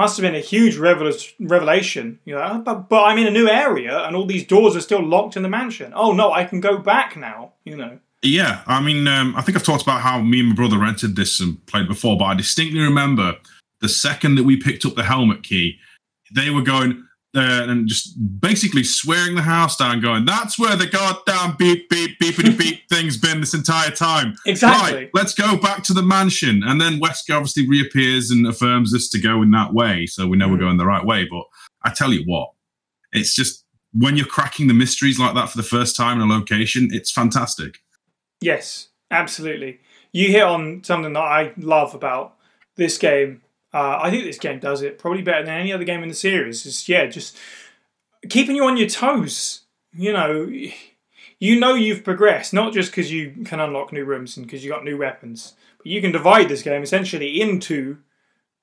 [0.00, 2.20] must have been a huge revelation.
[2.24, 5.04] You know, but, but I'm in a new area and all these doors are still
[5.04, 5.92] locked in the mansion.
[5.94, 7.52] Oh no, I can go back now.
[7.64, 7.98] You know.
[8.22, 11.16] Yeah, I mean, um, I think I've talked about how me and my brother rented
[11.16, 13.36] this and played before, but I distinctly remember
[13.80, 15.78] the second that we picked up the helmet key,
[16.34, 17.02] they were going,
[17.34, 22.18] uh, and just basically swearing the house down, going, "That's where the goddamn beep beep
[22.20, 24.94] beepity beep thing's been this entire time." Exactly.
[24.94, 29.08] Right, let's go back to the mansion, and then Wesker obviously reappears and affirms us
[29.10, 30.52] to go in that way, so we know mm.
[30.52, 31.24] we're going the right way.
[31.24, 31.44] But
[31.84, 32.50] I tell you what,
[33.12, 36.32] it's just when you're cracking the mysteries like that for the first time in a
[36.32, 37.78] location, it's fantastic.
[38.40, 39.80] Yes, absolutely.
[40.12, 42.36] You hit on something that I love about
[42.76, 46.02] this game uh, I think this game does it probably better than any other game
[46.02, 46.66] in the series.
[46.66, 47.36] Is yeah, just
[48.28, 49.62] keeping you on your toes.
[49.92, 50.50] You know,
[51.38, 54.70] you know you've progressed not just because you can unlock new rooms and because you
[54.70, 57.98] got new weapons, but you can divide this game essentially into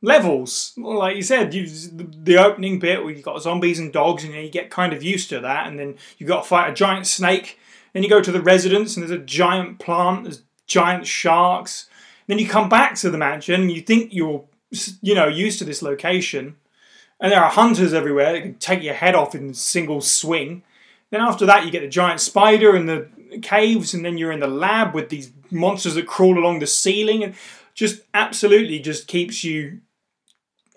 [0.01, 0.73] levels.
[0.77, 4.49] Like you said, you, the opening bit where you've got zombies and dogs, and you
[4.49, 7.59] get kind of used to that, and then you've got to fight a giant snake.
[7.97, 11.89] Then you go to the residence, and there's a giant plant, there's giant sharks.
[12.27, 14.43] Then you come back to the mansion, and you think you're
[15.01, 16.57] you know, used to this location,
[17.19, 20.61] and there are hunters everywhere that can take your head off in a single swing.
[21.09, 23.07] Then after that, you get the giant spider in the
[23.41, 27.23] caves, and then you're in the lab with these monsters that crawl along the ceiling,
[27.23, 27.33] and
[27.73, 29.81] just absolutely just keeps you.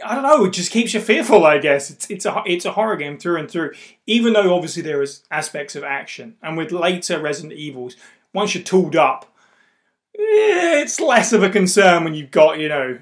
[0.05, 0.45] I don't know.
[0.45, 1.45] It just keeps you fearful.
[1.45, 3.73] I guess it's it's a it's a horror game through and through.
[4.07, 7.97] Even though obviously there is aspects of action, and with later Resident Evils,
[8.33, 9.25] once you're tooled up,
[10.17, 12.99] eh, it's less of a concern when you've got you know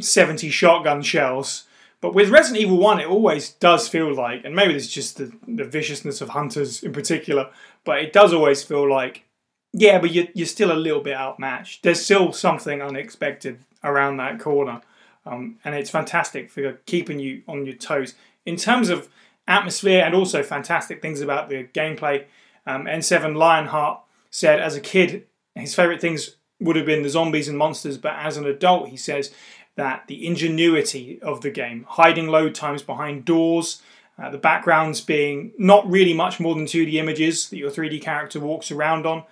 [0.00, 1.64] 70 shotgun shells.
[2.00, 5.32] But with Resident Evil 1, it always does feel like, and maybe it's just the,
[5.48, 7.50] the viciousness of hunters in particular,
[7.82, 9.24] but it does always feel like,
[9.72, 11.82] yeah, but you're, you're still a little bit outmatched.
[11.82, 14.80] There's still something unexpected around that corner.
[15.28, 18.14] Um, and it's fantastic for keeping you on your toes.
[18.46, 19.08] In terms of
[19.46, 22.24] atmosphere and also fantastic things about the gameplay,
[22.66, 24.00] um, N7 Lionheart
[24.30, 28.14] said as a kid, his favourite things would have been the zombies and monsters, but
[28.16, 29.32] as an adult, he says
[29.76, 33.82] that the ingenuity of the game, hiding load times behind doors,
[34.20, 38.40] uh, the backgrounds being not really much more than 2D images that your 3D character
[38.40, 39.22] walks around on,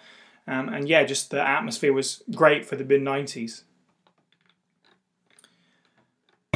[0.47, 3.63] um, and yeah, just the atmosphere was great for the mid 90s.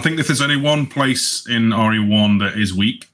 [0.00, 3.06] I think if there's only one place in RE1 that is weak,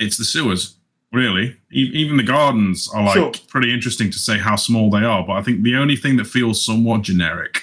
[0.00, 0.76] it's the sewers.
[1.12, 1.56] really.
[1.72, 3.32] E- even the gardens are like Sure.
[3.48, 5.24] pretty interesting to say how small they are.
[5.24, 7.62] But I think the only thing that feels somewhat generic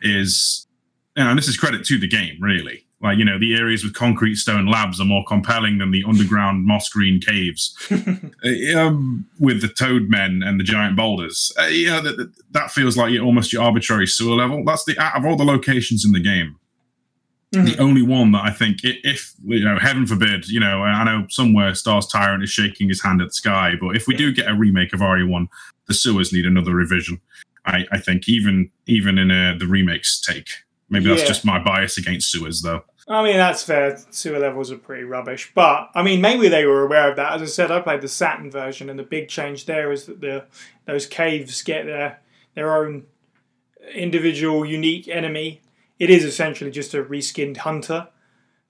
[0.00, 0.66] is,
[1.16, 2.84] you know, and this is credit to the game, really.
[3.00, 6.64] Like you know, the areas with concrete stone labs are more compelling than the underground
[6.66, 7.76] moss green caves
[8.76, 11.52] um, with the toad men and the giant boulders.
[11.58, 14.62] Uh, yeah, that, that- feels like almost your arbitrary sewer level.
[14.64, 16.56] That's the out of all the locations in the game,
[17.52, 21.26] the only one that I think, if you know, heaven forbid, you know, I know
[21.28, 24.48] somewhere Stars Tyrant is shaking his hand at the sky, but if we do get
[24.48, 25.48] a remake of RE1,
[25.86, 27.20] the sewers need another revision.
[27.66, 30.48] I, I think even even in uh, the remakes take.
[30.92, 32.84] Maybe that's just my bias against sewers, though.
[33.08, 33.98] I mean, that's fair.
[34.10, 35.50] Sewer levels are pretty rubbish.
[35.54, 37.32] But, I mean, maybe they were aware of that.
[37.32, 40.20] As I said, I played the Saturn version, and the big change there is that
[40.20, 40.44] the
[40.84, 42.20] those caves get their,
[42.54, 43.04] their own
[43.94, 45.61] individual, unique enemy.
[46.02, 48.08] It is essentially just a reskinned hunter.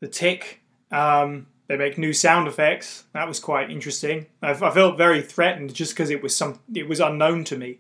[0.01, 0.61] The tick.
[0.91, 3.05] Um, they make new sound effects.
[3.15, 4.27] That was quite interesting.
[4.43, 6.61] I, I felt very threatened just because it was some.
[6.75, 7.79] It was unknown to me.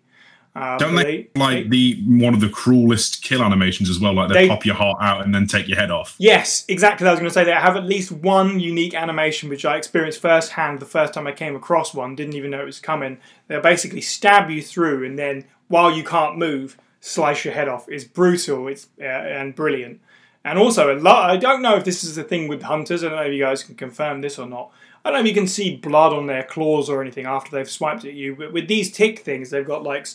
[0.57, 4.15] Uh, Don't but they, like the one of the cruelest kill animations as well?
[4.15, 6.15] Like they, They- pop your heart out and then take your head off.
[6.19, 7.07] Yes, exactly.
[7.07, 10.21] I was going to say they have at least one unique animation which I experienced
[10.23, 12.17] firsthand the first time I came across one.
[12.17, 13.19] Didn't even know it was coming.
[13.49, 17.87] They'll basically stab you through, and then while you can't move, slice your head off.
[17.89, 18.69] It's brutal.
[18.69, 20.01] It's uh, and brilliant.
[20.45, 21.31] And also, a lot.
[21.31, 23.05] I don't know if this is a thing with hunters.
[23.05, 24.71] I don't know if you guys can confirm this or not.
[25.05, 27.69] I don't know if you can see blood on their claws or anything after they've
[27.69, 28.35] swiped at you.
[28.37, 30.07] But with these tick things, they've got like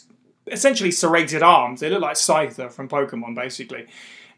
[0.48, 1.82] essentially serrated arms.
[1.82, 3.88] They look like Scyther from Pokemon, basically.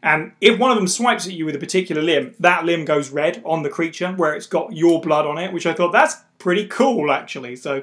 [0.02, 3.10] And if one of them swipes at you with a particular limb, that limb goes
[3.10, 6.16] red on the creature where it's got your blood on it, which I thought that's
[6.38, 7.54] pretty cool actually.
[7.56, 7.82] So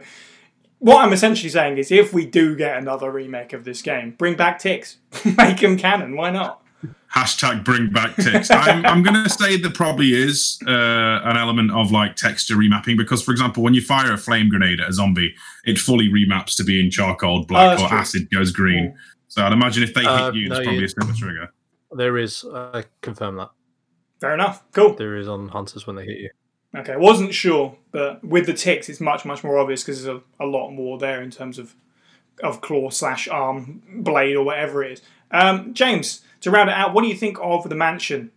[0.80, 4.36] what I'm essentially saying is if we do get another remake of this game, bring
[4.36, 4.98] back ticks.
[5.38, 6.62] Make them canon, why not?
[7.16, 8.52] Hashtag bring back ticks.
[8.52, 10.72] I'm, I'm going to say there probably is uh,
[11.24, 14.80] an element of like texture remapping because, for example, when you fire a flame grenade
[14.82, 15.34] at a zombie,
[15.66, 17.98] it fully remaps to being charcoal black that's or true.
[17.98, 18.96] acid goes green.
[19.30, 21.54] So I'd imagine if they Uh, hit you, no, there's probably you- a similar trigger.
[21.94, 22.46] There is.
[22.54, 23.50] I confirm that
[24.20, 24.64] Fair enough.
[24.74, 24.94] Cool.
[24.96, 26.30] there is on hunters when they hit you.
[26.78, 30.22] Okay, I wasn't sure, but with the ticks, it's much much more obvious because there's
[30.40, 31.76] a, a lot more there in terms of
[32.44, 35.02] of claw slash arm blade or whatever it is.
[35.32, 38.32] Um, James, to round it out, what do you think of the mansion?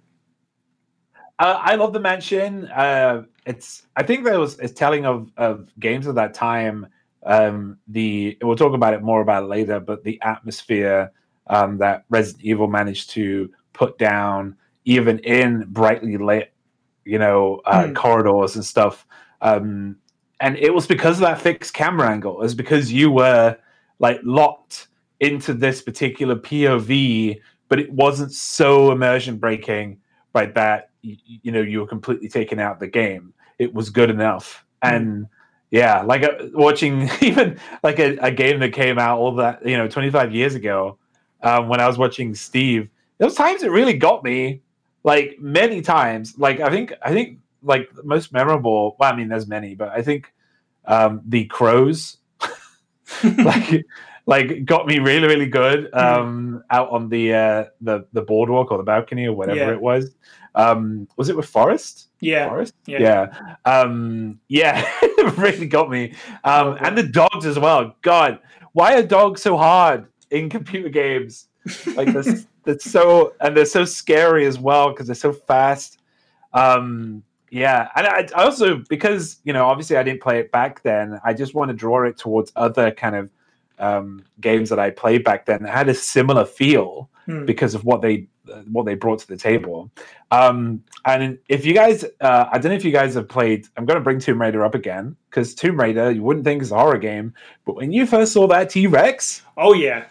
[1.38, 2.66] Uh, I love the mansion.
[2.66, 6.86] Uh, it's I think that was it's telling of of games of that time.
[7.22, 11.12] Um, the we'll talk about it more about it later, but the atmosphere
[11.46, 16.49] um, that Resident Evil managed to put down, even in brightly lit,
[17.10, 17.94] you know, uh, Hmm.
[17.94, 19.06] corridors and stuff.
[19.42, 19.96] Um,
[20.40, 22.34] and it was because of that fixed camera angle.
[22.40, 23.56] It was because you were
[23.98, 24.88] like locked
[25.20, 29.98] into this particular POV, but it wasn't so immersion breaking,
[30.34, 30.54] right?
[30.54, 33.34] That you, you know you were completely taken out of the game.
[33.58, 35.26] It was good enough, and
[35.70, 39.76] yeah, like uh, watching even like a, a game that came out all that you
[39.76, 40.96] know 25 years ago.
[41.42, 42.88] Um, when I was watching Steve,
[43.18, 44.62] those times it really got me,
[45.02, 46.38] like many times.
[46.38, 48.96] Like I think I think like most memorable.
[48.98, 50.32] Well, I mean, there's many, but I think
[50.84, 52.16] um, the crows
[53.38, 53.84] like
[54.26, 58.78] like got me really really good um out on the uh the the boardwalk or
[58.78, 59.72] the balcony or whatever Yeah.
[59.72, 60.14] it was
[60.54, 63.00] um was it with Forest Yeah, Forest yeah.
[63.00, 64.88] yeah um yeah
[65.36, 68.38] really got me um and the dogs as well god
[68.72, 71.48] why are dogs so hard in computer games
[71.96, 75.98] like this that's so and they're so scary as well because they're so fast.
[76.52, 80.82] Um yeah and I, I also because you know obviously i didn't play it back
[80.84, 83.28] then i just want to draw it towards other kind of
[83.80, 87.44] um games that i played back then that had a similar feel Hmm.
[87.44, 89.90] because of what they uh, what they brought to the table.
[90.30, 93.84] Um and if you guys uh i don't know if you guys have played i'm
[93.84, 96.76] going to bring tomb raider up again because tomb raider you wouldn't think is a
[96.76, 97.34] horror game
[97.66, 100.06] but when you first saw that t-rex Oh yeah,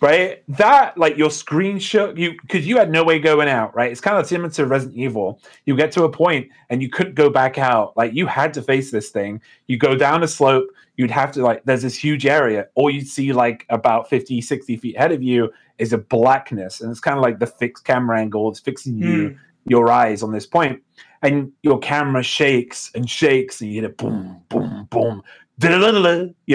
[0.00, 0.42] right?
[0.48, 3.90] That like your screen shook you because you had no way going out, right?
[3.90, 5.40] It's kind of similar to Resident Evil.
[5.66, 7.96] You get to a point and you couldn't go back out.
[7.96, 9.40] Like you had to face this thing.
[9.66, 12.68] You go down a slope, you'd have to like there's this huge area.
[12.74, 16.80] All you'd see like about 50, 60 feet ahead of you is a blackness.
[16.80, 18.50] And it's kind of like the fixed camera angle.
[18.50, 19.36] It's fixing you hmm.
[19.66, 20.82] your eyes on this point.
[21.22, 25.24] And your camera shakes and shakes, and you hear it boom, boom, boom,
[25.60, 25.68] you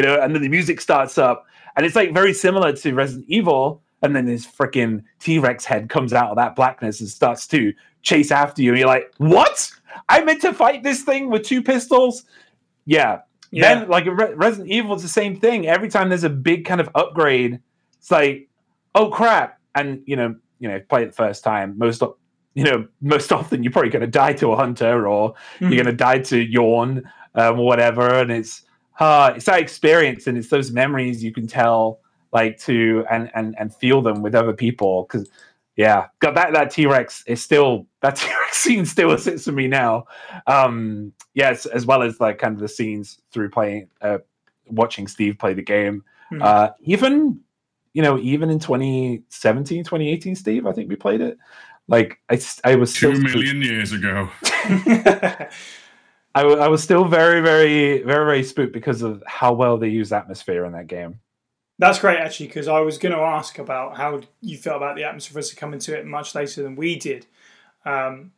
[0.01, 3.81] know, and then the music starts up and it's like very similar to Resident Evil.
[4.01, 7.73] And then this freaking T Rex head comes out of that blackness and starts to
[8.01, 8.71] chase after you.
[8.71, 9.71] And you're like, what?
[10.09, 12.25] I meant to fight this thing with two pistols?
[12.85, 13.19] Yeah.
[13.51, 13.75] yeah.
[13.75, 15.67] Then, like Re- Resident Evil, it's the same thing.
[15.67, 17.61] Every time there's a big kind of upgrade,
[17.97, 18.49] it's like,
[18.93, 19.57] oh crap.
[19.73, 21.77] And, you know, you know, play it the first time.
[21.77, 22.03] Most,
[22.55, 25.67] you know, most often you're probably going to die to a hunter or Hmm.
[25.67, 28.05] you're going to die to Yawn um, or whatever.
[28.19, 28.63] And it's
[28.99, 31.99] uh, it's that experience and it's those memories you can tell
[32.31, 35.29] like to and and and feel them with other people because
[35.75, 40.03] yeah got that that t-rex is still that t-rex scene still sits with me now
[40.47, 44.17] um yes as well as like kind of the scenes through playing uh
[44.67, 46.41] watching steve play the game Mhm.
[46.41, 47.39] uh even
[47.93, 51.37] you know even in 2017 2018 steve i think we played it
[51.87, 54.29] like i i was Two still million years ago.
[56.35, 60.65] I, was still very very very very spooked because of how well they use atmosphere
[60.65, 61.19] in that game
[61.79, 65.03] That's great, actually, because I was going to ask about how you felt about the
[65.03, 67.25] atmosphere as coming to it much later than we did.
[67.85, 68.31] Um,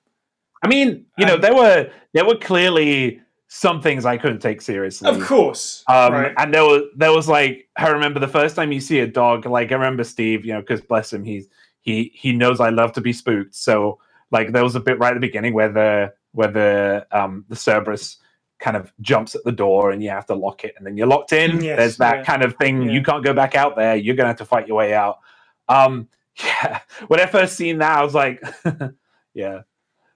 [0.64, 5.10] I mean, you know, there were there were clearly some things I couldn't take seriously.
[5.10, 6.34] of course, Um, right?
[6.38, 9.46] and there was there was like I remember the first time you see a dog,
[9.46, 11.48] like I remember Steve, you know, because bless him, he's
[11.82, 13.54] he he knows I love to be spooked.
[13.54, 14.00] So
[14.32, 17.56] like there was a bit right at the beginning where the where the um the
[17.56, 18.18] Cerberus
[18.60, 21.08] kind of jumps at the door and you have to lock it and then you're
[21.08, 21.62] locked in.
[21.64, 22.24] Yes, There's that yeah.
[22.24, 22.84] kind of thing.
[22.84, 22.92] Yeah.
[22.92, 23.96] You can't go back out there.
[23.96, 25.20] You're gonna have to fight your way out.
[25.68, 26.08] Um
[26.44, 26.80] yeah.
[27.08, 28.44] When I first seen that, I was like,
[29.34, 29.62] yeah,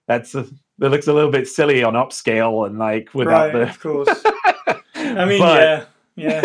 [0.08, 0.46] that's a,
[0.80, 4.10] that looks a little bit silly on upscale and like without right, the of course.
[4.96, 6.42] I mean, But- yeah, yeah,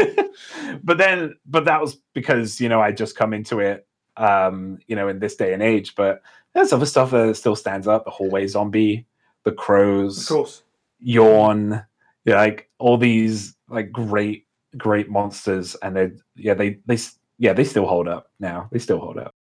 [0.82, 4.94] but then but that was because you know i just come into it um you
[4.94, 6.22] know in this day and age but
[6.54, 9.04] there's other stuff that still stands up the hallway zombie
[9.44, 10.62] the Crows, of crows course.
[11.00, 11.84] yawn
[12.24, 16.98] yeah, like all these like great great monsters and they yeah they they
[17.38, 19.34] yeah they still hold up now they still hold up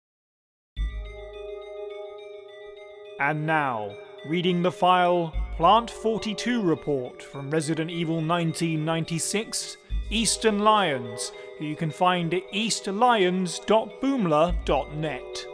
[3.21, 3.95] And now,
[4.27, 9.77] reading the file Plant 42 report from Resident Evil 1996
[10.09, 15.47] Eastern Lions, who you can find at eastlions.boomla.net.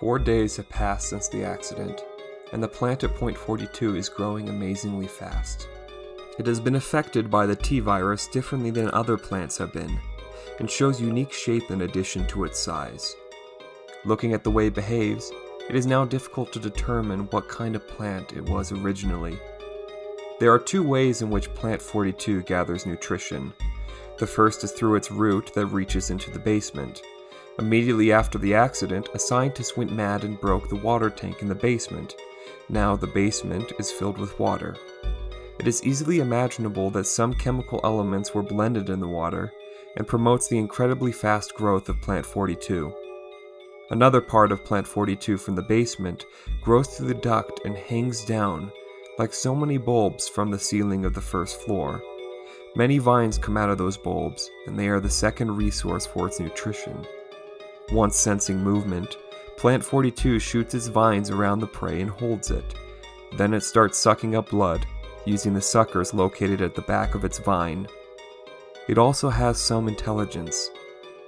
[0.00, 2.02] Four days have passed since the accident,
[2.54, 5.68] and the plant at Point 42 is growing amazingly fast.
[6.38, 10.00] It has been affected by the T virus differently than other plants have been,
[10.58, 13.14] and shows unique shape in addition to its size.
[14.06, 15.30] Looking at the way it behaves,
[15.68, 19.38] it is now difficult to determine what kind of plant it was originally.
[20.38, 23.52] There are two ways in which Plant 42 gathers nutrition.
[24.16, 27.02] The first is through its root that reaches into the basement.
[27.60, 31.54] Immediately after the accident, a scientist went mad and broke the water tank in the
[31.54, 32.16] basement.
[32.70, 34.76] Now the basement is filled with water.
[35.58, 39.52] It is easily imaginable that some chemical elements were blended in the water
[39.98, 42.94] and promotes the incredibly fast growth of Plant 42.
[43.90, 46.24] Another part of Plant 42 from the basement
[46.62, 48.72] grows through the duct and hangs down
[49.18, 52.02] like so many bulbs from the ceiling of the first floor.
[52.74, 56.40] Many vines come out of those bulbs, and they are the second resource for its
[56.40, 57.06] nutrition.
[57.92, 59.16] Once sensing movement,
[59.60, 62.74] Plant 42 shoots its vines around the prey and holds it.
[63.36, 64.86] Then it starts sucking up blood,
[65.26, 67.86] using the suckers located at the back of its vine.
[68.88, 70.70] It also has some intelligence.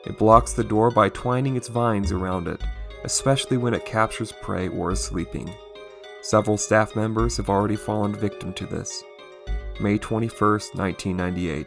[0.07, 2.63] It blocks the door by twining its vines around it,
[3.05, 5.53] especially when it captures prey or is sleeping.
[6.23, 9.05] Several staff members have already fallen victim to this.
[9.79, 10.39] May 21,
[10.73, 11.67] 1998.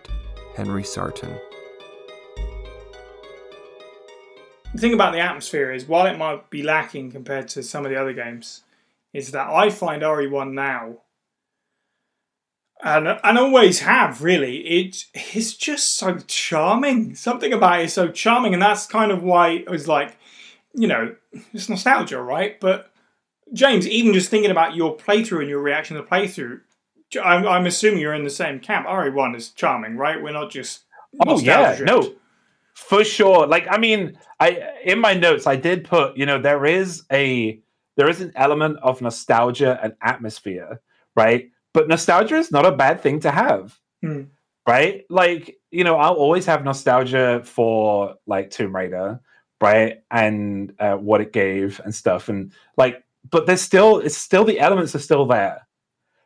[0.56, 1.38] Henry Sarton.
[4.76, 7.92] The thing about the atmosphere is, while it might be lacking compared to some of
[7.92, 8.64] the other games,
[9.14, 10.98] is that I find RE1 now,
[12.84, 17.16] and and always have really, it is just so charming.
[17.16, 20.18] Something about it is so charming, and that's kind of why it was like,
[20.74, 21.16] you know,
[21.54, 22.60] it's nostalgia, right?
[22.60, 22.92] But
[23.54, 26.60] James, even just thinking about your playthrough and your reaction to the playthrough,
[27.24, 28.88] I'm, I'm assuming you're in the same camp.
[28.88, 30.22] RE1 is charming, right?
[30.22, 30.82] We're not just
[31.26, 32.16] Oh yeah, no.
[32.76, 33.48] For sure.
[33.48, 37.60] Like I mean, I in my notes I did put, you know, there is a
[37.98, 40.82] there is an element of nostalgia and atmosphere,
[41.16, 41.50] right?
[41.74, 44.24] But nostalgia is not a bad thing to have, Hmm.
[44.68, 45.06] right?
[45.10, 49.20] Like you know, I'll always have nostalgia for like Tomb Raider,
[49.62, 54.44] right, and uh, what it gave and stuff, and like, but there's still it's still
[54.44, 55.65] the elements are still there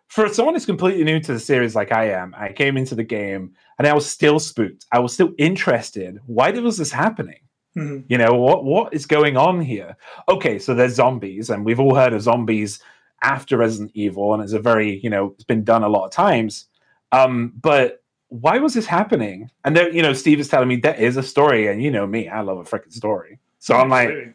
[0.10, 3.03] for someone who's completely new to the series like I am, I came into the
[3.03, 4.86] game and I was still spooked.
[4.91, 6.20] I was still interested.
[6.26, 7.39] Why was this happening?
[7.78, 8.05] Mhm.
[8.10, 9.95] You know, what what is going on here?
[10.28, 12.82] Okay, so there's zombies, and we've all heard of zombies
[13.22, 16.12] after Resident Evil, and it's a very, you know, it's been done a lot of
[16.12, 16.66] times.
[17.12, 19.51] Um, but why was this happening?
[19.64, 22.07] And there, you know, Steve is telling me there is a story, and you know
[22.07, 23.39] me, I love a freaking story.
[23.60, 24.34] So I'm like.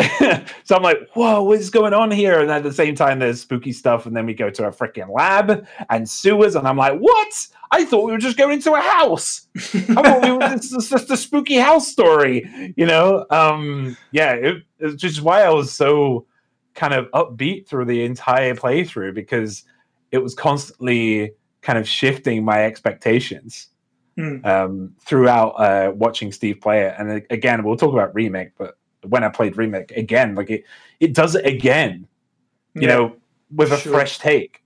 [0.64, 2.40] so I'm like, whoa, what is going on here?
[2.40, 4.06] And at the same time, there's spooky stuff.
[4.06, 6.54] And then we go to a freaking lab and sewers.
[6.54, 7.46] And I'm like, what?
[7.70, 9.46] I thought we were just going into a house.
[9.56, 13.26] I thought we were, this is just a spooky house story, you know?
[13.30, 16.26] Um, yeah, it, it's just why I was so
[16.74, 19.64] kind of upbeat through the entire playthrough because
[20.12, 21.32] it was constantly
[21.62, 23.68] kind of shifting my expectations
[24.18, 24.44] Mm.
[24.44, 26.94] um, throughout uh, watching Steve play it.
[26.98, 30.64] And uh, again, we'll talk about remake, but when I played remake again, like it,
[30.98, 32.06] it does it again,
[32.74, 32.88] you Yeah.
[32.88, 33.16] know,
[33.54, 33.92] with a sure.
[33.92, 34.62] fresh take.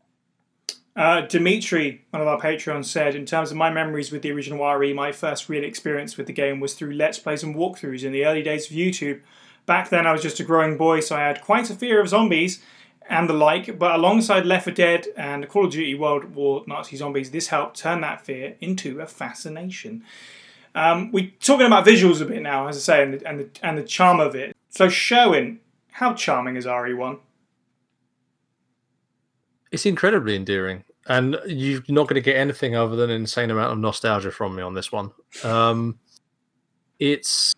[0.97, 4.65] Uh, Dimitri, one of our Patreons, said, in terms of my memories with the original
[4.65, 8.13] RE, my first real experience with the game was through Let's Plays and walkthroughs in
[8.13, 9.21] the early days of YouTube.
[9.67, 12.09] Back then, I was just a growing boy, so I had quite a fear of
[12.09, 12.63] zombies
[13.09, 16.97] and the like, but alongside Left 4 Dead and Call of Duty World War Nazi
[16.97, 20.05] Zombies, this helped turn that fear into a fascination.
[20.75, 23.51] Um, we're talking about visuals a bit now, as I say, and the, and the,
[23.63, 24.57] and the charm of it.
[24.71, 25.61] So, Sherwin,
[25.93, 27.21] how charming is RE1?
[29.71, 33.73] It's incredibly endearing, and you're not going to get anything other than an insane amount
[33.73, 35.13] of nostalgia from me on this one.
[35.45, 35.99] Um,
[36.99, 37.55] it's,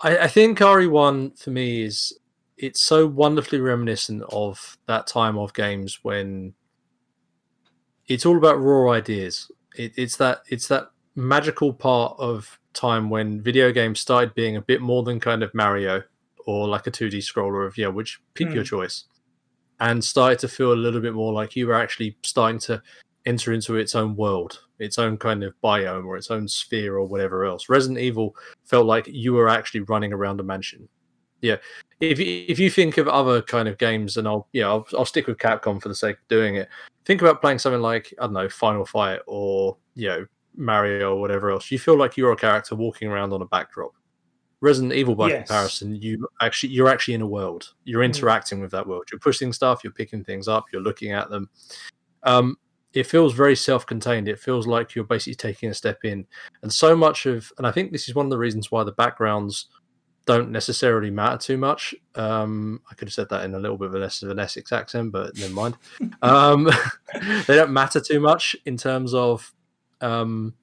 [0.00, 2.18] I, I think RE1 for me is
[2.56, 6.54] it's so wonderfully reminiscent of that time of games when
[8.06, 9.50] it's all about raw ideas.
[9.76, 14.62] It, it's that it's that magical part of time when video games started being a
[14.62, 16.02] bit more than kind of Mario
[16.46, 18.68] or like a 2D scroller of yeah, which pick your Hmm.
[18.68, 19.04] choice,
[19.80, 22.82] and started to feel a little bit more like you were actually starting to
[23.26, 27.06] enter into its own world, its own kind of biome or its own sphere or
[27.06, 27.68] whatever else.
[27.70, 28.36] Resident Evil
[28.66, 30.86] felt like you were actually running around a mansion.
[31.40, 31.56] Yeah,
[32.00, 35.04] if you, if you think of other kind of games, and I'll yeah I'll, I'll
[35.06, 36.68] stick with Capcom for the sake of doing it.
[37.04, 40.26] Think about playing something like I don't know Final Fight or you know
[40.56, 41.70] Mario or whatever else.
[41.70, 43.92] You feel like you're a character walking around on a backdrop.
[44.60, 45.46] Resident Evil, by Yes.
[45.48, 47.74] comparison, you actually you're actually in a world.
[47.84, 48.06] You're Mm.
[48.06, 49.04] interacting with that world.
[49.12, 49.84] You're pushing stuff.
[49.84, 50.64] You're picking things up.
[50.72, 51.50] You're looking at them.
[52.22, 52.56] Um,
[52.94, 54.28] it feels very self-contained.
[54.28, 56.26] It feels like you're basically taking a step in,
[56.62, 58.92] and so much of, and I think this is one of the reasons why the
[58.92, 59.66] backgrounds
[60.26, 61.94] don't necessarily matter too much.
[62.14, 64.38] Um, I could have said that in a little bit of a less of an
[64.38, 65.76] Essex accent, but never mind.
[66.22, 66.70] um,
[67.46, 69.52] they don't matter too much in terms of,
[70.04, 70.54] um,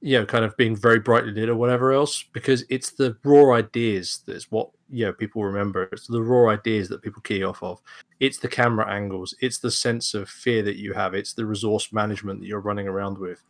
[0.00, 3.54] you know, kind of being very brightly lit or whatever else, because it's the raw
[3.54, 5.84] ideas that's what you know people remember.
[5.92, 7.80] It's the raw ideas that people key off of.
[8.20, 9.34] It's the camera angles.
[9.40, 11.14] It's the sense of fear that you have.
[11.14, 13.42] It's the resource management that you're running around with.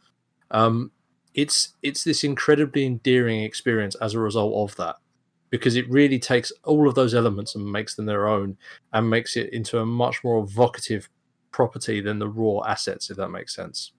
[0.51, 0.93] Um,
[1.35, 4.97] it's it's this incredibly endearing experience as a result of that
[5.51, 8.57] because it really takes all of those elements and makes them their own
[8.93, 11.09] and makes it into a much more evocative
[11.53, 13.93] property than the raw assets if that makes sense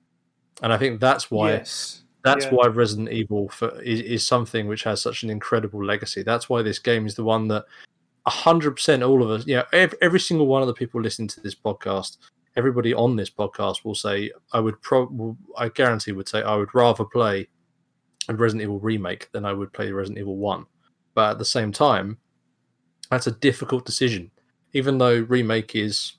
[0.63, 2.03] and i think that's why yes.
[2.23, 2.51] that's Yeah.
[2.51, 6.61] why resident evil for, is, is something which has such an incredible legacy that's why
[6.61, 7.65] this game is the one that
[8.27, 11.39] 100% all of us you know every, every single one of the people listening to
[11.41, 12.17] this podcast
[12.57, 16.73] everybody on this podcast will say i would pro i guarantee would say i would
[16.73, 17.47] rather play
[18.29, 20.65] a resident evil remake than i would play resident evil 1
[21.13, 22.17] but at the same time
[23.09, 24.29] that's a difficult decision
[24.73, 26.13] even though remake is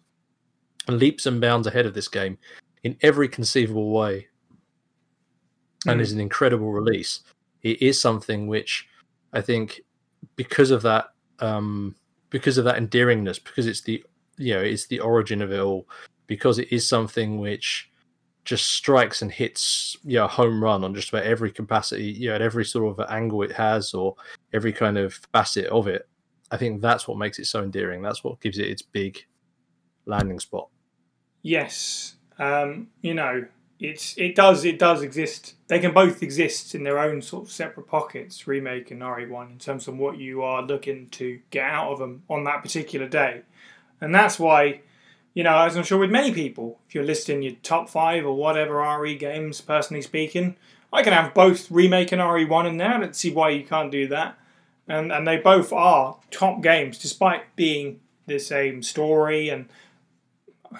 [0.86, 2.39] leaps and bounds ahead of this game
[2.84, 4.26] in every conceivable way
[5.87, 6.03] and Mm.
[6.03, 7.20] is an incredible release
[7.62, 8.89] it is something which
[9.33, 9.81] i think
[10.37, 11.95] because of that um
[12.31, 14.05] because of that endearingness because it's the
[14.37, 15.89] you know it's the origin of it all
[16.26, 17.91] because it is something which
[18.45, 22.35] just strikes and hits you know home run on just about every capacity you know
[22.35, 24.16] at every sort of angle it has or
[24.53, 26.09] every kind of facet of it
[26.51, 28.01] i think that's what makes it so endearing.
[28.03, 29.22] That's what gives it its big
[30.07, 30.68] landing spot.
[31.43, 33.45] Yes, um, you know,
[33.81, 35.55] it's it does it does exist.
[35.68, 39.59] They can both exist in their own sort of separate pockets, remake and RE1, in
[39.59, 43.42] terms of what you are looking to get out of them on that particular day,
[44.00, 44.80] and that's why,
[45.34, 48.37] you know, as I'm sure with many people, if you're listing your top five or
[48.37, 50.57] whatever RE games, personally speaking,
[50.92, 52.95] I can have both remake and RE1 in there.
[52.95, 54.38] I don't see why you can't do that,
[54.88, 59.68] and and they both are top games, despite being the same story and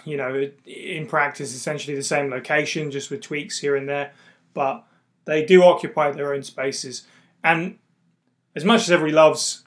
[0.05, 4.13] you know, in practice, essentially the same location, just with tweaks here and there.
[4.55, 4.85] But
[5.25, 7.07] they do occupy their own spaces.
[7.45, 7.79] And
[8.57, 9.65] as much as everybody loves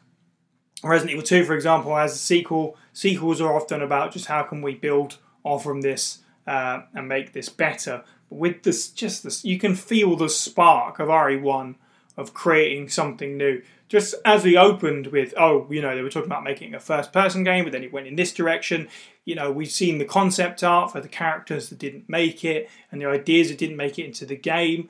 [0.84, 4.62] Resident Evil 2, for example, as a sequel, sequels are often about just how can
[4.62, 8.04] we build off from this uh, and make this better.
[8.30, 11.76] But with this, just this, you can feel the spark of RE1
[12.18, 13.62] of creating something new.
[13.88, 17.12] Just as we opened with, oh, you know, they were talking about making a first
[17.12, 18.88] person game, but then it went in this direction.
[19.26, 23.02] You know, we've seen the concept art for the characters that didn't make it and
[23.02, 24.90] the ideas that didn't make it into the game.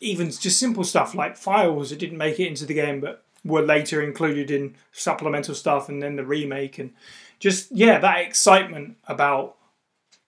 [0.00, 3.62] Even just simple stuff like files that didn't make it into the game but were
[3.62, 6.78] later included in supplemental stuff and then the remake.
[6.78, 6.92] And
[7.38, 9.56] just, yeah, that excitement about,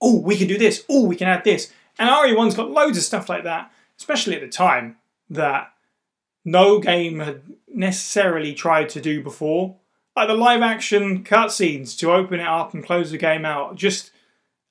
[0.00, 1.72] oh, we can do this, oh, we can add this.
[1.98, 4.96] And RE1's got loads of stuff like that, especially at the time,
[5.30, 5.72] that
[6.50, 7.42] no game had
[7.72, 9.76] necessarily tried to do before.
[10.16, 13.76] Like the live action cutscenes to open it up and close the game out.
[13.76, 14.10] Just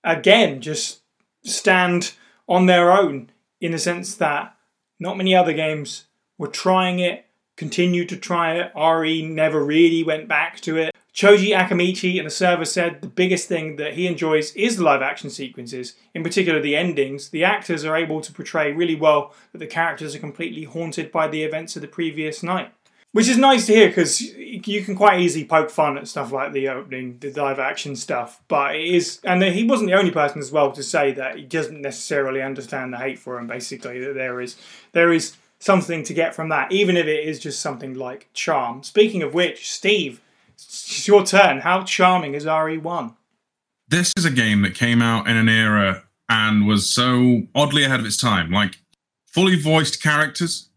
[0.03, 1.01] again just
[1.43, 2.13] stand
[2.47, 3.29] on their own
[3.61, 4.55] in the sense that
[4.99, 6.05] not many other games
[6.37, 7.25] were trying it,
[7.55, 8.71] continued to try it.
[8.75, 10.95] RE never really went back to it.
[11.17, 15.01] Choji Akamichi and the server said the biggest thing that he enjoys is the live
[15.01, 17.29] action sequences, in particular the endings.
[17.29, 21.27] The actors are able to portray really well that the characters are completely haunted by
[21.27, 22.71] the events of the previous night.
[23.13, 26.53] Which is nice to hear because you can quite easily poke fun at stuff like
[26.53, 28.43] the opening, the live action stuff.
[28.47, 31.45] But it is, and he wasn't the only person as well to say that he
[31.45, 33.47] doesn't necessarily understand the hate for him.
[33.47, 34.55] Basically, that there is
[34.91, 38.83] there is something to get from that, even if it is just something like charm.
[38.83, 40.21] Speaking of which, Steve,
[40.57, 41.59] it's your turn.
[41.59, 43.15] How charming is RE1?
[43.87, 47.99] This is a game that came out in an era and was so oddly ahead
[47.99, 48.51] of its time.
[48.51, 48.77] Like
[49.27, 50.69] fully voiced characters,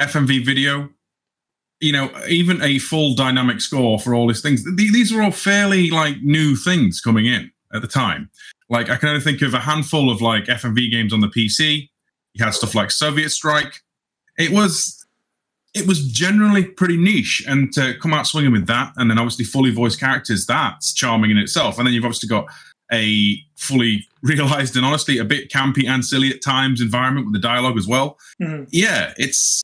[0.00, 0.90] FMV video,
[1.80, 4.64] you know, even a full dynamic score for all these things.
[4.76, 8.30] These are all fairly like new things coming in at the time.
[8.70, 11.88] Like I can only think of a handful of like FMV games on the PC.
[12.34, 13.82] You had stuff like Soviet Strike.
[14.38, 14.97] It was
[15.78, 19.44] it was generally pretty niche, and to come out swinging with that, and then obviously
[19.44, 21.78] fully voiced characters, that's charming in itself.
[21.78, 22.46] And then you've obviously got
[22.92, 27.40] a fully realized and honestly a bit campy and silly at times environment with the
[27.46, 28.18] dialogue as well.
[28.42, 28.64] Mm-hmm.
[28.70, 29.62] Yeah, it's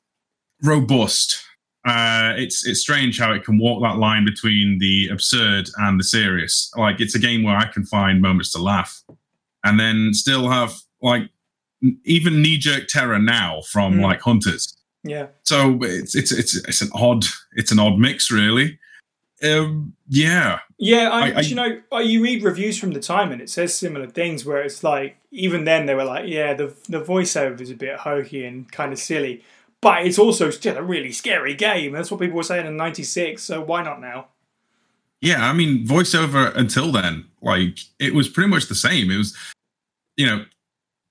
[0.63, 1.41] robust.
[1.87, 6.03] Uh, it's it's strange how it can walk that line between the absurd and the
[6.03, 6.71] serious.
[6.75, 9.03] Like it's a game where I can find moments to laugh,
[9.63, 11.29] and then still have like
[12.05, 14.01] even knee jerk terror now from Mm.
[14.01, 14.75] like hunters.
[15.07, 15.27] Yeah.
[15.43, 18.79] So it's it's it's it's an odd it's an odd mix really.
[19.43, 23.31] Um, yeah, Yeah, I, I- I- you know, uh, you read reviews from the time
[23.31, 26.73] and it says similar things where it's like, even then they were like, yeah, the,
[26.87, 29.43] the voiceover is a bit hokey and kind of silly,
[29.81, 31.91] but it's also still a really scary game.
[31.91, 34.27] That's what people were saying in 96, so why not now?
[35.21, 35.47] yeah.
[35.47, 39.11] I mean, voiceover until then, like it was pretty much the same.
[39.11, 39.35] It was,
[40.15, 40.45] you know,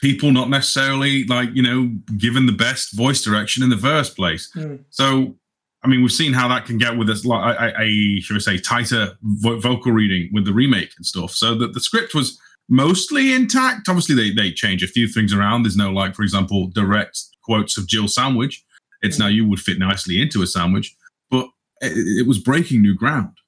[0.05, 4.51] people not necessarily like you know given the best voice direction in the first place.
[4.53, 4.77] Hmm.
[4.91, 5.35] So,
[5.83, 8.41] I mean, we've seen how that can get with this, like a, a should we
[8.41, 11.31] say, tighter vo- vocal reading with the remake and stuff.
[11.31, 13.89] So that the script was mostly intact.
[13.89, 15.63] Obviously, they they change a few things around.
[15.63, 18.63] There's no like, for example, direct quotes of Jill Sandwich.
[19.01, 20.95] It's now you would fit nicely into a sandwich,
[21.31, 21.47] but
[21.81, 23.39] it, it was breaking new ground.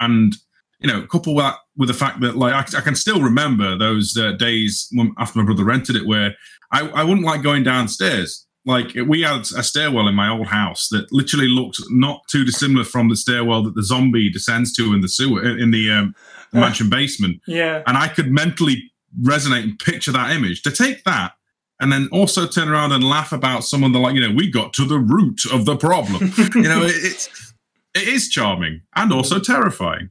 [0.00, 0.34] And
[0.80, 3.76] you know, a couple that with the fact that like I, I can still remember
[3.76, 6.34] those uh, days when, after my brother rented it, where
[6.72, 8.46] I, I wouldn't like going downstairs.
[8.66, 12.84] Like we had a stairwell in my old house that literally looked not too dissimilar
[12.84, 16.14] from the stairwell that the zombie descends to in the sewer in the um,
[16.52, 17.82] the mansion basement, Yeah.
[17.86, 18.90] and I could mentally
[19.20, 20.62] resonate and picture that image.
[20.62, 21.32] To take that
[21.80, 24.72] and then also turn around and laugh about someone the like, you know, we got
[24.74, 26.32] to the root of the problem.
[26.54, 27.52] you know, it, it's
[27.94, 30.08] it is charming and also terrifying.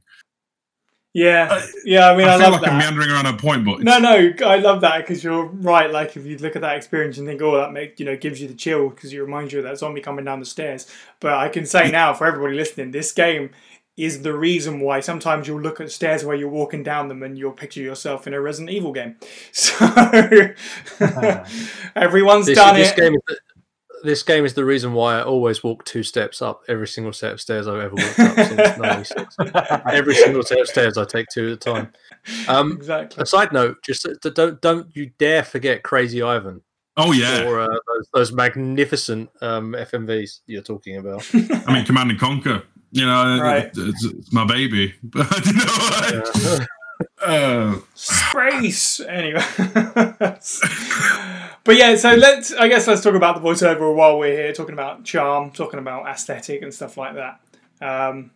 [1.14, 1.48] Yeah.
[1.50, 3.80] Uh, yeah, I mean, I, I feel love like I'm meandering around a point, but
[3.80, 5.90] No, no, I love that because you're right.
[5.90, 8.40] Like, if you look at that experience and think, "Oh, that make you know gives
[8.40, 10.90] you the chill," because it reminds you of that zombie coming down the stairs.
[11.20, 13.50] But I can say now, for everybody listening, this game
[13.96, 17.38] is the reason why sometimes you'll look at stairs where you're walking down them and
[17.38, 19.16] you'll picture yourself in a Resident Evil game.
[19.52, 19.74] So
[21.96, 22.96] everyone's This, done this it.
[22.96, 23.38] game is the,
[24.04, 27.32] this game is the reason why I always walk two steps up every single set
[27.32, 28.78] of stairs I've ever walked up since
[29.16, 29.36] '96.
[29.92, 31.92] Every single set of stairs I take two at a time.
[32.48, 33.22] Um, exactly.
[33.22, 36.60] a side note: just don't don't you dare forget Crazy Ivan
[36.96, 41.28] oh yeah, or uh, those, those magnificent um, FMVs you're talking about.
[41.66, 42.62] I mean Command and Conquer.
[42.92, 43.70] You know, Right.
[43.76, 44.94] it's, it's my baby.
[45.02, 46.60] But you know,
[47.26, 47.26] Yeah.
[47.26, 49.00] uh, Space.
[49.00, 49.42] Anyway.
[51.64, 52.52] But yeah, so let's.
[52.52, 56.06] I guess let's talk about the voiceover while we're here, talking about charm, talking about
[56.06, 57.40] aesthetic and stuff like that.
[57.80, 58.30] Um,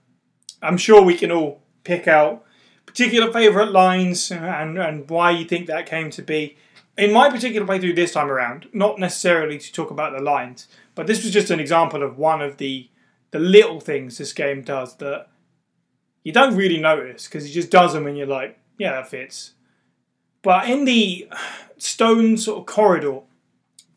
[0.63, 2.45] I'm sure we can all pick out
[2.87, 6.57] particular favourite lines and and why you think that came to be.
[6.97, 11.07] In my particular playthrough this time around, not necessarily to talk about the lines, but
[11.07, 12.89] this was just an example of one of the
[13.31, 15.29] the little things this game does that
[16.25, 19.53] you don't really notice because he just does them and you're like, yeah, that fits.
[20.49, 21.29] But in the
[21.77, 23.21] stone sort of corridor,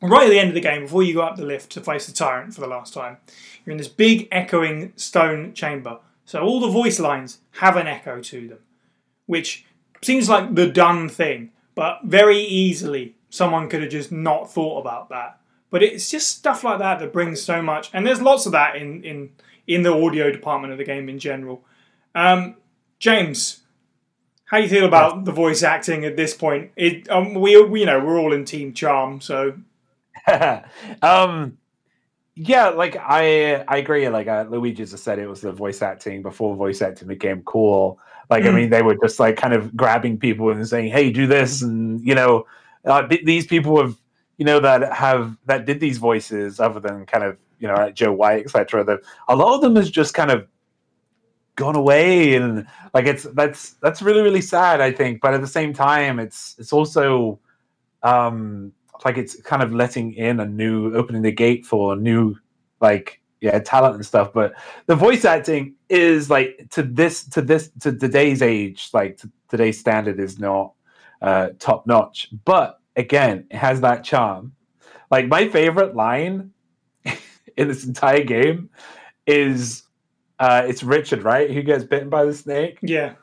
[0.02, 2.08] right at the end of the game, before you go up the lift to face
[2.08, 3.20] the tyrant for the last time,
[3.64, 6.00] you're in this big echoing stone chamber.
[6.26, 8.58] So all the voice lines have an echo to them,
[9.28, 9.66] which
[10.02, 15.08] seems like the done thing, but very easily someone could have just not thought about
[15.08, 15.40] that.
[15.70, 18.76] But it's just stuff like that that brings so much, and there's lots of that
[18.76, 19.30] in in
[19.68, 21.64] in the audio department of the game in general.
[22.14, 22.58] Um,
[23.00, 23.62] James,
[24.52, 26.72] how do you feel about the voice acting at this point?
[26.76, 29.58] It, um, we, we, you know, we're all in Team Charm, so
[31.02, 31.58] um,
[32.36, 34.08] Yeah, like I I agree.
[34.10, 38.00] Like uh, Luigi just said, it was the voice acting before voice acting became cool.
[38.30, 38.56] Like I Mm.
[38.56, 42.00] mean, they were just like kind of grabbing people and saying, "Hey, do this," and
[42.06, 42.46] you know,
[42.86, 43.96] uh, th- these people have
[44.38, 47.96] you know that have that did these voices other than kind of you know like
[47.96, 48.84] Joe White, etc.
[48.86, 50.48] That a lot of them is just kind of
[51.62, 54.82] gone away, and like it's that's that's really really sad.
[54.82, 57.40] I think, but at the same time, it's it's also
[58.04, 58.74] um
[59.06, 62.36] like it's kind of letting in a new opening the gate for new
[62.82, 64.54] like yeah talent and stuff but
[64.86, 69.80] the voice acting is like to this to this to today's age like to today's
[69.80, 70.74] standard is not
[71.22, 74.54] uh top notch but again it has that charm
[75.10, 76.52] like my favorite line
[77.58, 78.70] in this entire game
[79.26, 79.84] is
[80.42, 81.50] uh it's richard right?
[81.52, 82.80] Who gets bitten by the snake?
[82.82, 83.14] Yeah.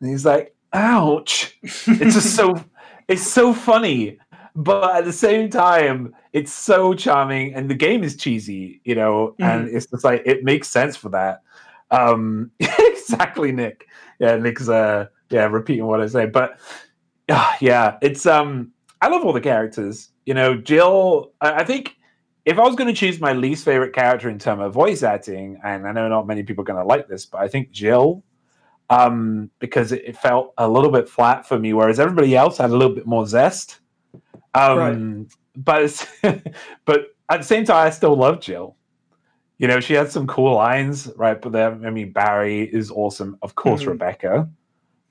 [0.00, 1.58] and he's like ouch.
[1.62, 2.62] It's just so
[3.08, 4.18] it's so funny.
[4.54, 9.34] But at the same time it's so charming and the game is cheesy you know
[9.40, 11.42] and it's just like it makes sense for that.
[11.90, 13.86] Um exactly nick.
[14.20, 16.26] Yeah nick's uh yeah repeating what i say.
[16.26, 16.58] But
[17.28, 18.72] uh, yeah it's um
[19.02, 21.97] i love all the characters you know jill i, I think
[22.48, 25.60] if i was going to choose my least favorite character in terms of voice acting
[25.64, 28.22] and i know not many people are going to like this but i think jill
[28.90, 32.70] um because it, it felt a little bit flat for me whereas everybody else had
[32.70, 33.80] a little bit more zest.
[34.54, 36.08] Um but
[36.86, 38.76] but at the same time i still love jill.
[39.58, 41.38] You know she had some cool lines right?
[41.40, 43.36] But then i mean barry is awesome.
[43.42, 43.88] Of course Mhm.
[43.88, 44.48] rebecca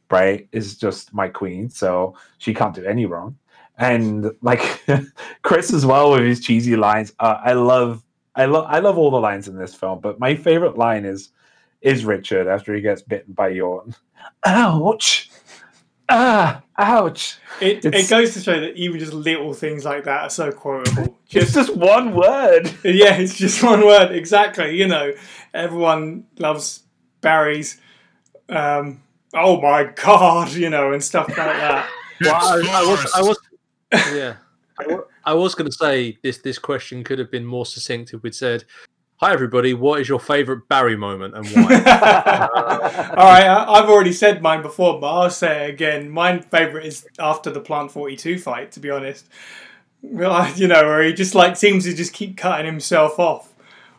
[0.10, 3.38] right is just my queen so she can't do any wrong
[3.78, 4.84] and like
[5.44, 8.04] chris as well with his cheesy lines uh, i love
[8.36, 11.30] i love i love all the lines in this film but my favorite line is
[11.82, 13.94] is richard after he gets bitten by Yawn.
[14.46, 15.30] ouch
[16.10, 20.22] ah ouch It, It's- it goes to show that even just little things like that
[20.24, 21.18] are so quotable.
[21.30, 24.76] it's Just just one word yeah, it's just one word exactly.
[24.78, 25.12] You know,
[25.54, 26.84] everyone loves
[27.22, 27.80] Barry's.
[28.48, 31.90] Um, oh my god, you know, and stuff like that.
[32.22, 33.38] Well, I, I was, I was,
[33.92, 34.36] yeah,
[35.26, 36.40] I was going to say this.
[36.40, 38.64] This question could have been more succinct if we'd said,
[39.18, 39.74] "Hi, everybody.
[39.74, 41.62] What is your favourite Barry moment and why?"
[43.18, 46.10] All right, I, I've already said mine before, but I'll say it again.
[46.10, 48.72] My favourite is after the Plant Forty Two fight.
[48.74, 49.26] To be honest,
[50.02, 53.54] you know, where he just like seems to just keep cutting himself off.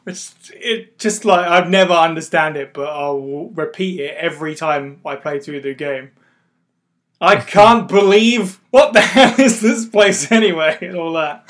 [0.07, 5.17] It's it just like I've never understand it, but I'll repeat it every time I
[5.17, 6.13] play through the game.
[7.21, 11.45] I can't believe what the hell is this place anyway, and all that.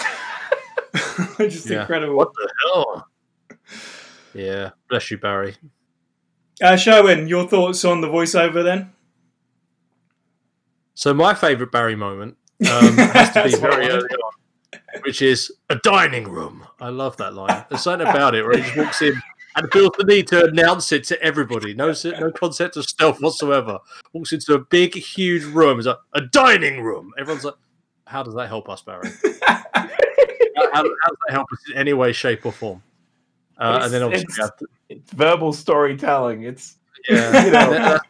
[1.39, 1.83] just Yeah.
[1.83, 2.17] incredible.
[2.17, 3.09] what the hell?
[4.35, 5.57] Yeah, bless you, Barry.
[6.63, 8.93] Uh, Sherwin, your thoughts on the voiceover then?
[10.95, 12.37] So my favourite Barry moment
[12.69, 16.67] um, has to be That's what I very early on, which is a dining room.
[16.81, 17.65] I love that line.
[17.69, 19.21] There's something about it where he just walks in
[19.59, 21.75] and feels the need to announce it to everybody.
[21.75, 23.79] No, no concept of stealth whatsoever.
[24.13, 25.79] Walks into a big, huge room.
[25.79, 27.13] It's like a dining room.
[27.19, 27.55] Everyone's like,
[28.07, 29.11] "How does that help us, Barry?
[29.43, 29.57] how,
[30.57, 30.93] how, how does
[31.27, 32.83] that help us in any way, shape, or form?"
[33.59, 36.77] Uh, and then obviously, have to- it's verbal storytelling it's
[37.09, 37.71] yeah, you know.
[37.71, 38.03] that-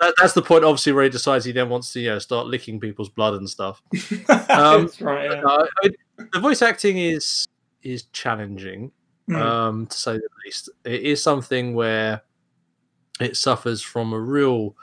[0.00, 0.62] that- that's the point.
[0.64, 3.48] Obviously, where he decides he then wants to you know, start licking people's blood and
[3.50, 3.82] stuff.
[4.50, 5.30] Um, That's right.
[5.30, 5.40] Yeah.
[5.40, 5.94] No, I mean,
[6.32, 7.46] the voice acting is
[7.82, 8.90] is challenging,
[9.28, 9.40] Mm.
[9.40, 10.70] um, to say the least.
[10.84, 12.22] It is something where
[13.20, 14.74] it suffers from a real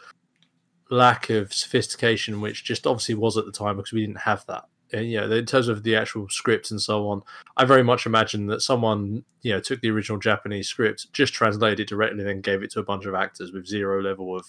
[0.91, 4.65] lack of sophistication, which just obviously was at the time because we didn't have that.
[4.93, 7.23] And, you know, in terms of the actual script and so on,
[7.57, 11.79] I very much imagine that someone you know took the original Japanese script, just translated
[11.79, 14.45] it directly, then gave it to a bunch of actors with zero level of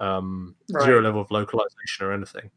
[0.00, 0.84] um, Right.
[0.84, 2.50] zero level of localization or anything.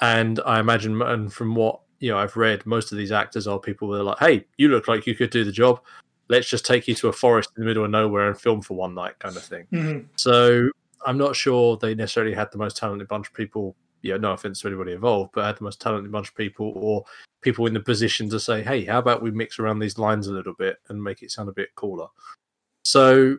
[0.00, 3.58] And I imagine, and from what you know, I've read most of these actors are
[3.58, 5.80] people that are like, "Hey, you look like you could do the job.
[6.28, 8.74] Let's just take you to a forest in the middle of nowhere and film for
[8.74, 9.66] one night," kind of thing.
[9.72, 10.06] Mhm.
[10.16, 10.70] So
[11.06, 13.76] I'm not sure they necessarily had the most talented bunch of people.
[14.02, 17.04] Yeah, no offense to anybody involved, but had the most talented bunch of people or
[17.42, 20.32] people in the position to say, "Hey, how about we mix around these lines a
[20.32, 22.08] little bit and make it sound a bit cooler?"
[22.84, 23.38] So,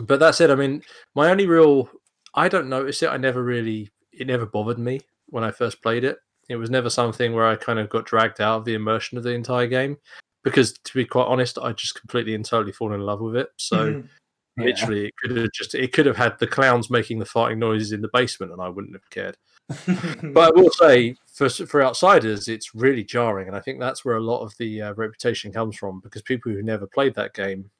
[0.00, 0.82] but that said, I mean,
[1.14, 1.90] my only real,
[2.34, 3.08] I don't notice it.
[3.08, 6.18] I never really, it never bothered me when I first played it.
[6.48, 9.24] It was never something where I kind of got dragged out of the immersion of
[9.24, 9.98] the entire game
[10.42, 13.48] because, to be quite honest, I just completely and totally fallen in love with it.
[13.56, 14.08] So Mhm.
[14.56, 14.64] Yeah.
[14.64, 17.92] literally, it could have just, it could have had the clowns making the farting noises
[17.92, 19.36] in the basement, and I wouldn't have cared.
[20.34, 24.16] But I will say, for for outsiders, it's really jarring, and I think that's where
[24.16, 27.70] a lot of the uh, reputation comes from because people who never played that game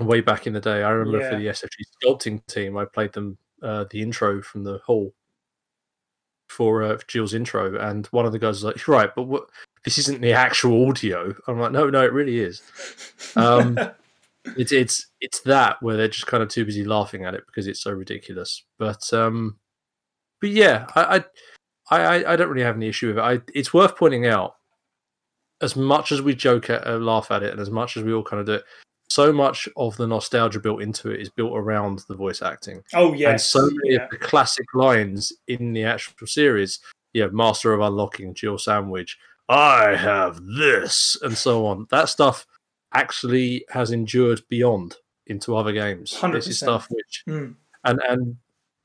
[0.00, 3.38] way back in the day, I remember for the SFG sculpting team, I played them
[3.62, 5.14] uh, the intro from the hall,
[6.48, 9.48] for uh, Jill's intro, and one of the guys was like, "Right, but what?
[9.84, 12.62] This isn't the actual audio." I'm like, "No, no, it really is."
[13.36, 13.78] Um,
[14.56, 17.66] it's it's it's that where they're just kind of too busy laughing at it because
[17.66, 18.64] it's so ridiculous.
[18.78, 19.58] But um,
[20.40, 21.24] but yeah, I
[21.90, 23.22] I I, I don't really have any issue with it.
[23.22, 24.56] I, it's worth pointing out,
[25.60, 28.12] as much as we joke at uh, laugh at it, and as much as we
[28.12, 28.64] all kind of do it,
[29.08, 32.82] so much of the nostalgia built into it is built around the voice acting.
[32.94, 34.04] Oh yes, and so many yeah.
[34.04, 36.80] of the classic lines in the actual series,
[37.12, 39.18] you know, Master of Unlocking, Jill Sandwich,
[39.48, 41.86] I have this, and so on.
[41.90, 42.46] That stuff
[42.94, 44.96] actually has endured beyond
[45.26, 46.18] into other games.
[46.32, 47.54] This is stuff which, Mm.
[47.84, 48.36] and and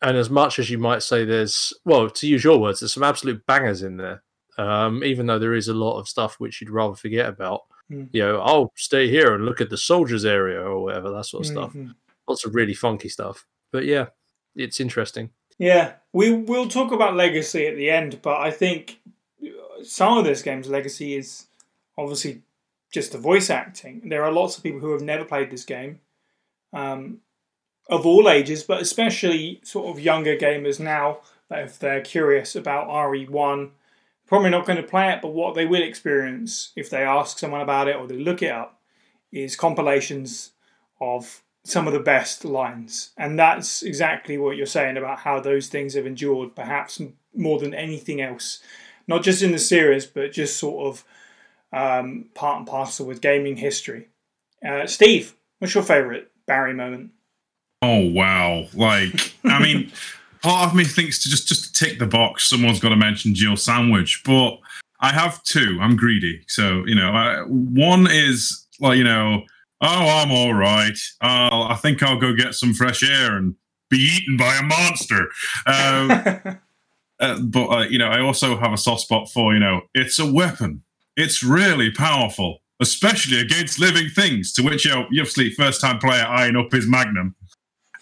[0.04, 3.04] and as much as you might say, there's well, to use your words, there's some
[3.04, 4.24] absolute bangers in there.
[4.58, 7.62] Um, even though there is a lot of stuff which you'd rather forget about.
[7.92, 8.10] Mm.
[8.12, 11.46] You know, I'll stay here and look at the soldiers area or whatever that sort
[11.46, 11.74] of stuff.
[11.74, 11.96] Mhm.
[12.28, 13.46] Lots of really funky stuff.
[13.72, 14.08] But yeah,
[14.56, 15.32] it's interesting.
[15.58, 19.00] Yeah, we will talk about legacy at the end, but I think
[19.84, 21.48] some of this game's legacy is
[21.98, 22.42] obviously
[22.92, 24.10] just the voice acting.
[24.10, 26.00] There are lots of people who have never played this game,
[26.74, 27.22] um,
[27.90, 31.20] of all ages, but especially sort of younger gamers now.
[31.50, 33.72] That if they're curious about RE1,
[34.32, 37.60] probably not going to play it, but what they will experience if they ask someone
[37.60, 38.80] about it or they look it up
[39.30, 40.52] is compilations
[41.02, 43.12] of some of the best lines.
[43.18, 47.02] And that's exactly what you're saying about how those things have endured, perhaps
[47.36, 48.64] more than anything else.
[49.06, 51.04] Not just in the series, but just sort of
[51.74, 54.08] um, part and parcel with gaming history.
[54.66, 57.12] Uh, Steve, what's your favourite Barry moment?
[57.82, 58.68] Oh wow!
[58.74, 59.92] Like, I mean,
[60.42, 62.50] part of me thinks to just just tick the box.
[62.50, 64.60] Someone's got to mention Jill Sandwich, but
[65.00, 65.78] I have two.
[65.82, 69.44] I'm greedy, so you know, I, one is like you know,
[69.82, 70.98] oh, I'm all right.
[71.22, 73.56] Uh, I think I'll go get some fresh air and
[73.90, 75.28] be eaten by a monster.
[75.66, 76.60] Um,
[77.20, 80.20] uh, but uh, you know, I also have a soft spot for you know, it's
[80.20, 80.84] a weapon.
[81.18, 84.54] It's really powerful, especially against living things.
[84.54, 87.36] To which you know, you obviously first time player eyeing up his magnum,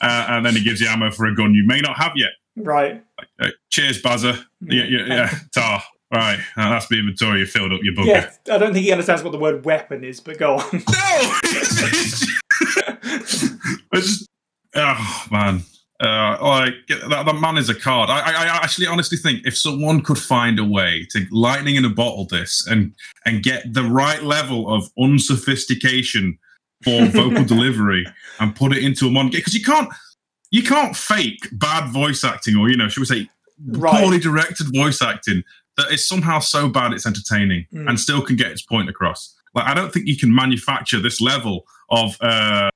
[0.01, 2.31] uh, and then he gives you ammo for a gun you may not have yet.
[2.57, 3.03] right.
[3.39, 4.39] Uh, cheers, Buzzer.
[4.61, 5.34] Yeah, yeah, yeah.
[5.53, 5.84] Tar.
[6.11, 7.41] Right, uh, that's the inventory.
[7.41, 8.09] You filled up your bunker.
[8.09, 10.63] Yeah, I don't think he understands what the word weapon is, but go on.
[10.71, 10.81] No,
[13.93, 14.27] it's just,
[14.76, 15.61] oh man,
[15.99, 18.09] uh, like that, that man is a card.
[18.09, 21.85] I, I, I actually honestly think if someone could find a way to lightning in
[21.85, 22.93] a bottle this and
[23.26, 26.39] and get the right level of unsophistication
[26.84, 28.06] for vocal delivery
[28.39, 29.89] and put it into a mon because you can't
[30.51, 33.30] you can't fake bad voice acting or you know should we say
[33.68, 33.99] Right.
[34.01, 35.43] poorly directed voice acting
[35.76, 37.89] that is somehow so bad it's entertaining Mm.
[37.89, 39.35] and still can get its point across.
[39.53, 42.69] Like I don't think you can manufacture this level of uh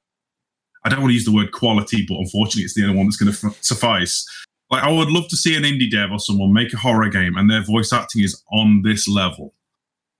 [0.85, 3.15] I don't want to use the word quality, but unfortunately it's the only one that's
[3.15, 4.25] going to f- suffice.
[4.69, 7.37] Like I would love to see an indie dev or someone make a horror game
[7.37, 9.53] and their voice acting is on this level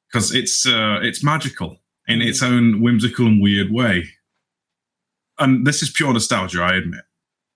[0.07, 2.27] because it's uh, it's magical in mm.
[2.27, 4.09] its own whimsical and weird way.
[5.39, 7.01] And this is pure nostalgia, I admit.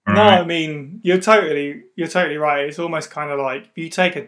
[0.08, 0.40] All no, right?
[0.40, 2.66] I mean you're totally you're totally right.
[2.66, 4.28] It's almost kind of like you take a,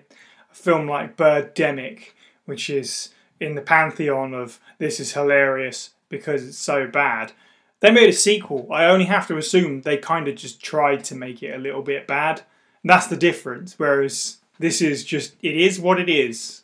[0.51, 2.11] a film like Birdemic,
[2.45, 3.09] which is
[3.39, 7.31] in the pantheon of this is hilarious because it's so bad.
[7.79, 8.67] They made a sequel.
[8.71, 11.81] I only have to assume they kind of just tried to make it a little
[11.81, 12.41] bit bad.
[12.83, 13.75] And that's the difference.
[13.77, 16.63] Whereas this is just it is what it is.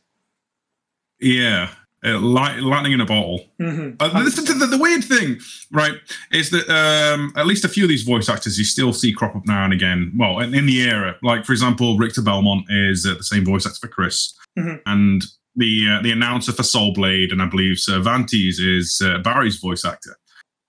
[1.20, 1.74] Yeah,
[2.06, 3.46] uh, light, lightning in a bottle.
[3.60, 3.96] Mhm.
[4.00, 5.40] Uh, the, the, the, weird thing,
[5.72, 5.96] right,
[6.32, 9.36] is that um, at least a few of these voice actors you still see crop
[9.36, 10.14] up now and again.
[10.18, 13.66] Well, in, in the era, like for example, Richter Belmont is uh, the same voice
[13.66, 14.82] actor for Chris, Mhm.
[14.86, 15.24] and
[15.56, 19.84] the uh, the announcer for Soul Blade, and I believe Cervantes is uh, Barry's voice
[19.86, 20.16] actor.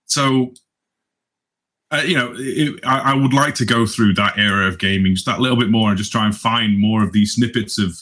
[0.06, 0.52] So.
[1.92, 5.14] Uh, you know, it, I, I would like to go through that era of gaming
[5.14, 7.96] just that little bit more and just try and find more of these snippets of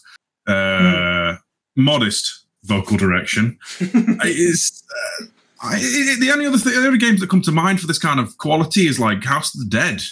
[0.46, 1.36] uh,
[1.76, 3.58] modest vocal direction.
[3.80, 4.82] is
[5.20, 5.24] uh,
[5.62, 7.98] I, it- the only other th- the only games that come to mind for this
[7.98, 10.02] kind of quality is like House of the Dead.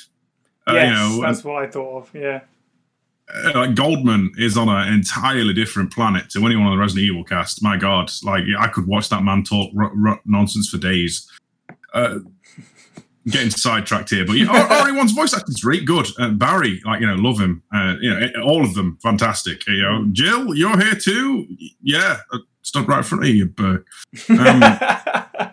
[0.66, 2.10] Uh, yes, you know, that's what I thought of.
[2.14, 2.40] Yeah.
[3.34, 7.24] uh, like Goldman is on an entirely different planet to anyone on the Resident Evil
[7.24, 7.62] cast.
[7.62, 11.28] My God, like I could watch that man talk r- r- nonsense for days.
[11.94, 12.20] Uh,
[13.26, 16.08] getting sidetracked here, but yeah, R- RE1's voice acting is very good.
[16.18, 17.62] And Barry, like you know, love him.
[17.74, 19.66] Uh, you know, all of them fantastic.
[19.66, 21.46] You know, Jill, you're here too.
[21.82, 23.46] Yeah, uh, stood right in front of you.
[23.46, 23.84] But
[24.28, 25.52] um,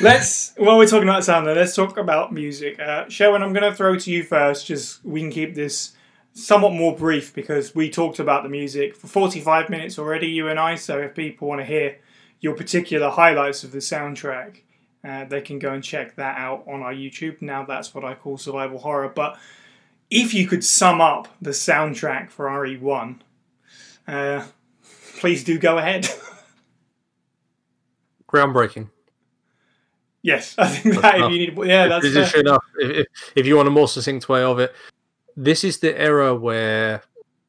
[0.00, 2.80] let's while we're talking about sound, let's talk about music.
[2.80, 4.66] Uh, Sherwin, I'm going to throw to you first.
[4.66, 5.92] Just we can keep this
[6.32, 10.58] somewhat more brief because we talked about the music for 45 minutes already, you and
[10.58, 10.74] I.
[10.74, 11.98] So if people want to hear
[12.40, 14.62] your particular highlights of the soundtrack,
[15.04, 17.42] uh, they can go and check that out on our YouTube.
[17.42, 19.12] Now that's what I call survival horror.
[19.14, 19.38] But
[20.10, 23.20] if you could sum up the soundtrack for RE1,
[24.08, 24.46] uh,
[25.18, 26.08] please do go ahead.
[28.32, 28.90] Groundbreaking.
[30.22, 32.40] yes, I think that if you need, yeah, that's Is fair.
[32.40, 32.64] enough?
[32.78, 33.06] If, if,
[33.36, 34.74] if you want a more succinct way of it,
[35.36, 37.02] this is the era where,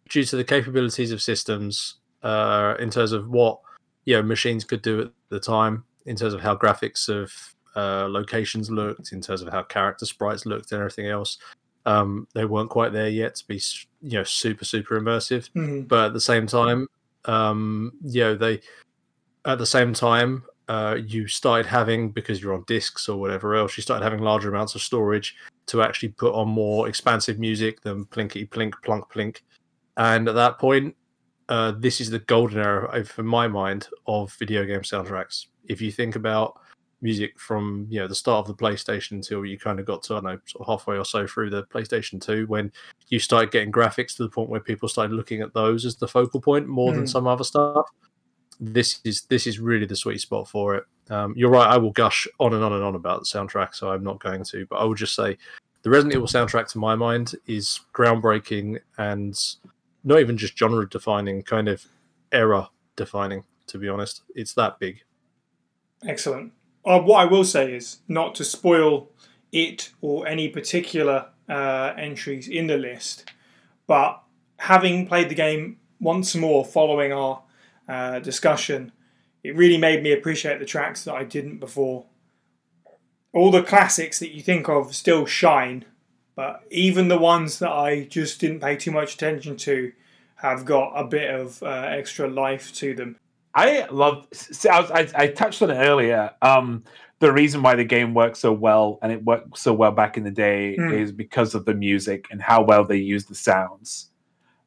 [0.09, 3.59] due to the capabilities of systems, uh, in terms of what
[4.05, 7.31] you know machines could do at the time, in terms of how graphics of
[7.75, 11.37] uh, locations looked, in terms of how character sprites looked, and everything else,
[11.85, 13.61] um, they weren't quite there yet to be
[14.01, 15.49] you know super super immersive.
[15.51, 15.87] Mhm.
[15.87, 16.87] But at the same time,
[17.25, 18.61] um, you know they
[19.45, 23.77] at the same time uh, you started having because you're on discs or whatever else,
[23.77, 25.35] you started having larger amounts of storage
[25.67, 29.41] to actually put on more expansive music than plinkety plink plunk plink.
[29.97, 30.95] And at that point,
[31.49, 35.45] uh, this is the golden era, uh, for my mind, of video game soundtracks.
[35.67, 36.59] If you think about
[37.01, 40.13] music from you know the start of the PlayStation until you kind of got to
[40.13, 42.71] I don't know sort of halfway or so through the PlayStation Two, when
[43.09, 46.07] you started getting graphics to the point where people started looking at those as the
[46.07, 47.07] focal point more than Hmm.
[47.07, 47.85] some other stuff.
[48.59, 50.85] This is this is really the sweet spot for it.
[51.09, 51.67] Um, you're right.
[51.67, 54.43] I will gush on and on and on about the soundtrack, so I'm not going
[54.45, 54.65] to.
[54.67, 55.37] But I will just say
[55.83, 59.37] the Resident Evil soundtrack, to my mind, is groundbreaking and
[60.03, 61.85] not even just genre defining, kind of
[62.31, 63.43] era defining.
[63.67, 65.03] To be honest, it's that big.
[66.07, 66.53] Excellent.
[66.85, 69.09] Uh, what I will say is not to spoil
[69.51, 73.31] it or any particular uh, entries in the list,
[73.87, 74.21] but
[74.57, 77.41] having played the game once more following our
[77.87, 78.91] uh, discussion,
[79.43, 82.05] it really made me appreciate the tracks that I didn't before.
[83.33, 85.85] All the classics that you think of still shine,
[86.35, 89.91] but even the ones that I just didn't pay too much attention to
[90.35, 93.17] have got a bit of uh, extra life to them.
[93.55, 94.27] I love.
[94.69, 96.31] I, was, I, I touched on it earlier.
[96.41, 96.83] Um,
[97.19, 100.23] the reason why the game works so well and it worked so well back in
[100.23, 100.91] the day Hmm.
[100.93, 104.09] is because of the music and how well they use the sounds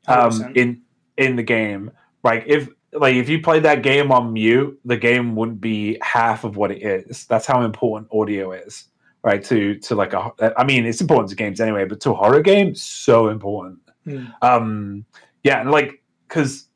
[0.07, 0.81] um, in
[1.19, 1.91] in the game.
[2.25, 6.45] Like if like if you played that game on mute, the game wouldn't be half
[6.45, 7.27] of what it is.
[7.27, 8.87] That's how important audio is,
[9.23, 9.45] right?
[9.45, 10.33] To to like a.
[10.57, 14.27] I mean, it's important to games anyway, but to a horror game, so important Hmm.
[14.41, 15.05] um
[15.43, 16.68] yeah and like because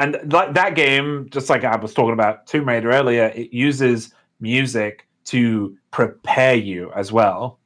[0.00, 4.12] and like that game just like i was talking about tomb raider earlier it uses
[4.40, 7.60] music to prepare you as well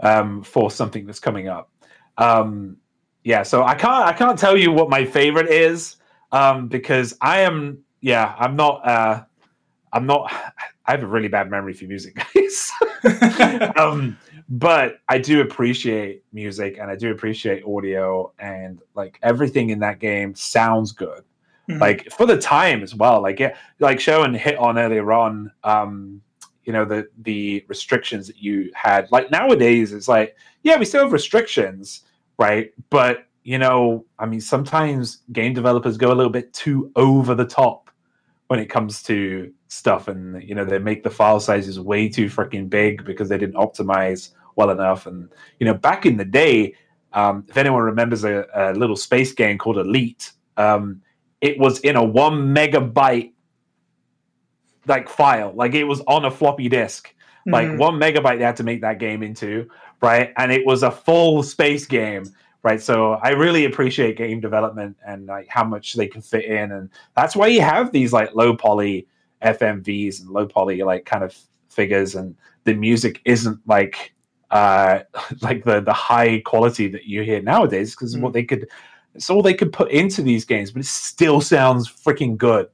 [0.00, 1.70] um for something that's coming up
[2.18, 2.76] um
[3.24, 5.96] yeah so i can't i can't tell you what my favorite is
[6.32, 9.22] um because i am yeah i'm not uh
[9.92, 10.32] i'm not
[10.86, 12.70] i have a really bad memory for music guys
[13.76, 14.16] um
[14.48, 20.00] but I do appreciate music and I do appreciate audio and like everything in that
[20.00, 21.24] game sounds good.
[21.68, 21.80] Mhm.
[21.80, 23.22] Like for the time as well.
[23.22, 26.20] Like yeah, like Sherwin hit on earlier on, um,
[26.64, 29.10] you know, the the restrictions that you had.
[29.10, 32.02] Like nowadays it's like, yeah, we still have restrictions,
[32.38, 32.72] right?
[32.90, 37.46] But you know, I mean sometimes game developers go a little bit too over the
[37.46, 37.90] top
[38.48, 42.26] when it comes to stuff and you know they make the file sizes way too
[42.26, 45.28] freaking big because they didn't optimize well enough and
[45.58, 46.72] you know back in the day
[47.12, 51.00] um, if anyone remembers a, a little space game called elite um,
[51.44, 53.32] it was in a one megabyte
[54.86, 55.52] like file.
[55.54, 57.14] Like it was on a floppy disk.
[57.46, 57.78] Like Mhm.
[57.78, 59.68] one megabyte they had to make that game into
[60.00, 60.32] right?
[60.36, 62.24] And it was a full space game
[62.62, 62.80] right?
[62.80, 66.72] So i really appreciate game development and like how much they can fit in.
[66.72, 69.06] And that's why you have these like low poly
[69.42, 71.36] fmvs and low poly like kind of
[71.68, 72.14] figures.
[72.14, 72.34] And
[72.64, 74.14] the music isn't like
[74.50, 75.00] uh
[75.42, 78.20] like the the high quality that you hear nowadays because Mm.
[78.22, 78.66] what they could
[79.14, 82.68] it's all they could put into these games but it still sounds freaking good.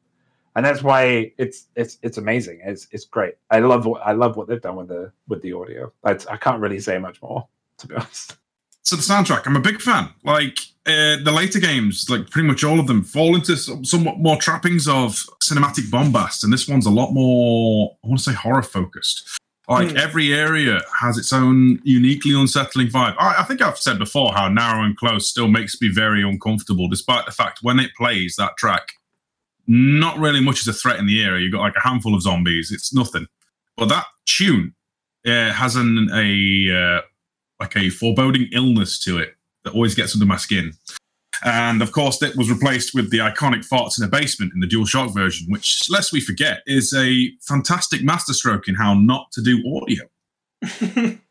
[0.57, 2.61] And that's why it's it's it's amazing.
[2.65, 3.35] It's it's great.
[3.51, 5.93] I love what i love what they've done with the with the audio.
[6.05, 7.47] I, I can't really say much more
[7.79, 8.37] to be honest.
[8.83, 10.11] So the soundtrack, I'm a big fan.
[10.25, 14.19] Like uh, the later games, like pretty much all of them, fall into some, somewhat
[14.19, 18.35] more trappings of cinematic bombast, and this one's a lot more, I want to say,
[18.35, 19.40] horror focused.
[19.71, 19.97] Like Hmm.
[19.99, 23.15] every area has its own uniquely unsettling vibe.
[23.19, 26.89] I, I think I've said before how narrow and close still makes me very uncomfortable,
[26.89, 28.89] despite the fact when it plays that track,
[29.69, 31.43] not really much is a threat in the area.
[31.45, 33.29] You've got like a handful of zombies, it's nothing.
[33.77, 34.75] But that tune
[35.25, 37.01] uh, has an a uh,
[37.61, 40.73] like a foreboding illness to it that always gets under my skin.
[41.45, 44.67] And of course, that was replaced with the iconic farts in a basement in the
[44.67, 49.63] DualShock version, which, lest we forget, is a fantastic masterstroke in how not to do
[49.77, 51.17] audio.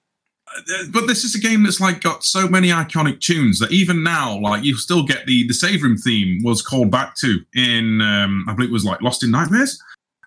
[0.57, 4.01] Uh, but this is a game that's like got so many iconic tunes that even
[4.01, 8.01] now, like you still get the the save room theme was called back to in
[8.01, 9.79] um, I believe it was like Lost in Nightmares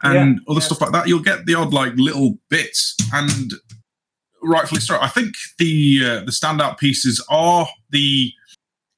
[0.05, 0.65] and Yeah, other yeah.
[0.65, 1.09] stuff like that.
[1.09, 3.53] You'll get the odd like little bits and
[4.45, 4.97] rightfully so.
[5.01, 8.33] I think the uh, the standout pieces are the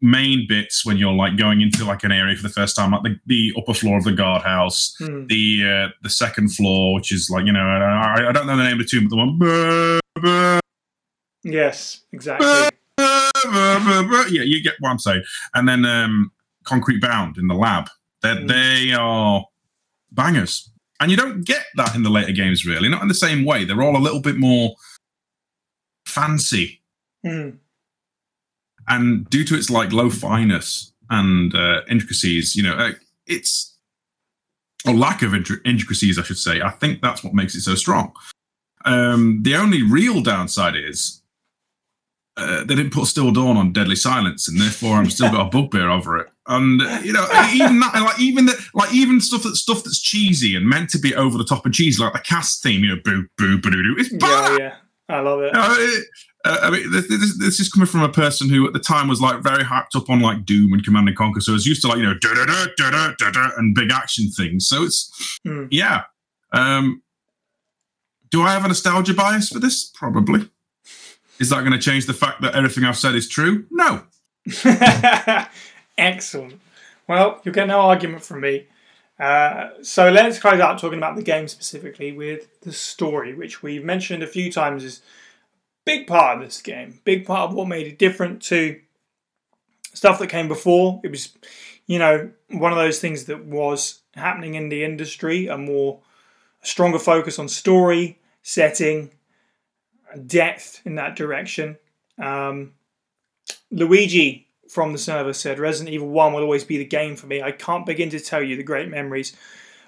[0.04, 3.02] main bits when you're like going into like an area for the first time, like
[3.02, 5.26] the, the upper floor of the guardhouse, Hmm.
[5.28, 8.62] the uh, the second floor, which is like you know I, I don't know the
[8.64, 9.38] name of the tomb, but the one.
[9.38, 10.60] "Bah, bah,
[11.42, 12.46] Yes, exactly.
[12.46, 15.22] bah, bah, bah, bah." Yeah, you get what I'm saying.
[15.54, 16.32] And then um,
[16.64, 17.88] concrete bound in the lab.
[18.22, 18.48] That Mm.
[18.48, 19.44] they are
[20.12, 20.70] bangers,
[21.00, 22.88] and you don't get that in the later games really.
[22.88, 23.64] Not in the same way.
[23.64, 24.74] They're all a little bit more
[26.06, 26.80] fancy
[27.24, 27.50] Hmm.
[28.88, 32.92] And due to its like low fineness and uh, intricacies, you know, uh,
[33.26, 33.76] it's
[34.86, 36.60] or lack of intri- intricacies, I should say.
[36.60, 38.12] I think that's what makes it so strong.
[38.84, 41.22] Um, the only real downside is
[42.36, 45.50] uh, they didn't put Still Dawn on Deadly Silence, and therefore I'm still got a
[45.50, 46.26] bugbear over it.
[46.46, 50.00] And uh, you know, even that, like even the, like even stuff that stuff that's
[50.02, 52.94] cheesy and meant to be over the top and cheesy, like the cast theme, you
[52.94, 54.58] know, boo boo boo doo, it's bad.
[54.58, 54.74] Yeah, yeah.
[55.16, 55.54] I love it.
[55.54, 56.06] No, it-
[56.44, 59.08] uh, I mean, this, this, this is coming from a person who at the time
[59.08, 61.82] was like very hyped up on like Doom and Command and Conquer, so was used
[61.82, 64.68] to like you know da da da da da da and big action things.
[64.68, 65.66] So it's Hmm.
[65.70, 66.02] yeah.
[66.52, 67.02] Um,
[68.30, 69.90] do I have a nostalgia bias for this?
[69.94, 70.48] Probably.
[71.40, 73.66] Is that going to change the fact that everything I've said is true?
[73.70, 74.02] No.
[75.98, 76.60] Excellent.
[77.08, 78.66] Well, you'll get no argument from me.
[79.18, 83.84] Uh, so let's close out talking about the game specifically with the story, which we've
[83.84, 85.00] mentioned a few times is
[85.84, 87.00] big part of this game.
[87.04, 88.80] Big part of what made it different to
[89.92, 91.00] stuff that came before.
[91.04, 91.32] It was,
[91.86, 96.00] you know, one of those things that was happening in the industry, a more
[96.62, 99.10] a stronger focus on story, setting,
[100.26, 101.76] depth in that direction.
[102.18, 102.74] Um,
[103.70, 107.42] Luigi from the server said Resident Evil 1 will always be the game for me.
[107.42, 109.36] I can't begin to tell you the great memories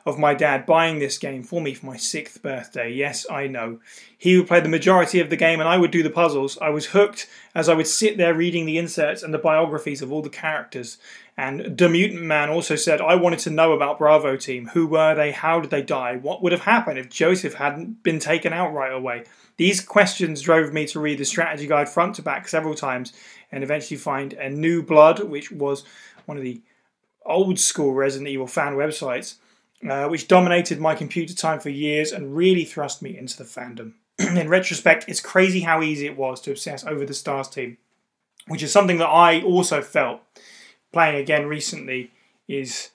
[0.07, 2.93] of my dad buying this game for me for my sixth birthday.
[2.93, 3.81] Yes, I know.
[4.17, 6.57] He would play the majority of the game and I would do the puzzles.
[6.59, 10.13] I was hooked as I would sit there reading the inserts and the biographies of
[10.13, 10.99] all the characters.
[11.37, 14.69] And The Mutant Man also said, I wanted to know about Bravo Team.
[14.69, 15.33] Who were they?
[15.33, 16.17] How did they die?
[16.17, 19.25] What would have happened if Joseph hadn't been taken out right away?
[19.57, 23.13] These questions drove me to read the strategy guide front to back several times
[23.51, 25.85] and eventually find a New Blood, which was
[26.27, 26.61] one of the
[27.25, 29.37] old school Resident Evil fan websites,
[29.89, 33.95] uh, which dominated my computer time for years and really thrust me into the fandom.
[34.19, 37.79] In retrospect, it's crazy how easy it was to obsess over the STARS team,
[38.49, 40.21] which is something that I also felt
[40.93, 42.11] playing again recently.
[42.49, 42.91] Is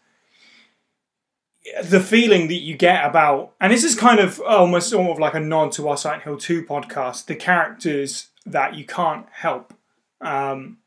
[1.84, 5.36] the feeling that you get about, and this is kind of almost sort of like
[5.36, 9.74] a nod to our Silent Hill 2 podcast, the characters that you can't help.
[10.22, 10.78] Um,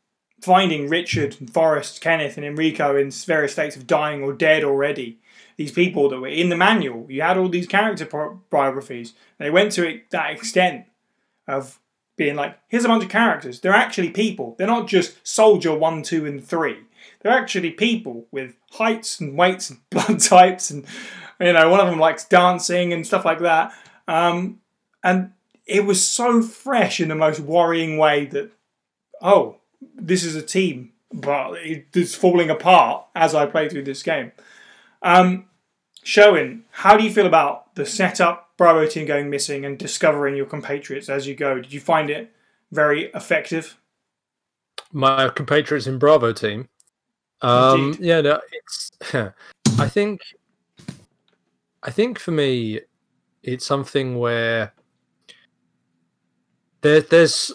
[0.41, 5.17] finding Richard, and Forest, Kenneth, and Enrico in various states of dying or dead already.
[5.57, 8.05] These people that were in the manual, you had all these character
[8.49, 9.13] biographies.
[9.37, 10.85] They went to that extent
[11.47, 11.79] of
[12.17, 13.59] being like, here's a bunch of characters.
[13.59, 14.55] They're actually people.
[14.57, 16.79] They're not just soldier one, two, and three.
[17.21, 20.85] They're actually people with heights and weights and blood types, and
[21.39, 23.73] you know, one of them likes dancing and stuff like that.
[24.07, 24.59] Um,
[25.03, 25.31] and
[25.65, 28.51] it was so fresh in the most worrying way that,
[29.21, 29.57] oh,
[29.95, 34.31] this is a team, but it's falling apart as I play through this game.
[35.05, 35.45] Um,
[36.03, 40.45] Sherwin, how do you feel about the setup, Bravo team going missing, and discovering your
[40.45, 41.61] compatriots as you go?
[41.61, 42.33] Did you find it
[42.71, 43.77] very effective?
[44.95, 46.69] my compatriots in Bravo team.
[47.41, 48.91] Um, yeah, no, it's.
[49.79, 50.21] I think.
[51.83, 52.79] I think for me,
[53.43, 54.73] it's something where
[56.81, 57.51] there, there's.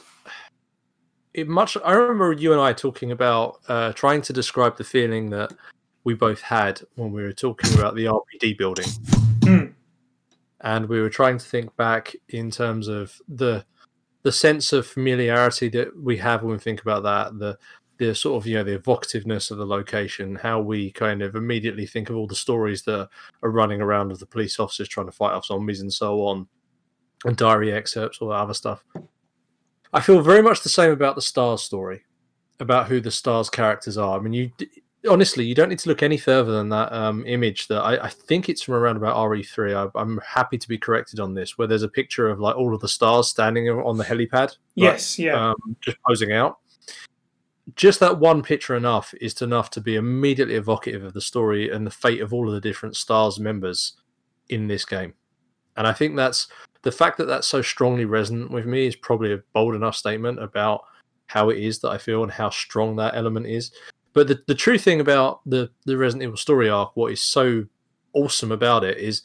[1.32, 1.76] It much.
[1.84, 5.52] I remember you and I talking about uh, trying to describe the feeling that
[6.04, 8.86] we both had when we were talking about the RPD building,
[9.44, 9.66] Hmm.
[10.60, 13.64] and we were trying to think back in terms of the
[14.22, 17.58] the sense of familiarity that we have when we think about that, the
[17.98, 21.86] the sort of you know the evocativeness of the location, how we kind of immediately
[21.86, 23.08] think of all the stories that
[23.42, 26.46] are running around of the police officers trying to fight off zombies and so on,
[27.26, 28.84] and diary excerpts, all that other stuff.
[29.92, 32.04] I feel very much the same about the STARS story,
[32.58, 34.18] about who the STARS characters are.
[34.18, 34.50] I mean, you
[35.08, 38.08] honestly you don't need to look any further than that um, image that I, I
[38.08, 39.90] think it's from around about RE3.
[39.94, 42.74] I, I'm happy to be corrected on this, where there's a picture of like all
[42.74, 44.32] of the STARS standing on the helipad.
[44.32, 45.50] like, Yes, yeah.
[45.50, 46.58] um, just posing out.
[47.76, 51.86] Just that one picture enough is enough to be immediately evocative of the story and
[51.86, 53.94] the fate of all of the different STARS members
[54.48, 55.14] in this game.
[55.76, 56.48] And I think that's
[56.82, 60.42] the fact that that's so strongly resonant with me is probably a bold enough statement
[60.42, 60.82] about
[61.26, 63.70] how it is that I feel and how strong that element is.
[64.12, 67.64] But the, the true thing about the, the Resident Evil story arc, what is so
[68.12, 69.22] awesome about it is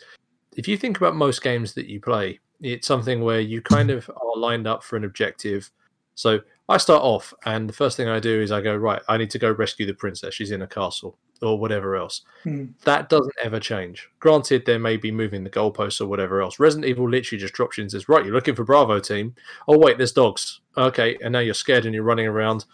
[0.56, 4.10] if you think about most games that you play, It's something where you kind of
[4.10, 5.70] are lined up for an objective.
[6.16, 6.40] So
[6.70, 9.30] I start off, and the first thing I do is I go, right, I need
[9.32, 10.34] to go rescue the princess.
[10.34, 12.22] She's in a castle or whatever else.
[12.44, 12.68] Hmm.
[12.86, 14.10] That doesn't ever change.
[14.20, 16.60] Granted, there may be moving the goalposts or whatever else.
[16.60, 19.36] Resident Evil literally just drops you and says, right, you're looking for Bravo team.
[19.68, 20.62] Oh, wait, there's dogs.
[20.78, 22.66] Okay, and now you're scared and you're running around.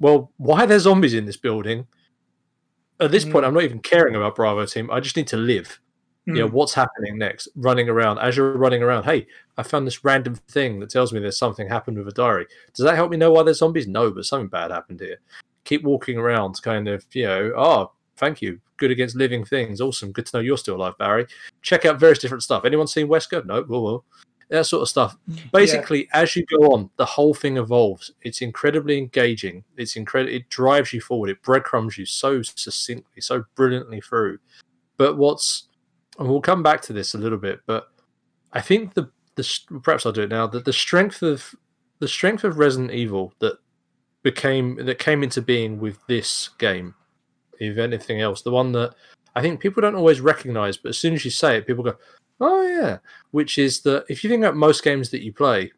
[0.00, 1.86] Well, why are there zombies in this building?
[3.00, 4.90] At this point, I'm not even caring about Bravo team.
[4.90, 5.80] I just need to live.
[6.24, 6.54] You know, Hmm.
[6.54, 7.46] what's happening next?
[7.54, 8.18] Running around.
[8.18, 9.28] As you're running around, hey,
[9.58, 12.46] I found this random thing that tells me there's something happened with a diary.
[12.74, 13.86] Does that help me know why there's zombies?
[13.86, 15.18] No, but something bad happened here.
[15.64, 18.60] Keep walking around, kind of, you know, oh, thank you.
[18.76, 19.80] Good against living things.
[19.80, 20.10] Awesome.
[20.10, 21.26] Good to know you're still alive, Barry.
[21.62, 22.64] Check out various different stuff.
[22.64, 23.44] Anyone seen Wesker?
[23.46, 24.04] No, well, well.
[24.48, 25.16] That sort of stuff.
[25.28, 25.50] Mm.
[25.50, 28.12] Basically, as you go on, the whole thing evolves.
[28.22, 29.64] It's incredibly engaging.
[29.76, 30.34] It's incredible.
[30.34, 31.30] It drives you forward.
[31.30, 34.38] It breadcrumbs you so succinctly, so brilliantly through.
[34.98, 35.68] But what's
[36.18, 37.88] and we'll come back to this a little bit, but
[38.52, 39.48] I think the the
[39.82, 40.46] perhaps I'll do it now.
[40.46, 41.54] That the strength of
[41.98, 43.58] the strength of Resident Evil that
[44.22, 46.94] became that came into being with this game,
[47.60, 48.94] if anything else, the one that
[49.34, 51.96] I think people don't always recognize, but as soon as you say it, people go,
[52.40, 52.98] "Oh yeah,"
[53.30, 55.72] which is that if you think about most games that you play,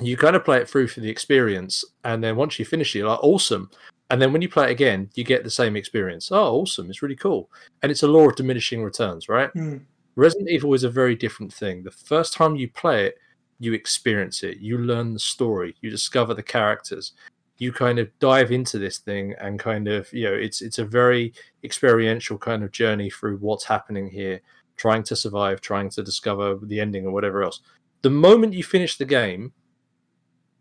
[0.00, 3.00] you kind of play it through for the experience, and then once you finish it,
[3.00, 3.70] you're like, "Awesome."
[4.10, 6.30] And then when you play it again, you get the same experience.
[6.30, 6.90] Oh, awesome!
[6.90, 7.50] It's really cool,
[7.82, 9.50] and it's a law of diminishing returns, right?
[9.50, 9.78] Hmm.
[10.16, 11.82] Resident Evil is a very different thing.
[11.82, 13.14] The first time you play it,
[13.60, 17.12] you experience it, you learn the story, you discover the characters,
[17.58, 20.84] you kind of dive into this thing and kind of, you know, it's it's a
[20.84, 21.32] very
[21.64, 24.40] experiential kind of journey through what's happening here,
[24.82, 27.60] trying to survive, trying to discover the ending or whatever else.
[28.02, 29.52] The moment you finish the game,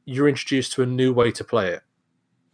[0.06, 1.82] you're introduced to a new way to play it.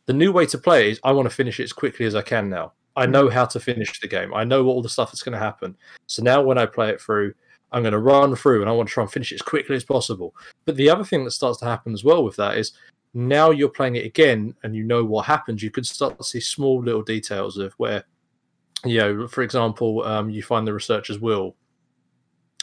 [0.06, 2.22] The new way to play is I want to finish it as quickly as I
[2.22, 2.72] can now.
[2.96, 3.12] I mm-hmm.
[3.12, 4.34] know how to finish the game.
[4.34, 5.76] I know all the stuff that's going to happen.
[6.06, 7.34] So now when I play it through,
[7.74, 9.76] I'm going to run through and I want to try and finish it as quickly
[9.76, 10.34] as possible.
[10.64, 12.72] But the other thing that starts to happen as well with that is
[13.14, 15.62] now you're playing it again and you know what happens.
[15.62, 18.06] You can start to see small little details of where,
[18.90, 21.56] you know, for example, um, you find the researcher's will,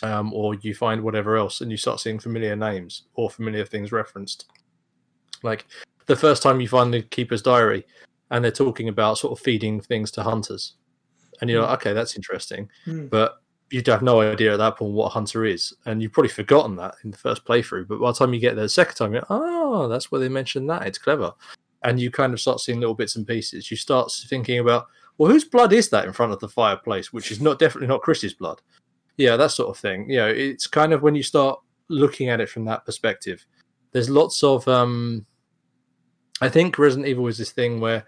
[0.02, 3.92] um, or you find whatever else, and you start seeing familiar names or familiar things
[3.92, 4.46] referenced.
[5.42, 5.66] Like
[6.06, 7.86] the first time you find the keeper's diary,
[8.30, 10.74] and they're talking about sort of feeding things to hunters,
[11.40, 13.06] and you're like, okay, that's interesting, Hmm.
[13.06, 13.40] but
[13.70, 16.76] you'd have no idea at that point what a hunter is, and you've probably forgotten
[16.76, 17.88] that in the first playthrough.
[17.88, 20.20] But by the time you get there the second time, you're like, oh, that's where
[20.20, 20.86] they mentioned that.
[20.86, 21.32] It's clever,
[21.82, 23.70] and you kind of start seeing little bits and pieces.
[23.70, 24.86] You start thinking about,
[25.18, 28.02] well, whose blood is that in front of the fireplace, which is not definitely not
[28.02, 28.60] Chris's blood.
[29.16, 30.10] Yeah, that sort of thing.
[30.10, 33.44] You know, it's kind of when you start looking at it from that perspective.
[33.92, 35.26] There's lots of um
[36.40, 38.04] I think Resident Evil is this thing where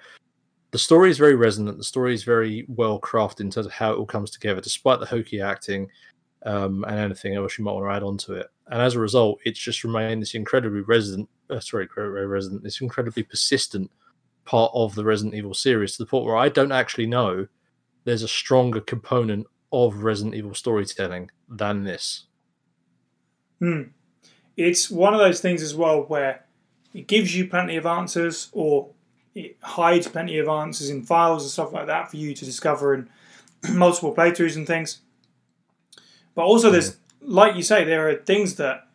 [0.72, 1.78] the story is very resonant.
[1.78, 4.98] The story is very well crafted in terms of how it all comes together, despite
[4.98, 5.88] the hokey acting
[6.44, 8.48] um, and anything else you might want to add on to it.
[8.68, 13.22] And as a result, it's just remained this incredibly resident, uh, sorry, resident, this incredibly
[13.22, 13.90] persistent
[14.46, 17.48] part of the Resident Evil series to the point where I don't actually know
[18.04, 22.24] there's a stronger component of Resident Evil storytelling than this.
[23.58, 23.82] Hmm.
[24.56, 26.46] It's one of those things as well where
[26.94, 28.90] it gives you plenty of answers or
[29.34, 32.94] it hides plenty of answers in files and stuff like that for you to discover
[32.94, 33.10] in
[33.74, 35.00] multiple playthroughs and things.
[36.34, 38.88] But also, there's, like you say, there are things that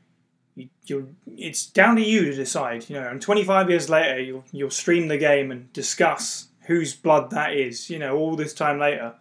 [0.86, 2.90] you, you it's down to you to decide.
[2.90, 7.32] You know, and 25 years later, you'll, you'll stream the game and discuss whose blood
[7.32, 9.14] that is, you know, all this time later.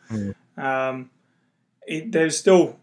[0.57, 1.11] Um,
[1.87, 2.79] it, there's still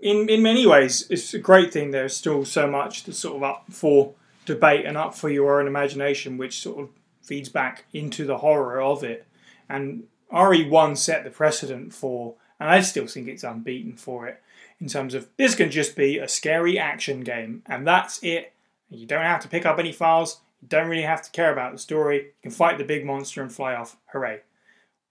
[0.00, 1.90] in in many ways, it's a great thing.
[1.90, 4.12] There's still so much that's sort of up for
[4.44, 6.90] debate and up for your own imagination, which sort of
[7.22, 9.26] feeds back into the horror of it.
[9.68, 14.42] And RE1 set the precedent for, and I still think it's unbeaten for it,
[14.80, 18.52] in terms of this can just be a scary action game, and that's it.
[18.90, 21.72] You don't have to pick up any files, you don't really have to care about
[21.72, 24.40] the story, you can fight the big monster and fly off, hooray.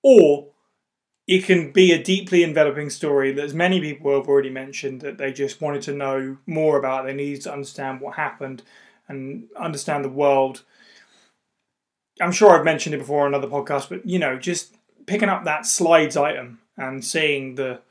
[0.03, 0.47] Or
[1.27, 5.17] it can be a deeply enveloping story that as many people have already mentioned that
[5.17, 7.05] they just wanted to know more about.
[7.05, 8.63] They needed to understand what happened
[9.07, 10.63] and understand the world.
[12.21, 14.75] I'm sure i've mentioned it before on another podcast but you know just
[15.07, 17.81] picking up that slides item and seeing the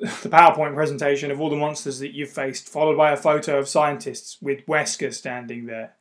[0.00, 3.68] the powerpoint presentation of all the monsters that you've faced followed by a photo of
[3.68, 5.94] scientists with wesker standing there.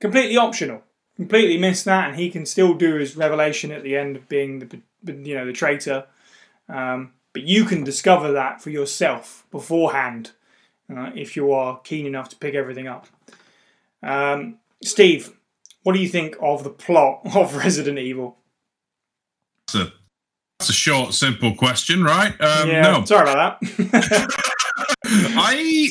[0.00, 0.82] Completely optional.
[1.16, 4.60] Completely missed that and he can still do his revelation at the end of being
[4.60, 6.06] the you know the traitor.
[6.68, 10.32] Um, but you can discover that for yourself beforehand
[10.94, 13.06] uh, if you are keen enough to pick everything up.
[14.02, 15.34] Um, steve
[15.82, 18.36] what do you think of the plot of resident evil?
[19.72, 19.92] That's a,
[20.58, 22.32] that's a short, simple question, right?
[22.40, 24.34] Um, yeah no, sorry about that
[25.04, 25.90] I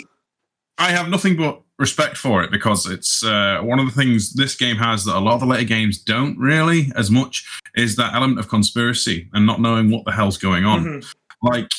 [0.77, 4.56] I have nothing but respect for it because it's uh, one of the things this
[4.56, 7.45] game has that a lot of the later games don't really as much
[7.76, 10.84] is that element of conspiracy and not knowing what the hell's going on.
[10.85, 11.14] Mhm.
[11.44, 11.69] Like,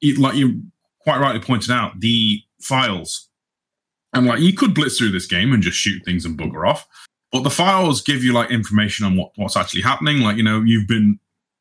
[0.00, 0.62] you- like you
[1.00, 3.28] quite rightly pointed out, the files.
[4.12, 6.86] And like you could blitz through this game and just shoot things and bugger off,
[7.32, 10.20] but the files give you like information on what, what's actually happening.
[10.20, 11.18] Like you know, you've been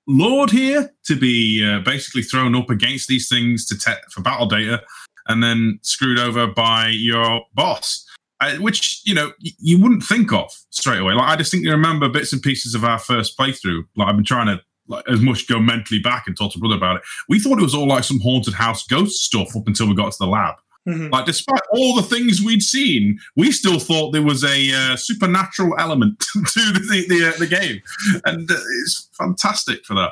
[0.07, 4.47] lured here to be uh, basically thrown up against these things to te- for battle
[4.47, 4.81] data,
[5.27, 8.05] and then screwed over by your boss,
[8.41, 11.13] uh, which you know y- you wouldn't think of straight away.
[11.13, 13.83] Like I distinctly remember bits and pieces of our first playthrough.
[13.95, 16.75] Like I've been trying to like as much go mentally back and talk to brother
[16.75, 17.01] about it.
[17.27, 20.11] We thought it was all like some haunted house ghost stuff up until we got
[20.11, 20.55] to the lab.
[20.87, 21.11] Mhm.
[21.11, 25.75] Like, despite all the things we'd seen, we still thought there was a uh, supernatural
[25.79, 26.39] element to
[26.73, 27.81] the the, uh, the game,
[28.25, 30.11] and uh, it's fantastic for that.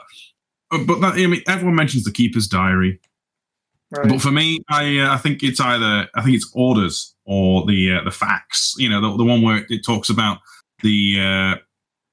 [0.71, 2.99] But, but that, I mean, everyone mentions the Keeper's Diary,
[3.91, 4.09] Right.
[4.09, 7.91] but for me, I uh, I think it's either I think it's orders or the
[7.97, 8.73] uh, the facts.
[8.79, 10.39] You know, the, the one where it talks about
[10.81, 11.55] the uh,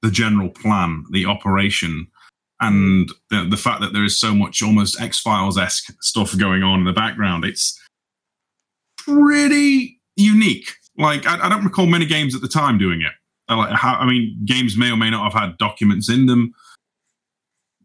[0.03, 2.05] the general plan, the operation,
[2.59, 6.61] and the, the fact that there is so much almost X Files esque stuff going
[6.61, 7.43] on in the background.
[7.45, 7.79] It's
[9.05, 10.69] pretty unique.
[10.97, 13.11] Like I, I don't recall many games at the time doing it.
[13.47, 16.53] I, like, how, I mean, games may or may not have had documents in them,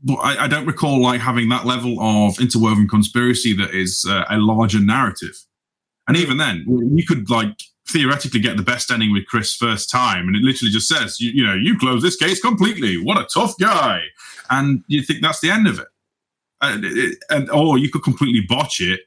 [0.03, 4.25] but I, I don't recall like having that level of interwoven conspiracy that is uh,
[4.31, 5.37] a larger narrative.
[6.09, 6.65] And even then,
[6.95, 10.71] you could like theoretically get the best ending with Chris first time, and it literally
[10.71, 12.97] just says, you, you know, you close this case completely.
[13.03, 14.03] What a tough guy,
[14.51, 15.89] and you think that's the end of it.
[16.61, 19.01] And, it- and or you could completely botch it,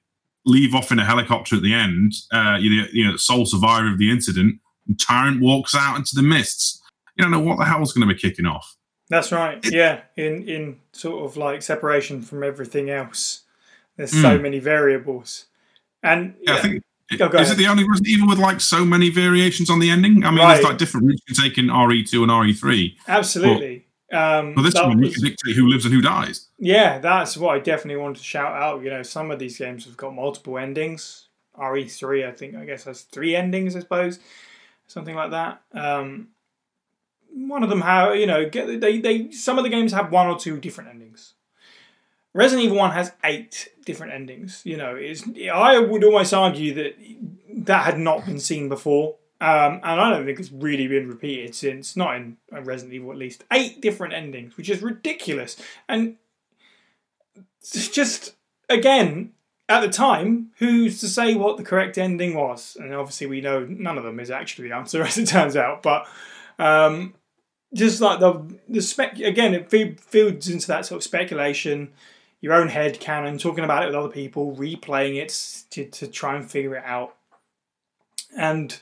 [0.45, 2.13] leave off in a helicopter at the end.
[2.31, 4.59] Uh, you know, you know, sole survivor of the incident.
[4.87, 6.81] And Tyrant walks out into the mists.
[7.15, 8.75] You don't know what the hell's going to be kicking off.
[9.09, 9.59] That's right.
[9.69, 13.41] Yeah, in in sort of like separation from everything else.
[13.97, 14.43] There's so Mm.
[14.43, 15.45] many variables,
[16.03, 16.83] and Yeah, I think.
[17.17, 20.23] Go is it the only Resident Evil with like so many variations on the ending?
[20.23, 20.53] I mean, Right.
[20.53, 22.95] there's like different routes you can take in RE2 and RE3.
[23.07, 23.87] absolutely.
[24.11, 26.47] Um, But this one, you can dictate who lives and who dies.
[26.57, 28.83] Yeah, that's what I definitely wanted to shout out.
[28.83, 31.27] You know, some of these games have got multiple endings.
[31.57, 34.19] RE3, I think, I guess has three endings, I suppose,
[34.87, 35.61] something like that.
[35.73, 36.29] Um,
[37.31, 40.27] one of them have, you know, get, they they some of the games have one
[40.27, 41.33] or two different endings.
[42.33, 44.61] Resident Evil One has eight different endings.
[44.63, 45.23] You know, is
[45.53, 46.95] I would almost argue that
[47.65, 49.15] that had not been seen before.
[49.41, 53.17] Um, and I don't think it's really been repeated since, not in Resident Evil at
[53.17, 53.45] least.
[53.51, 55.55] Eight different endings, which is ridiculous.
[55.87, 56.17] And
[57.61, 58.35] just
[58.69, 59.33] again
[59.67, 63.65] at the time who's to say what the correct ending was and obviously we know
[63.65, 66.07] none of them is actually the answer as it turns out but
[66.57, 67.13] um,
[67.73, 69.69] just like the the spec again it
[70.01, 71.91] feeds into that sort of speculation
[72.41, 76.35] your own head canon talking about it with other people replaying it to, to try
[76.35, 77.15] and figure it out
[78.37, 78.79] and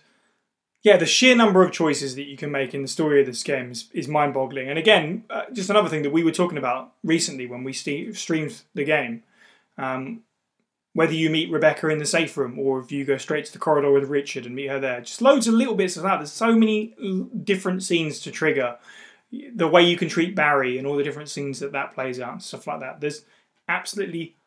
[0.83, 3.43] yeah, the sheer number of choices that you can make in the story of this
[3.43, 4.69] game is, is mind boggling.
[4.69, 8.15] And again, uh, just another thing that we were talking about recently when we ste
[8.15, 9.23] streamed the game
[9.77, 10.23] um,
[10.93, 13.59] whether you meet Rebecca in the safe room or if you go straight to the
[13.59, 15.01] corridor with Richard and meet her there.
[15.01, 16.17] Just loads of little bits of that.
[16.17, 18.77] There's so many different scenes to trigger.
[19.31, 22.31] The way you can treat Barry and all the different scenes that that plays out
[22.33, 22.99] and stuff like that.
[22.99, 23.25] There's
[23.69, 24.37] absolutely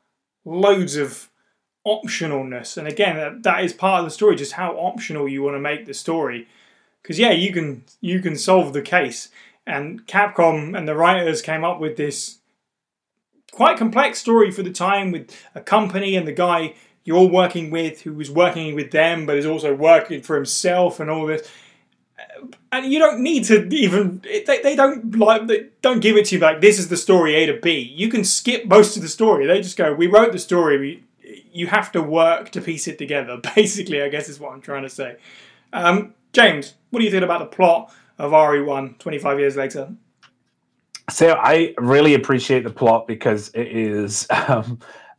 [0.45, 1.30] loads of
[1.87, 2.77] optionalness.
[2.77, 5.61] And again, that, that is part of the story, just how optional you want to
[5.61, 6.49] make the story.
[7.03, 9.31] Because yeah, you can you can solve the case.
[9.67, 12.41] And Capcom and the writers came up with this
[13.53, 16.75] quite complex story for the time with a company and the guy
[17.05, 21.11] you're working with who was working with them but is also working for himself and
[21.11, 21.49] all this
[22.19, 26.27] uh, and you don't need to even they, they don't like they don't give it
[26.27, 29.03] to you like this is the story a to b you can skip most of
[29.03, 31.05] the story they just go we wrote the story we,
[31.53, 34.83] you have to work to piece it together basically i guess is what i'm trying
[34.83, 35.17] to say
[35.73, 39.95] um, james what do you think about the plot of re1 25 years later
[41.11, 44.79] So I really appreciate the plot because it is, um,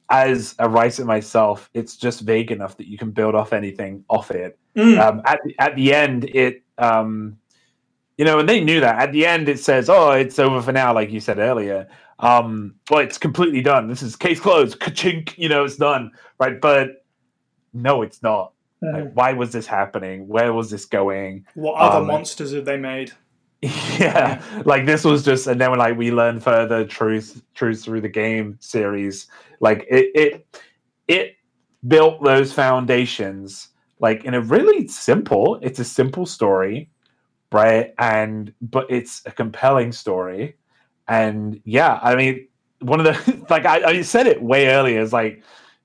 [0.10, 4.32] as a writer myself, it's just vague enough that you can build off anything off
[4.32, 4.58] it.
[4.76, 5.00] Mm.
[5.00, 7.38] Um, at the, at the end, it, um,
[8.18, 9.00] you know, and they knew that.
[9.02, 11.88] At the end, it says, "Oh, it's over for now," like you said earlier.
[12.22, 13.88] Um, well, it's completely done.
[13.88, 14.80] This is case closed.
[14.80, 16.62] Ka-chink, you know, it's done, right?
[16.62, 17.04] But
[17.74, 18.54] no, it's not.
[18.82, 20.28] Like, why was this happening?
[20.28, 21.46] Where was this going?
[21.56, 23.12] what other Um, monsters have they made
[23.62, 28.02] yeah like this was just and then when like we learn further truth truth through
[28.02, 29.28] the game series
[29.60, 30.62] like it it
[31.08, 31.36] it
[31.88, 33.68] built those foundations
[34.00, 36.90] like in a really simple it's a simple story
[37.52, 40.56] right and but it's a compelling story
[41.12, 42.48] and yeah i mean
[42.80, 45.44] one of the like i, I said it way earlier is like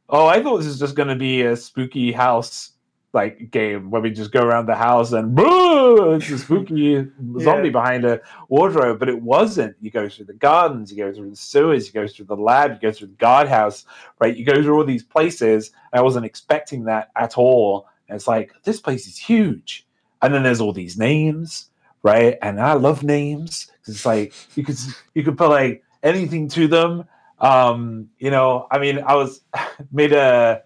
[0.09, 2.73] oh i thought this was just going to be a spooky house
[3.17, 7.05] like game where we just go around the house and boo, it's a spooky
[7.41, 8.21] zombie behind a
[8.51, 9.75] wardrobe, but it wasn't.
[9.81, 12.73] You go through the gardens, you go through the sewers, you go through the lab,
[12.75, 13.87] you go through the guardhouse,
[14.21, 14.37] right?
[14.37, 15.71] You go through all these places.
[15.95, 17.89] I wasn't expecting that at all.
[18.09, 19.87] And it's like this place is huge,
[20.21, 21.71] and then there's all these names,
[22.03, 22.39] right?
[22.43, 24.79] And I love names it's like you could
[25.15, 27.05] you could put like anything to them.
[27.39, 29.43] Um, you know, I mean, I was
[29.93, 30.63] made a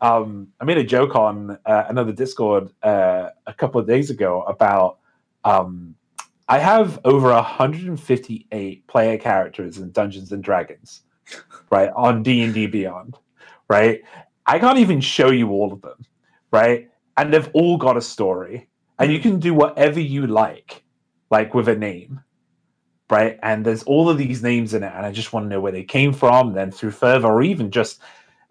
[0.00, 4.42] um, I made a joke on uh, another Discord uh, a couple of days ago
[4.42, 4.98] about
[5.44, 5.94] um,
[6.48, 11.02] I have over 158 player characters in Dungeons and Dragons,
[11.70, 13.16] right on D and D Beyond,
[13.68, 14.02] right.
[14.44, 16.04] I can't even show you all of them,
[16.50, 18.68] right, and they've all got a story,
[19.02, 20.82] and you can do whatever you like,
[21.30, 22.20] like with a name,
[23.10, 23.38] right.
[23.42, 25.72] And there's all of these names in it, and I just want to know where
[25.72, 26.52] they came from.
[26.52, 28.00] Then through further, or even just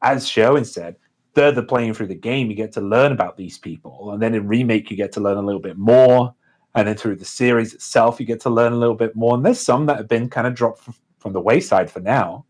[0.02, 0.96] as Sherwin said,
[1.34, 4.12] further playing through the game, you get to learn about these people.
[4.12, 6.34] And then in Remake, you get to learn a little bit more.
[6.76, 9.36] And then through the series itself, you get to learn a little bit more.
[9.36, 10.88] And there's some that have been kind of dropped
[11.20, 12.46] from the wayside for now.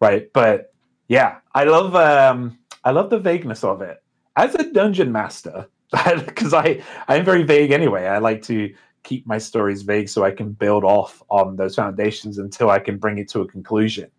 [0.00, 0.32] Right.
[0.32, 0.72] But
[1.08, 4.02] yeah, I love um I love the vagueness of it.
[4.36, 5.68] As a dungeon master,
[6.26, 8.06] because I I'm very vague anyway.
[8.06, 8.72] I like to
[9.02, 12.98] keep my stories vague so I can build off on those foundations until I can
[12.98, 14.10] bring it to a conclusion.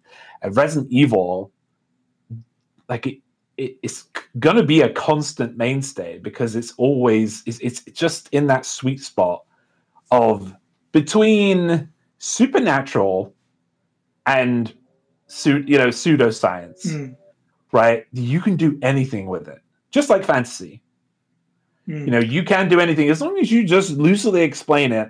[0.41, 1.51] And Resident Evil,
[2.89, 3.21] like it,
[3.57, 4.07] it's
[4.39, 9.01] going to be a constant mainstay because it's always it's, it's just in that sweet
[9.01, 9.43] spot
[10.09, 10.55] of
[10.91, 13.33] between supernatural
[14.25, 14.73] and
[15.45, 17.15] you know pseudoscience mm.
[17.71, 19.61] right you can do anything with it
[19.91, 20.81] just like fantasy
[21.91, 22.05] mm.
[22.05, 25.09] you know you can do anything as long as you just loosely explain it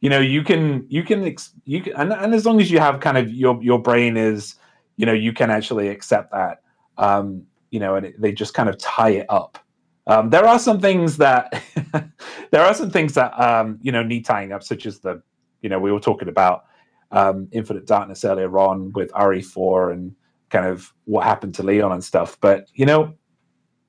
[0.00, 3.00] you know you can you can you can and, and as long as you have
[3.00, 4.56] kind of your your brain is
[4.96, 6.62] you know you can actually accept that
[6.98, 9.58] um you know, and it, they just kind of tie it up.
[10.06, 11.62] Um, there are some things that
[12.52, 15.20] there are some things that um, you know need tying up, such as the
[15.62, 16.66] you know we were talking about
[17.10, 20.14] um, Infinite Darkness earlier on with RE4 and
[20.50, 22.38] kind of what happened to Leon and stuff.
[22.40, 23.14] But you know,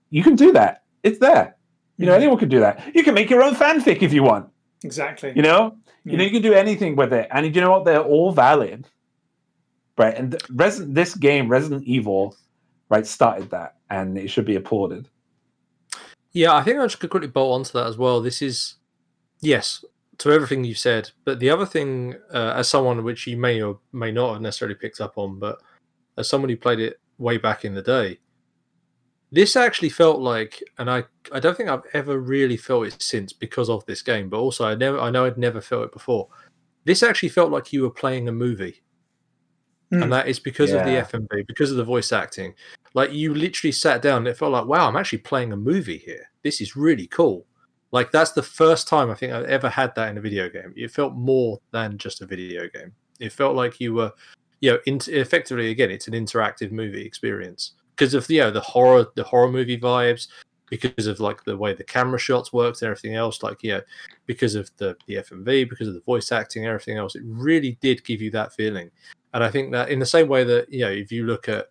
[0.09, 0.83] you can do that.
[1.03, 1.57] It's there.
[2.03, 2.95] You know, anyone can do that.
[2.95, 4.49] You can make your own fanfic if you want.
[4.83, 5.31] Exactly.
[5.35, 6.11] You know, yeah.
[6.11, 7.85] you know, you can do anything with it, and you know what?
[7.85, 8.87] They're all valid,
[9.97, 10.15] right?
[10.15, 12.35] And Res- this game, Resident Evil,
[12.89, 15.07] right, started that, and it should be applauded.
[16.33, 18.19] Yeah, I think I just could quickly bolt onto that as well.
[18.19, 18.75] This is
[19.39, 19.85] yes
[20.17, 23.79] to everything you said, but the other thing, uh, as someone which you may or
[23.91, 25.61] may not have necessarily picked up on, but
[26.17, 28.19] as someone who played it way back in the day,
[29.33, 33.33] this actually felt like, and I I don't think I've ever really felt it since
[33.33, 36.29] because of this game, but also I never I know I'd never felt it before.
[36.85, 38.83] This actually felt like you were playing a movie.
[39.91, 40.03] Mm.
[40.03, 40.77] And that is because yeah.
[40.77, 42.53] of the FMV, because of the voice acting.
[42.93, 45.97] Like you literally sat down and it felt like, wow, I'm actually playing a movie
[45.97, 46.29] here.
[46.43, 47.47] This is really cool.
[47.91, 50.73] Like that's the first time I think I've ever had that in a video game.
[50.77, 52.93] It felt more than just a video game.
[53.19, 54.11] It felt like you were,
[54.61, 58.61] you know, in, effectively again, it's an interactive movie experience because of you know the
[58.61, 60.27] horror, the horror movie vibes,
[60.69, 63.43] because of like the way the camera shots worked and everything else.
[63.43, 63.81] Like you know,
[64.25, 67.15] because of the the FMV, because of the voice acting, and everything else.
[67.15, 68.89] It really did give you that feeling.
[69.33, 71.67] And I think that in the same way that you know, if you look at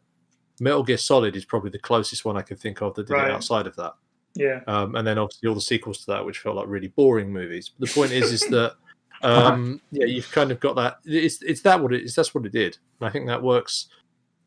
[0.60, 3.28] Metal Gear Solid, is probably the closest one I can think of that did right.
[3.28, 3.94] it outside of that.
[4.34, 4.60] Yeah.
[4.66, 7.70] Um, and then obviously all the sequels to that, which felt like really boring movies.
[7.78, 8.74] But the point is, is that
[9.22, 10.98] um, yeah, you've kind of got that.
[11.04, 12.14] It's it's that what it is.
[12.14, 12.78] That's what it did.
[13.00, 13.88] And I think that works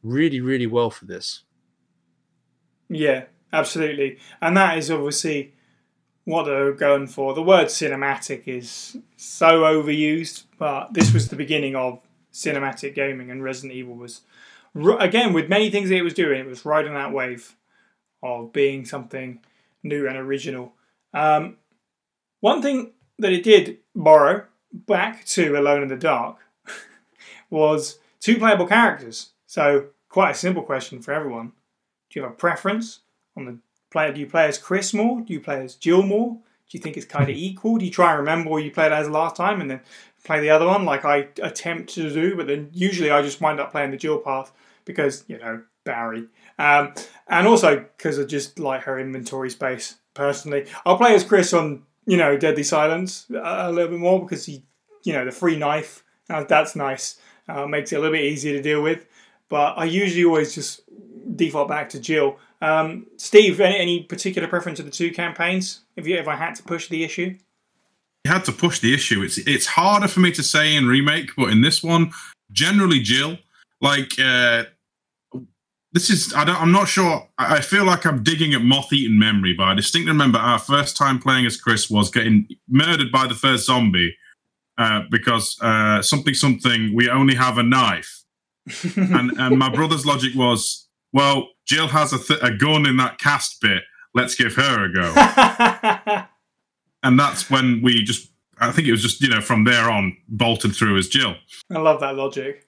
[0.03, 1.43] really, really well for this.
[2.89, 4.19] Yeah, absolutely.
[4.41, 5.53] And that is obviously
[6.25, 7.33] what they're going for.
[7.33, 11.99] The word cinematic is so overused, but this was the beginning of
[12.33, 14.21] cinematic gaming, and Resident Evil was
[14.99, 17.55] again with many things it was doing, it was riding that wave
[18.21, 19.39] of being something
[19.83, 20.73] new and original.
[21.13, 21.57] Um,
[22.41, 26.37] one thing that it did borrow back to Alone in the Dark
[27.49, 29.29] was two playable characters.
[29.45, 31.53] So quite a simple question for everyone:
[32.15, 33.01] Do you have a preference
[33.35, 33.57] on the
[33.91, 34.13] player?
[34.13, 35.19] Do you play as Chris more?
[35.19, 36.35] Do you play as Jill more?
[36.35, 37.77] Do you think it's kind of equal?
[37.77, 39.81] Do you try and remember what you played as last time and then
[40.23, 43.59] play the other one like I attempt to do, but then usually I just wind
[43.59, 44.53] up playing the dual path
[44.85, 46.27] because you know Barry,
[46.57, 46.93] um,
[47.27, 50.67] and also because I just like her inventory space personally.
[50.85, 54.63] I'll play as Chris on you know Deadly Silence a little bit more because he,
[55.03, 57.19] you know, the free knife uh, that's nice,
[57.49, 59.05] uh, makes it a little bit easier to deal with.
[59.47, 60.81] But I usually always just
[61.35, 62.37] default back to Jill.
[62.61, 65.81] Um, Steve, any, any particular preference of the two campaigns?
[65.95, 67.37] If you if I had to push the issue
[68.25, 69.21] you had to push the issue.
[69.21, 72.11] It's it's harder for me to say in remake, but in this one,
[72.51, 73.37] generally Jill,
[73.81, 74.63] like uh,
[75.91, 77.29] this is I don't I'm not sure.
[77.37, 80.97] I I feel like I'm digging at moth-eaten memory, but I distinctly remember our first
[80.97, 84.17] time playing as Chris was getting murdered by the first zombie
[84.79, 88.23] uh, because uh, something something we only have a knife,
[88.95, 93.17] and and my brother's logic was, well, Jill has a, th- a gun in that
[93.17, 93.83] cast bit.
[94.13, 95.13] Let's give her a go,
[97.03, 98.31] and that's when we just.
[98.57, 101.35] I think it was just you know from there on bolted through as Jill.
[101.69, 102.67] I love that logic.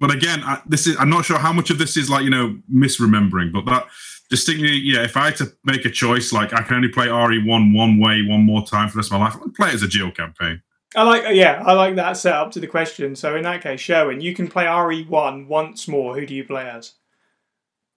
[0.00, 2.30] but again, I, this is I'm not sure how much of this is like you
[2.30, 3.86] know misremembering, but that
[4.30, 5.04] distinctly, yeah.
[5.04, 8.00] If I had to make a choice, like I can only play RE one one
[8.00, 9.88] way one more time for the rest of my life, I'd play it as a
[9.88, 10.62] Jill campaign.
[10.96, 13.14] I like, uh, yeah, I like that setup to the question.
[13.14, 16.14] So in that case, Sherwin, you can play RE1 once more.
[16.18, 16.94] Who do you play as?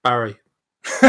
[0.04, 0.38] Barry.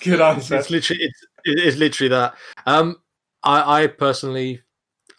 [0.00, 0.56] Good answer.
[0.56, 2.34] it's literally it's, it's literally that.
[2.66, 2.96] Um,
[3.42, 4.62] I, I personally,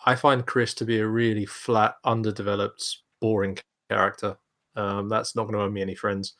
[0.06, 3.58] I find Chris to be a really flat, underdeveloped, boring
[3.90, 4.38] character.
[4.76, 6.34] Um, that's not going to earn me any friends.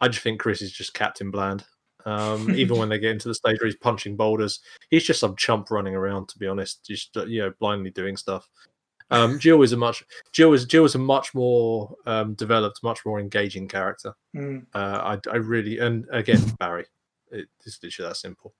[0.00, 1.64] I just think Chris is just Captain Bland.
[2.06, 4.60] Um, even when they get into the stage where he's punching boulders,
[4.90, 6.28] he's just some chump running around.
[6.28, 8.48] To be honest, just you know, blindly doing stuff.
[9.10, 13.04] Um, Jill is a much Jill is Jill is a much more um, developed, much
[13.04, 14.14] more engaging character.
[14.36, 16.86] Mm, Uh, I, I really and again Barry,
[17.30, 18.54] it, it's literally that simple.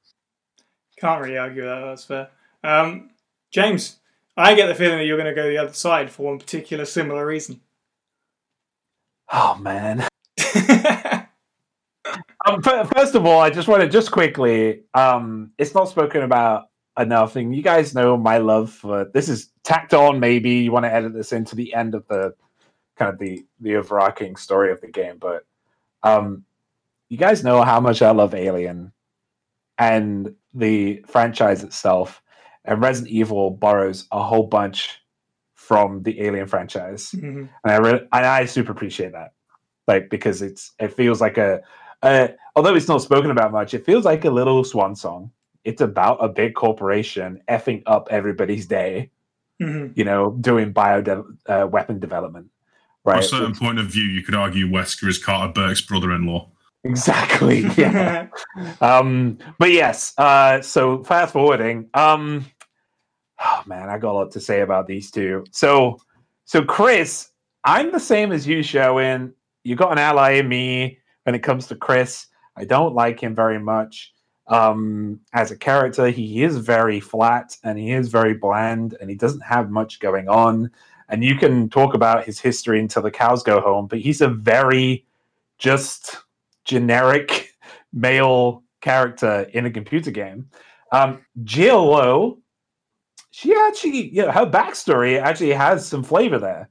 [0.98, 1.80] can't really argue that.
[1.80, 2.28] That's fair.
[2.64, 3.10] Um,
[3.50, 3.98] James,
[4.36, 6.84] I get the feeling that you're going to go the other side for one particular
[6.84, 7.60] similar reason.
[9.32, 10.06] Oh man.
[12.46, 14.84] Um, first of all, I just want to just quickly.
[14.94, 19.28] Um, it's not spoken about enough, and you guys know my love for this.
[19.28, 20.20] Is tacked on.
[20.20, 22.34] Maybe you want to edit this into the end of the
[22.96, 25.44] kind of the the overarching story of the game, but
[26.02, 26.44] um,
[27.08, 28.92] you guys know how much I love Alien
[29.78, 32.22] and the franchise itself,
[32.64, 35.00] and Resident Evil borrows a whole bunch
[35.54, 37.48] from the Alien franchise Mhm.
[37.64, 39.32] and I really, and I super appreciate that,
[39.86, 41.60] like because it's it feels like a,
[42.02, 45.30] a although it's not spoken about much, it feels like a little swan song.
[45.70, 49.10] It's about a big corporation effing up everybody's day,
[49.62, 49.92] Mhm.
[49.96, 52.48] you know, doing bio de- uh, weapon development,
[53.04, 53.20] From right?
[53.24, 56.48] a certain point of view, you could argue Wesker is Carter Burke's brother-in-law.
[56.82, 57.60] Exactly.
[57.76, 58.26] Yeah.
[58.80, 60.12] um, but yes.
[60.18, 61.88] Uh, so fast forwarding.
[61.94, 62.46] Um,
[63.40, 65.44] oh man, I got a lot to say about these two.
[65.52, 66.00] So,
[66.46, 67.30] so Chris,
[67.64, 69.34] I'm the same as you, Sherwin.
[69.62, 72.26] You got an ally in me when it comes to Chris.
[72.56, 74.12] I don't like him very much.
[74.50, 79.16] Um, as a character, he is very flat and he is very bland and he
[79.16, 80.70] doesn't have much going on.
[81.08, 84.28] And you can talk about his history until the cows go home, but he's a
[84.28, 85.06] very
[85.58, 86.16] just
[86.64, 87.54] generic
[87.92, 90.48] male character in a computer game.
[90.92, 92.40] Um, Jill
[93.30, 96.68] she actually, you know, her backstory actually has some flavor there,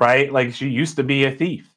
[0.00, 0.32] right?
[0.32, 1.72] Like she used to be a thief.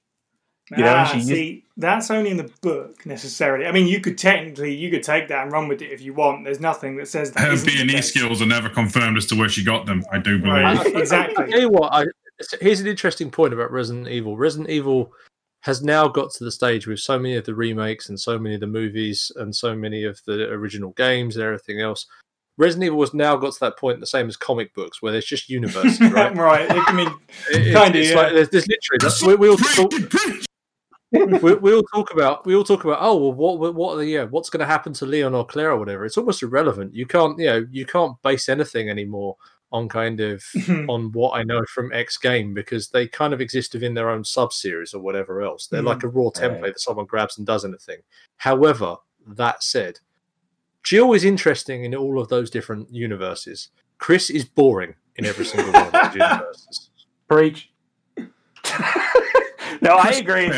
[0.72, 3.66] You know, ah, she used- see, that's only in the book necessarily.
[3.66, 6.14] I mean, you could technically you could take that and run with it if you
[6.14, 6.46] want.
[6.46, 7.40] There's nothing that says that.
[7.58, 10.04] Her B and E skills are never confirmed as to where she got them.
[10.12, 10.54] I do believe.
[10.54, 10.78] Right.
[10.78, 11.44] I- I- Exactly.
[11.46, 12.06] I tell you what, I,
[12.62, 14.38] here's an interesting point about Resident Evil.
[14.38, 15.12] Resident Evil
[15.62, 18.56] has now got to the stage with so many of the remakes and so many
[18.56, 22.06] of the movies and so many of the original games and everything else.
[22.58, 25.26] Resident Evil has now got to that point, the same as comic books, where there's
[25.26, 26.36] just universes, right?
[26.36, 26.68] right.
[26.70, 27.08] I mean,
[27.52, 28.16] It- it- Kinda, it's yeah.
[28.16, 30.46] like there's, there's literally we, we all talk, Preach, preach.
[31.42, 33.98] we, we all talk about we all talk about oh well what what- what are
[33.98, 36.06] the, yeah what's going to happen to Leon or Claire or whatever.
[36.06, 36.94] It's almost irrelevant.
[36.94, 39.36] You can't you know you can't base anything anymore
[39.72, 40.44] on kind of
[40.88, 44.24] on what I know from X game because they kind of exist within their own
[44.24, 45.68] sub series or whatever else.
[45.68, 46.74] They're like mm, a raw template Right.
[46.74, 48.00] that someone grabs and does anything.
[48.38, 50.00] However, that said,
[50.84, 53.70] Jill is interesting in all of those different universes.
[54.00, 56.90] Chris is boring in every single one of those universes.
[57.28, 57.70] Preach.
[59.82, 60.50] no, I agree.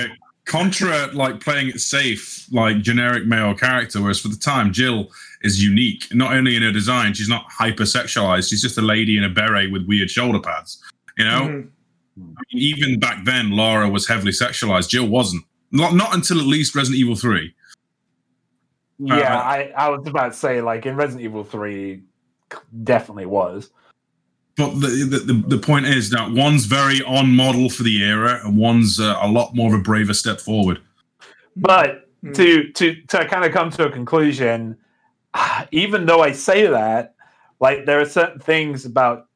[0.52, 5.10] Contra, like playing it safe, like generic male character, whereas for the time, Jill
[5.44, 6.14] is unique.
[6.14, 8.50] Not only in her design, she's not hypersexualized.
[8.50, 10.84] She's just a lady in a beret with weird shoulder pads.
[11.18, 11.70] You know, mhm.
[12.18, 14.90] I mean, even back then, Lara was heavily sexualized.
[14.90, 15.46] Jill wasn't.
[15.72, 17.56] Not not until at least Resident Evil Three.
[19.04, 22.04] Yeah, Uh, I, I was about to say, like in Resident Evil 3,
[22.84, 23.72] definitely was.
[24.70, 28.42] But the, the the the point is that one's very on model for the era,
[28.44, 30.80] and one's uh, a lot more of a braver step forward.
[31.56, 32.36] But Mm.
[32.36, 34.78] to to to kind of come to a conclusion,
[35.72, 37.16] even though I say that,
[37.60, 39.28] like there are certain things about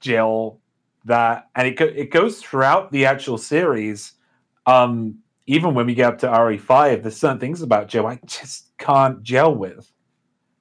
[0.00, 0.60] Jill
[1.04, 4.12] that, and it go, it goes throughout the actual series.
[4.66, 8.76] Um, even when we get up to RE5, there's certain things about Jill I just
[8.76, 9.90] can't gel with,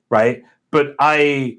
[0.10, 0.44] right?
[0.72, 1.58] But I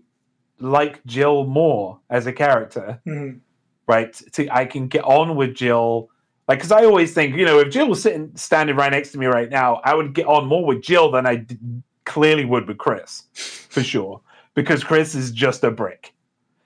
[0.61, 3.41] like Jill more as a character Mhm.
[3.87, 4.13] right?
[4.33, 6.11] To, I can get on with Jill
[6.49, 9.19] Like, because I always think, you know, if Jill was sitting standing right next to
[9.19, 11.59] me right now, I would get on more with Jill than I d-
[12.07, 13.25] clearly would with Chris,
[13.69, 14.23] for sure.
[14.55, 16.15] Because Chris is just a brick.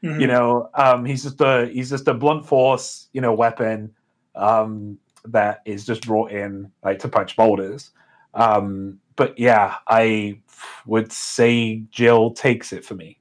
[0.05, 0.21] Mhm.
[0.21, 3.93] You know, um, he's just a he's just a blunt force, you know, weapon
[4.37, 7.91] um, that is just brought in like to punch boulders.
[8.35, 10.39] Um, but yeah, I
[10.87, 13.19] would say Jill takes it for me.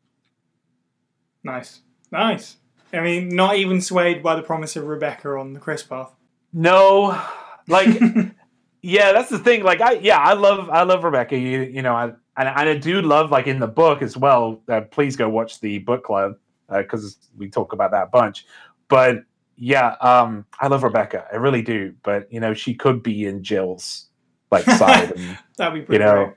[1.44, 1.82] Nice,
[2.12, 2.58] nice.
[2.94, 6.12] I mean, not even swayed by the promise of Rebecca on the Chris path.
[6.54, 7.20] No,
[7.68, 7.88] like
[8.82, 9.64] yeah, that's the thing.
[9.64, 11.38] Like I yeah, I love I love Rebecca.
[11.38, 12.04] You you know, I
[12.38, 14.62] and, and I do love like in the book as well.
[14.68, 16.36] Uh, please go watch the book club
[16.70, 18.46] because we talk about that a bunch.
[18.88, 19.24] But
[19.56, 21.28] yeah, um, I love Rebecca.
[21.32, 21.94] I really do.
[22.04, 24.10] But you know, she could be in Jill's
[24.52, 26.36] like side, and That'd be you pretty know, great.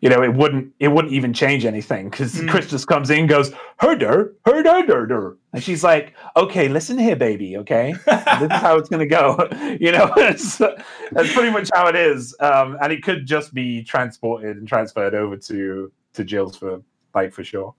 [0.00, 2.48] You know, it wouldn't it wouldn't even change anything because Mm.
[2.48, 7.16] Chris just comes in, and goes herder herder herder, and she's like, okay, listen here,
[7.16, 9.36] baby, okay, this is how it's gonna go.
[9.80, 12.36] you know, it's, that's pretty much how it is.
[12.40, 16.82] Um, and it could just be transported and transferred over to to Jill's for
[17.14, 17.74] like for sure.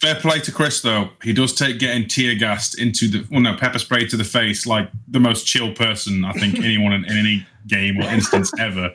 [0.00, 1.10] Fair play to Chris though.
[1.22, 4.66] He does take getting tear gassed into the well no pepper spray to the face
[4.66, 8.90] like the most chill person I think anyone in, in any game or instance ever.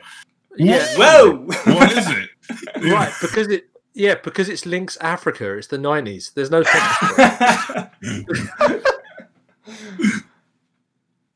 [0.58, 1.36] Yeah, Whoa!
[1.72, 2.28] What is it?
[2.76, 5.56] Right because it yeah because it's Link's Africa.
[5.56, 6.32] It's the nineties.
[6.34, 6.62] There's no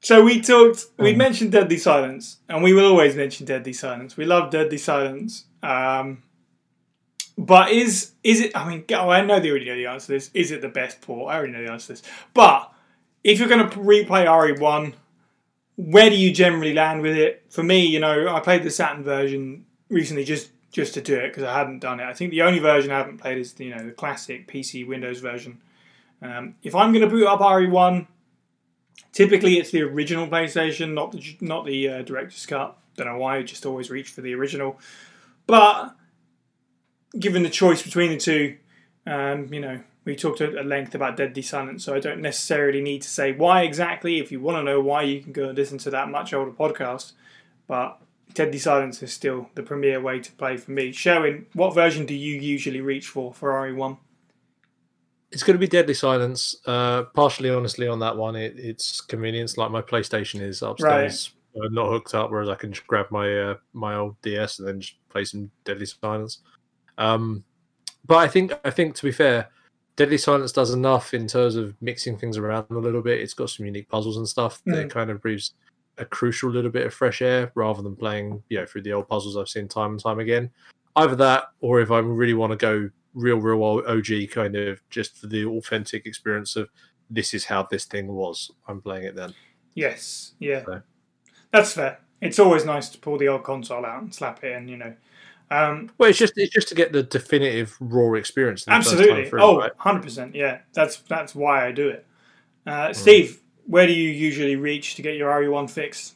[0.00, 0.86] so we talked.
[0.98, 4.16] Um, We mentioned Deadly Silence, and we will always mention Deadly Silence.
[4.16, 5.44] We love Deadly Silence.
[5.62, 6.22] Um,
[7.38, 8.56] but is is it?
[8.56, 10.30] I mean, oh, I know they already know the answer to this.
[10.34, 11.32] Is it the best port?
[11.32, 12.10] I already know the answer to this.
[12.34, 12.70] But
[13.24, 14.94] if you're going to replay RE one,
[15.76, 17.44] where do you generally land with it?
[17.50, 21.28] For me, you know, I played the Saturn version recently just just to do it
[21.28, 22.04] because I hadn't done it.
[22.04, 24.86] I think the only version I haven't played is the, you know the classic PC
[24.86, 25.60] Windows version.
[26.22, 28.06] Um, if I'm going to boot up RE1,
[29.12, 32.76] typically it's the original PlayStation, not the not the uh, director's cut.
[32.96, 34.78] Don't know why, I just always reach for the original.
[35.46, 35.94] But
[37.18, 38.56] given the choice between the two,
[39.06, 42.80] um, you know, we talked at at length about Deadly Silence, so I don't necessarily
[42.80, 44.18] need to say why exactly.
[44.18, 46.50] If you want to know why, you can go and listen to that much older
[46.50, 47.12] podcast.
[47.66, 47.98] But
[48.34, 50.90] Deadly Silence is still the premier way to play for me.
[50.92, 53.98] Sherwin, what version do you usually reach for for RE1?
[55.30, 56.56] It's going to be Deadly Silence.
[56.66, 59.56] Uh, partially, honestly, on that one, it, it's convenience.
[59.56, 63.34] Like my PlayStation is upstairs, uh, not hooked up, whereas I can just grab my
[63.38, 66.38] uh, my old DS and then just play some Deadly Silence.
[66.98, 67.44] Um,
[68.06, 69.48] but I think I think to be fair,
[69.96, 73.20] Deadly Silence does enough in terms of mixing things around a little bit.
[73.20, 74.90] It's got some unique puzzles and stuff that Mm.
[74.90, 75.52] kind of breathes
[76.02, 79.08] a crucial little bit of fresh air rather than playing, you know, through the old
[79.08, 80.50] puzzles I've seen time and time again.
[80.96, 84.80] Either that, or if I really want to go real, real old OG kind of
[84.90, 86.68] just for the authentic experience of
[87.08, 88.50] this is how this thing was.
[88.68, 89.32] I'm playing it then.
[89.74, 90.82] Yes, yeah, So-
[91.50, 91.98] that's fair.
[92.20, 94.94] It's always nice to pull the old console out and slap it in, you know.
[95.50, 98.64] Um, Well, it's just it's just to get the definitive raw experience.
[98.64, 99.28] the first time absolutely.
[99.28, 99.72] through, Oh, right?
[99.78, 100.34] 100%.
[100.34, 102.06] Yeah, that's that's why I do it.
[102.66, 106.14] Uh, Steve, where do you usually reach to get your RE1 fixed?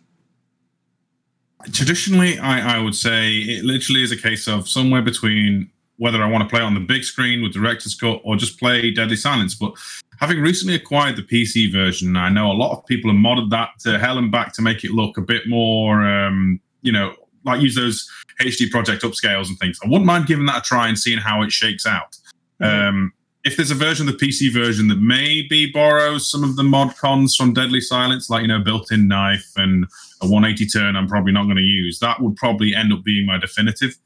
[1.73, 6.29] Traditionally, I, I would say it literally is a case of somewhere between whether I
[6.29, 9.55] want to play on the big screen with director's cut or just play Deadly Silence.
[9.55, 9.73] But
[10.21, 13.71] having recently acquired the PC version, I know a lot of people have modded that
[13.81, 17.15] to hell and back to make it look a bit more, um, you know,
[17.45, 18.11] like use those
[18.41, 19.79] HD Project upscales and things.
[19.83, 22.17] I wouldn't mind giving that a try and seeing how it shakes out.
[22.61, 23.13] Um,
[23.47, 26.97] if there's a version of the PC version that maybe borrows some of the mod
[26.97, 29.85] cons from Deadly Silence, like you know, built-in knife and
[30.21, 32.01] a 180 turn, I'm probably not going to use.
[32.01, 33.97] That would probably end up being my definitive.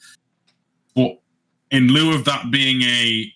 [0.95, 1.19] But
[1.71, 3.33] in lieu of that being a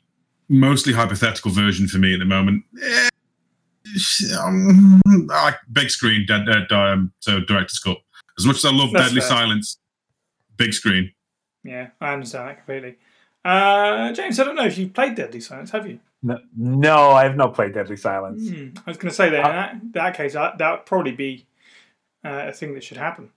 [0.50, 3.08] mostly hypothetical version for me at the moment, eh,
[4.42, 5.00] um,
[5.32, 7.96] I big screen, dead, dead, um, so director's cut.
[8.38, 9.28] As much as I love That's Deadly fair.
[9.30, 9.78] Silence,
[10.58, 11.12] big screen.
[11.62, 12.96] Yeah, I understand that completely.
[13.44, 16.00] Uh, James, I don't know if you've played Deadly Silence, have you?
[16.22, 18.48] No, no I have not played Deadly Silence.
[18.48, 21.12] Hmm, I was going to say that in that, that case, that, that would probably
[21.12, 21.46] be
[22.24, 23.30] uh, a thing that should happen.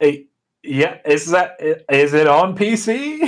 [0.00, 0.18] Eh,
[0.62, 3.18] yeah, is that is it on PC?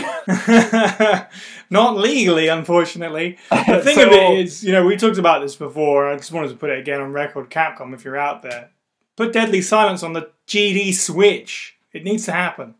[1.70, 3.38] Not legally, unfortunately.
[3.50, 6.08] The thing of it is, you know, we talked about this before.
[6.08, 7.50] I just wanted to put it again on record.
[7.50, 8.70] Capcom, if you're out there,
[9.16, 11.76] put Deadly Silence on the GD Switch.
[11.92, 12.76] It needs to happen.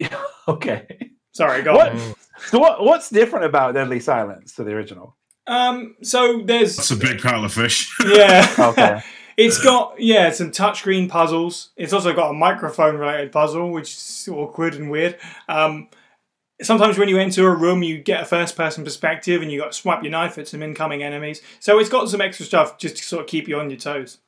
[0.48, 1.09] okay.
[1.40, 1.92] Sorry, go What?
[1.92, 2.14] on.
[2.48, 2.84] So what?
[2.84, 5.16] What's different about Deadly Silence to the original?
[5.46, 7.90] Um, so there's That's a big pile of fish.
[8.06, 8.46] yeah.
[8.58, 9.00] Okay.
[9.36, 11.70] It's got yeah some touchscreen puzzles.
[11.74, 15.16] It's also got a microphone related puzzle, which is awkward and weird.
[15.48, 15.88] Um,
[16.60, 19.72] sometimes when you enter a room, you get a first person perspective, and you got
[19.72, 21.40] to swipe your knife at some incoming enemies.
[21.58, 24.18] So it's got some extra stuff just to sort of keep you on your toes.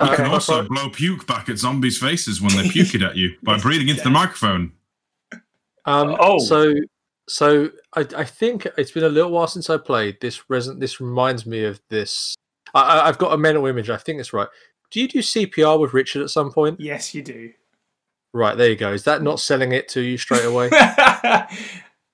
[0.00, 3.16] You Uh, can also blow puke back at zombies' faces when they puke it at
[3.16, 4.72] you by breathing into the microphone.
[5.86, 6.38] Um, Oh.
[6.38, 6.74] so
[7.28, 10.42] so I, I think it's been a little while since I played this.
[10.50, 12.34] Reson- this reminds me of this.
[12.74, 13.90] I, I- I've got a mental image.
[13.90, 14.48] I think it's right.
[14.92, 16.78] Do you do CPR with Richard at some point?
[16.80, 17.52] Yes, you do.
[18.32, 18.92] Right there you go.
[18.92, 20.68] Is that not selling it to you straight away?
[20.72, 21.46] and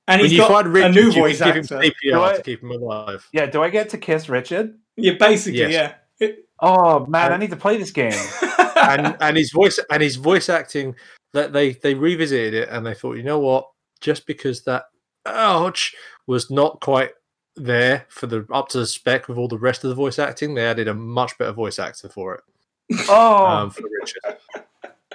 [0.06, 1.90] when he's you got find a Richard, new you voice can give him actor.
[2.04, 3.28] CPR I- to keep him alive.
[3.32, 4.78] Yeah, do I get to kiss Richard?
[4.96, 5.72] Yeah, basically, Yes.
[5.72, 5.94] yeah.
[6.26, 8.12] It- Oh man, I need to play this game.
[8.76, 10.94] and and his voice and his voice acting
[11.32, 13.68] that they they revisited it and they thought you know what
[14.00, 14.84] just because that
[15.26, 15.94] ouch
[16.26, 17.10] was not quite
[17.56, 20.54] there for the up to the spec with all the rest of the voice acting
[20.54, 22.40] they added a much better voice actor for it
[23.08, 24.38] Oh, um, for richard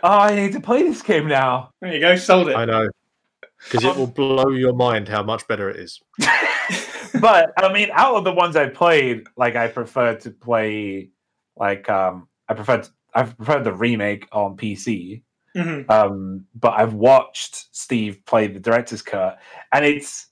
[0.04, 1.72] oh, I need to play this game now.
[1.82, 2.56] there you go, sold it.
[2.56, 2.90] i know
[3.64, 6.00] because it will blow your mind how much better it is
[7.20, 11.10] but I mean, out of the ones I played, like I prefer to play,
[11.56, 15.22] like um, I prefer to, I prefer the remake on PC.
[15.58, 15.90] Mhm.
[15.90, 19.40] Um, but I've watched Steve play the director's cut,
[19.74, 20.28] and it's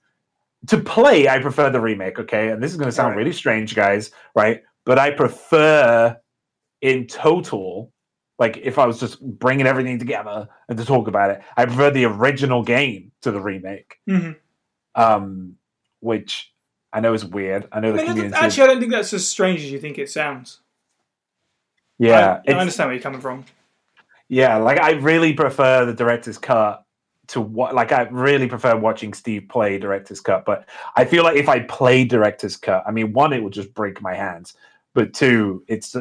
[0.67, 1.27] to play.
[1.27, 2.19] I prefer the remake.
[2.19, 3.17] Okay, and this is going to sound Right.
[3.17, 4.61] really strange, guys, right?
[4.85, 6.15] But I prefer,
[6.81, 7.91] in total,
[8.37, 11.89] like if I was just bringing everything together and to talk about it, I prefer
[11.91, 13.99] the original game to the remake.
[14.07, 14.35] Mhm.
[14.93, 15.57] Um,
[16.01, 16.53] which
[16.93, 17.67] I know is weird.
[17.71, 18.35] I know I the mean, I community.
[18.37, 20.59] actually, I don't think that's as strange as you think it sounds.
[21.97, 23.45] yeah, I, I understand where you're coming from.
[24.29, 26.83] Yeah, like I really prefer the director's cut
[27.27, 31.37] to what like I really prefer watching Steve play director's cut, but I feel like
[31.37, 34.53] if I play director's cut, I mean one it would just break my hands,
[34.93, 35.95] but two it's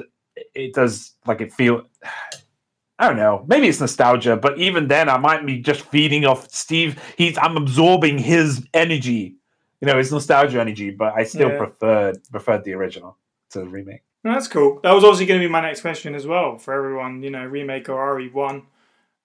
[0.54, 1.82] it does like it feel
[2.98, 6.48] I don't know, maybe it's nostalgia, but even then I might be just feeding off
[6.50, 7.02] Steve.
[7.18, 9.36] He's I'm absorbing his energy.
[9.80, 11.58] You know, his nostalgia energy, but I still Yeah.
[11.58, 13.18] preferred preferred the original
[13.50, 14.02] to the remake.
[14.24, 14.80] That's cool.
[14.82, 17.22] That was obviously going to be my next question as well for everyone.
[17.22, 18.62] You know, remake or RE1.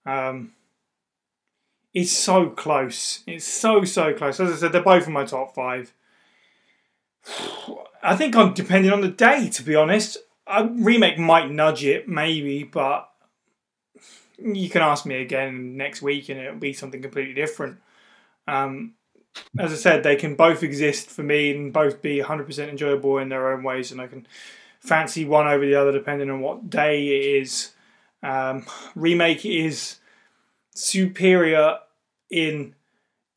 [0.06, 0.52] Um,
[1.94, 3.24] it's so close.
[3.26, 4.40] It's so so close.
[4.42, 5.94] As I said, they're both in my top five.
[8.04, 9.50] I think I'm depending on the day.
[9.50, 13.10] To be honest, a remake might nudge it, maybe, but
[14.38, 17.78] you can ask me again next week, and it'll be something completely different.
[18.48, 18.96] Um,
[19.58, 23.30] as I said, they can both exist for me and both be 100% enjoyable in
[23.30, 24.28] their own ways, and I can
[24.80, 27.72] fancy one over the other depending on what day it is.
[28.24, 28.66] Um,
[28.96, 29.98] remake is
[30.74, 31.80] superior
[32.30, 32.76] in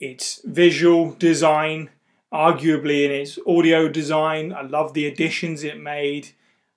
[0.01, 1.90] its visual design,
[2.32, 4.52] arguably in its audio design.
[4.52, 6.31] I love the additions it made.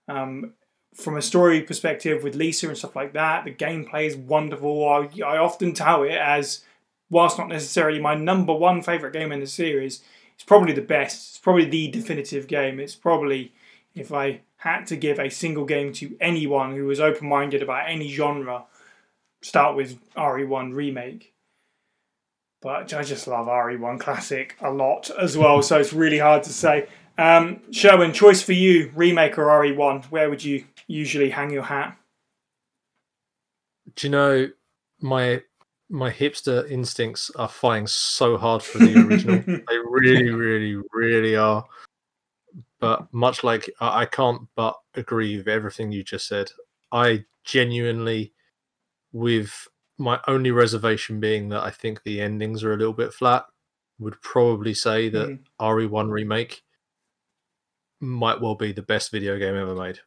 [0.07, 0.53] Um,
[0.93, 4.87] from a story perspective with Lisa and stuff like that, the gameplay is wonderful.
[4.87, 6.63] I, I often tout it as,
[7.09, 10.03] whilst not necessarily my number one favourite game in the series,
[10.35, 11.31] it's probably the best.
[11.31, 12.79] It's probably the definitive game.
[12.79, 13.53] It's probably,
[13.93, 17.89] if I had to give a single game to anyone who was open minded about
[17.89, 18.65] any genre,
[19.41, 21.33] start with RE1 Remake.
[22.61, 26.53] But I just love RE1 Classic a lot as well, so it's really hard to
[26.53, 26.87] say.
[27.17, 30.05] Um, Sherwin, choice for you, Remake or RE1?
[30.05, 31.97] Where would you usually hang your hat?
[33.95, 34.49] do you know
[35.01, 35.41] my
[35.89, 41.65] my hipster instincts are fighting so hard for the original they really really really are
[42.79, 46.51] but much like I can't but agree with everything you just said.
[46.91, 48.33] I genuinely,
[49.11, 53.45] with my only reservation being that I think the endings are a little bit flat,
[53.99, 55.39] would probably say that Mhm.
[55.59, 56.63] RE1 remake
[58.01, 59.99] might well be the best video game ever made.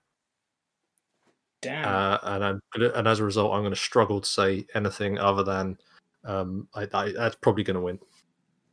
[1.60, 1.84] Damn.
[1.84, 5.42] Uh, and I'm and as a result, I'm going to struggle to say anything other
[5.42, 5.78] than
[6.24, 7.98] um, I, I, that's probably going to win.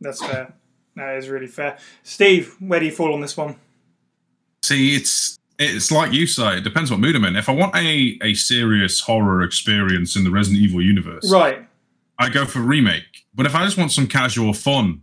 [0.01, 0.53] That's fair.
[0.95, 1.77] That is really fair.
[2.03, 3.55] Steve, where do you fall on this one?
[4.65, 6.57] See, it's it's like you say.
[6.57, 7.35] It depends what mood I'm in.
[7.35, 11.67] If I want a a serious horror experience in the Resident Evil universe, Right.
[12.17, 13.25] I go for remake.
[13.35, 15.01] But if I just want some casual fun,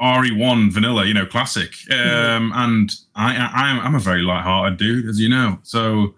[0.00, 1.72] RE1 vanilla, you know, classic.
[1.90, 5.58] Um, and I, I I'm I'm a very light-hearted dude, as you know.
[5.62, 6.14] So,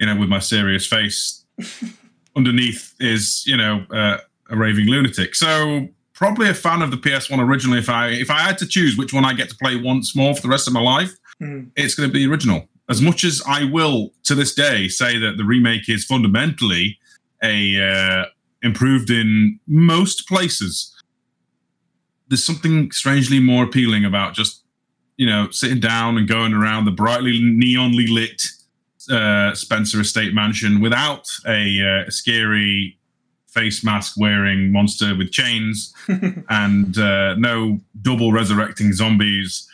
[0.00, 1.44] you know, with my serious face,
[2.36, 4.18] underneath is you know uh,
[4.50, 5.36] a raving lunatic.
[5.36, 7.78] So probably a fan of the PS1 originally.
[7.78, 10.34] If I if I had to choose which one I get to play once more
[10.34, 11.70] for the rest of my life, Mhm.
[11.76, 12.68] it's going to be the original.
[12.88, 16.98] As much as I will to this day say that the remake is fundamentally
[17.42, 18.24] a uh,
[18.62, 20.92] improved in most places,
[22.28, 24.62] there's something strangely more appealing about just
[25.16, 28.42] you know sitting down and going around the brightly neonly lit
[29.10, 32.96] uh, Spencer Estate mansion without a uh, scary
[33.52, 35.92] face mask wearing monster with chains
[36.48, 39.68] and uh, no double resurrecting zombies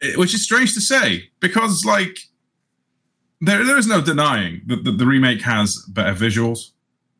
[0.00, 2.18] it- which is strange to say because like
[3.40, 6.70] there, there is no denying that the, the remake has better visuals,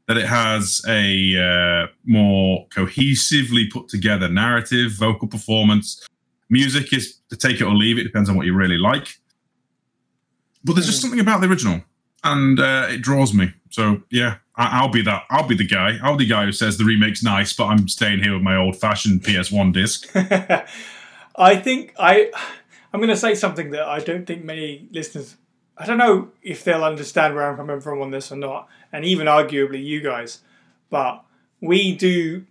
[0.07, 6.07] that it has a uh, more cohesively put together narrative, vocal performance.
[6.49, 9.19] Music is to take it or leave it, depends on what you really like.
[10.65, 11.82] But there's just something about the original,
[12.23, 13.53] and uh, it draws me.
[13.70, 15.24] So yeah, I, will be that.
[15.31, 15.98] I'll be the guy.
[16.02, 18.56] I'll be the guy who says the remake's nice, but I'm staying here with my
[18.56, 20.09] old-fashioned PS1 disc.
[21.36, 22.31] I think I,
[22.93, 25.36] I'm going to say something that I don't think many listeners.
[25.76, 29.05] I don't know if they'll understand where I'm coming from on this or not, and
[29.05, 30.40] even arguably you guys.
[30.89, 31.24] But
[31.60, 32.44] we do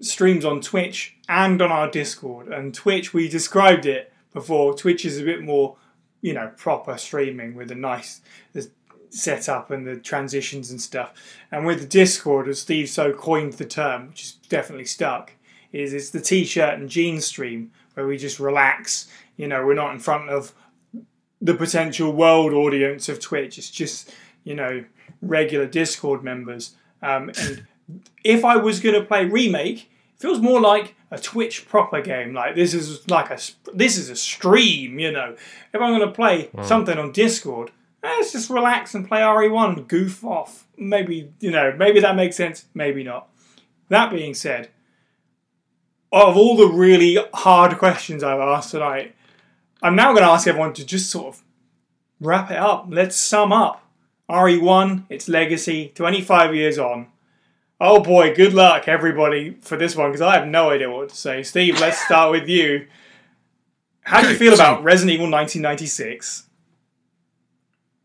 [0.00, 4.74] streams on Twitch and on our Discord, and Twitch we described it before.
[4.74, 5.76] Twitch is a bit more,
[6.20, 8.20] you know, proper streaming with a nice
[9.10, 11.12] setup and the transitions and stuff.
[11.50, 15.32] And with the Discord, as Steve so coined the term, which is definitely stuck,
[15.72, 19.08] is it's the t-shirt and jeans stream where we just relax.
[19.36, 20.52] You know, we're not in front of
[21.40, 23.58] the potential world audience of Twitch.
[23.58, 24.12] It's just
[24.44, 24.84] you know
[25.22, 26.74] regular Discord members.
[27.02, 27.66] Um, and
[28.24, 32.34] if I was going to play remake, it feels more like a Twitch proper game.
[32.34, 33.38] Like this is like a
[33.74, 34.98] this is a stream.
[34.98, 35.36] You know,
[35.72, 36.64] if I'm going to play mm.
[36.64, 37.70] something on Discord,
[38.06, 40.66] Eh, let's just relax and play RE1 and goof off.
[40.76, 43.28] Maybe, you know, maybe that makes sense, maybe not.
[43.88, 44.68] That being said,
[46.12, 49.16] of all the really hard questions I've asked tonight,
[49.82, 51.42] I'm now going to ask everyone to just sort of
[52.20, 52.86] wrap it up.
[52.88, 53.82] Let's sum up.
[54.30, 57.08] RE1, its legacy, 25 years on.
[57.80, 61.16] Oh boy, good luck everybody for this one because I have no idea what to
[61.16, 61.42] say.
[61.42, 62.86] Steve, let's start with you.
[64.02, 66.45] How do you feel about Resident Evil 1996?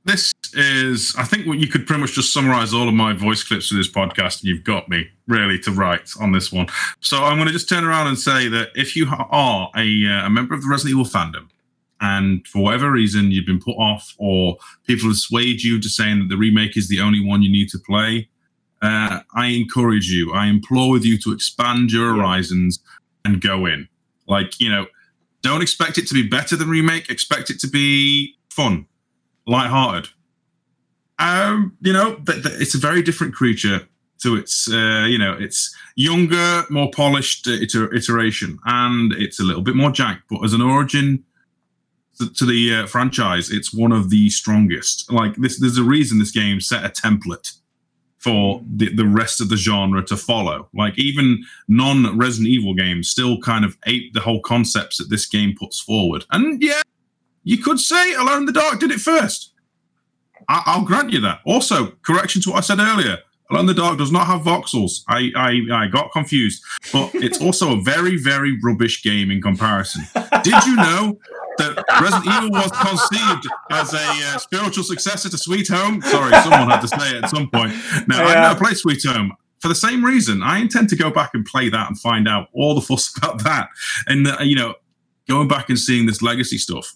[0.03, 3.43] This is, I think, what you could pretty much just summarize all of my voice
[3.43, 6.67] clips for this podcast, and you've got me really to write on this one.
[6.99, 10.25] So I'm going to just turn around and say that if you are a, uh,
[10.25, 11.49] a member of the Resident Evil fandom,
[12.01, 14.57] and for whatever reason you've been put off, or
[14.87, 17.69] people have swayed you to saying that the remake is the only one you need
[17.69, 18.27] to play,
[18.81, 22.79] uh, I encourage you, I implore with you to expand your horizons
[23.23, 23.87] and go in.
[24.27, 24.87] Like, you know,
[25.43, 28.87] don't expect it to be better than remake, expect it to be fun
[29.47, 30.09] light-hearted.
[31.19, 33.87] Um, you know, th- th- it's a very different creature
[34.23, 39.43] to its, uh, you know, it's younger, more polished uh, iter- iteration, and it's a
[39.43, 40.23] little bit more jacked.
[40.29, 41.23] But as an origin
[42.17, 45.11] to, to the uh, franchise, it's one of the strongest.
[45.11, 47.53] Like this, there's a reason this game set a template
[48.17, 50.69] for the, the rest of the genre to follow.
[50.73, 55.25] Like even non Resident Evil games still kind of ape the whole concepts that this
[55.25, 56.25] game puts forward.
[56.31, 56.81] And yeah,
[57.43, 59.53] you could say Alone in the Dark did it first.
[60.47, 61.39] I- will grant you that.
[61.45, 63.17] Also, correction to what I said earlier.
[63.49, 65.03] Alone in the Dark does not have voxels.
[65.09, 66.63] I, I, I got confused.
[66.93, 70.03] But it's also a very, very rubbish game in comparison.
[70.43, 71.19] Did you know
[71.57, 76.01] that Resident Evil was conceived as a uh, spiritual successor to Sweet Home?
[76.01, 77.73] Sorry, someone had to say it at some point.
[78.07, 78.27] Now, yeah.
[78.27, 81.45] I've never played Sweet Home for the same reason, I intend to go back and
[81.45, 83.69] play that and find out all the fuss about that.
[84.07, 84.73] And, uh, you know,
[85.29, 86.93] going back and seeing this legacy stuff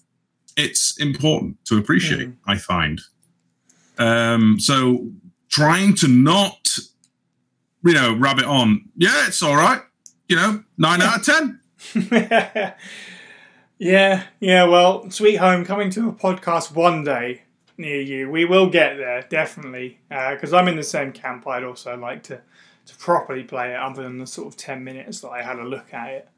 [0.56, 2.28] it's important to appreciate.
[2.28, 2.36] Mm.
[2.46, 3.00] I find.
[3.98, 5.08] Um, so
[5.48, 6.76] trying to not,
[7.84, 8.88] you know, rub it on.
[8.96, 9.80] Yeah, it's all right.
[10.28, 11.60] You know, nine out of ten.
[13.78, 14.64] yeah, yeah.
[14.64, 17.42] Well, Sweet Home coming to a podcast one day
[17.78, 18.30] near you.
[18.30, 21.46] We will get there definitely because uh, I'm in the same camp.
[21.46, 22.40] I'd also like to
[22.86, 25.64] to properly play it, other than the sort of ten minutes that I had a
[25.64, 26.28] look at it.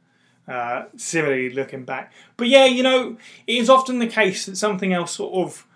[0.48, 4.94] Uh, similarly, looking back, but yeah, you know, it is often the case that something
[4.94, 5.66] else sort of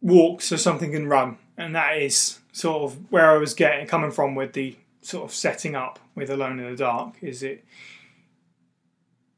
[0.00, 4.10] walks or something can run, and that is sort of where I was getting coming
[4.10, 7.16] from with the sort of setting up with Alone in the Dark.
[7.22, 7.64] Is it?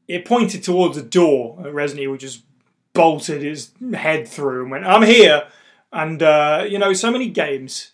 [0.07, 1.59] It pointed towards a door.
[1.61, 2.43] That Resident Evil just
[2.93, 5.47] bolted his head through and went, "I'm here."
[5.91, 7.91] And uh, you know, so many games.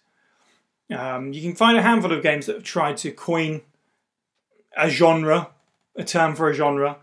[0.96, 3.62] Um, you can find a handful of games that have tried to coin
[4.78, 5.50] a genre
[5.98, 6.98] a term for a genre,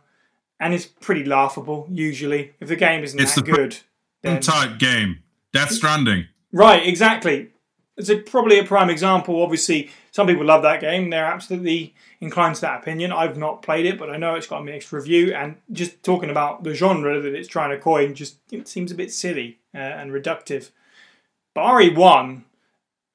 [0.60, 2.54] and it's pretty laughable usually.
[2.60, 3.78] If the game isn't it's that the good,
[4.22, 4.40] then...
[4.40, 5.22] type game,
[5.52, 6.28] Death Stranding.
[6.52, 7.50] Right, exactly.
[7.96, 9.42] It's a, probably a prime example.
[9.42, 13.12] Obviously, some people love that game; they're absolutely inclined to that opinion.
[13.12, 15.34] I've not played it, but I know it's got a mixed review.
[15.34, 18.96] And just talking about the genre that it's trying to coin, just it seems a
[18.96, 20.70] bit silly uh, and reductive.
[21.54, 22.42] But RE1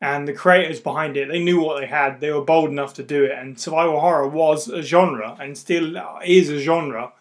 [0.01, 3.03] and the creators behind it they knew what they had they were bold enough to
[3.03, 7.11] do it and survival horror was a genre and still is a genre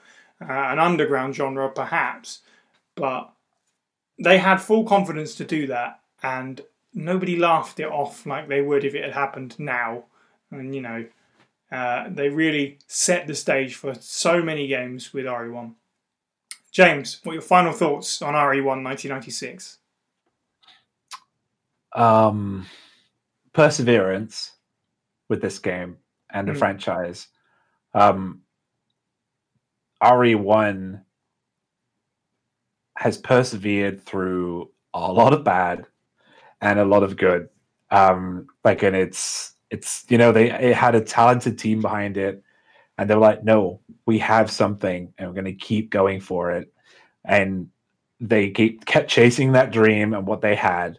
[0.40, 2.40] uh, an underground genre perhaps
[2.94, 3.30] but
[4.18, 6.60] they had full confidence to do that and
[6.94, 10.04] nobody laughed it off like they would if it had happened now
[10.50, 11.04] and you know
[11.70, 15.74] uh, they really set the stage for so many games with RE1
[16.70, 19.78] James what your final thoughts on RE1 1996
[21.94, 22.66] um,
[23.52, 24.52] perseverance
[25.28, 25.98] with this game
[26.30, 26.58] and the Mm.
[26.58, 27.28] franchise.
[27.94, 28.42] Um,
[30.00, 31.04] RE1
[32.96, 35.86] has persevered through a lot of bad
[36.60, 37.48] and a lot of good.
[37.90, 42.42] Um, like, and it's it's you know they it had a talented team behind it,
[42.98, 46.72] and they're like, no, we have something, and we're going to keep going for it.
[47.24, 47.68] And
[48.20, 50.98] they keep, kept chasing that dream and what they had,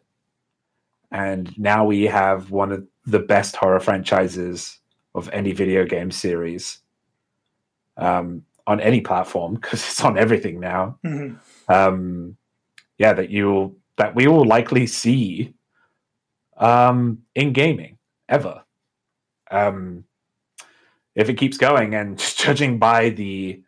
[1.12, 4.80] and now we have one of the best horror franchises
[5.16, 6.82] of any video game series
[7.98, 11.40] um, on any platform because it's on everything now Mhm.
[11.68, 12.38] um,
[12.98, 15.54] yeah, that you that we will likely see
[16.58, 18.64] um, in gaming ever,
[19.52, 20.04] um,
[21.16, 21.96] if it keeps going.
[21.96, 23.64] And judging by the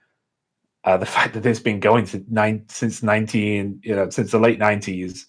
[0.84, 4.40] uh, the fact that it's been going since nine since nineteen, you know, since the
[4.40, 5.28] late nineties,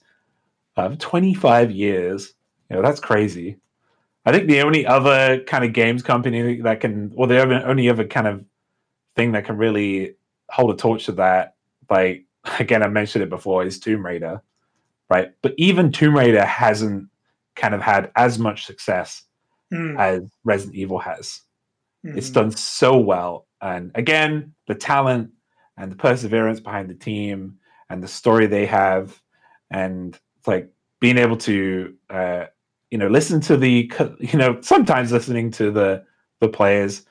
[0.76, 2.34] uh, twenty five years.
[2.70, 3.58] You know, that's crazy.
[4.24, 8.06] I think the only other kind of games company that can, or the only other
[8.06, 8.44] kind of
[9.16, 10.14] thing that can really
[10.48, 11.56] hold a torch to that,
[11.90, 12.24] like
[12.58, 14.40] again, I mentioned it before, is Tomb Raider,
[15.10, 15.32] right?
[15.42, 17.08] But even Tomb Raider hasn't
[17.56, 19.24] kind of had as much success
[19.72, 19.98] Mm.
[19.98, 21.40] as Resident Evil has.
[22.04, 22.34] It's Mhm.
[22.34, 23.46] done so well.
[23.62, 25.30] And again, the talent
[25.78, 27.58] and the perseverance behind the team
[27.88, 29.18] and the story they have,
[29.70, 30.70] and like
[31.00, 32.44] being able to, uh,
[32.90, 33.90] you know, listen to the,
[34.20, 36.04] you know, sometimes listening to the
[36.40, 37.06] the players.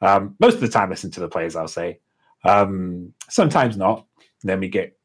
[0.00, 1.56] Um, most of the time, listen to the players.
[1.56, 2.00] I'll say.
[2.44, 4.06] Um, sometimes not.
[4.42, 4.96] Then we get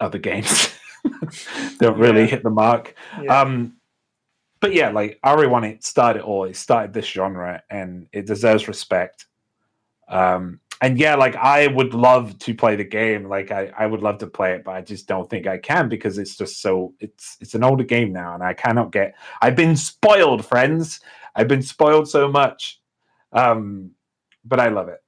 [0.00, 0.74] other games
[1.78, 2.26] don't really Yeah.
[2.26, 2.94] hit the mark.
[3.22, 3.40] Yeah.
[3.40, 3.76] Um,
[4.60, 6.44] but yeah, like RE1, it started it all.
[6.44, 9.26] It started this genre, and it deserves respect.
[10.08, 13.28] Um, and yeah, like I would love to play the game.
[13.28, 15.88] Like I, I would love to play it, but I just don't think I can
[15.88, 19.14] because it's just so it's it's an older game now, and I cannot get.
[19.40, 21.00] I've been spoiled, friends.
[21.36, 22.80] I've been spoiled so much.
[23.32, 23.90] Um,
[24.44, 25.02] but I love it.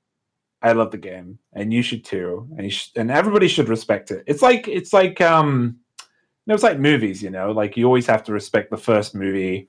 [0.63, 4.11] I love the game, and you should too, and you sh- and everybody should respect
[4.11, 4.25] it.
[4.27, 6.05] It's like it's like um, you
[6.47, 7.23] know, it's like movies.
[7.23, 9.69] You know, like you always have to respect the first movie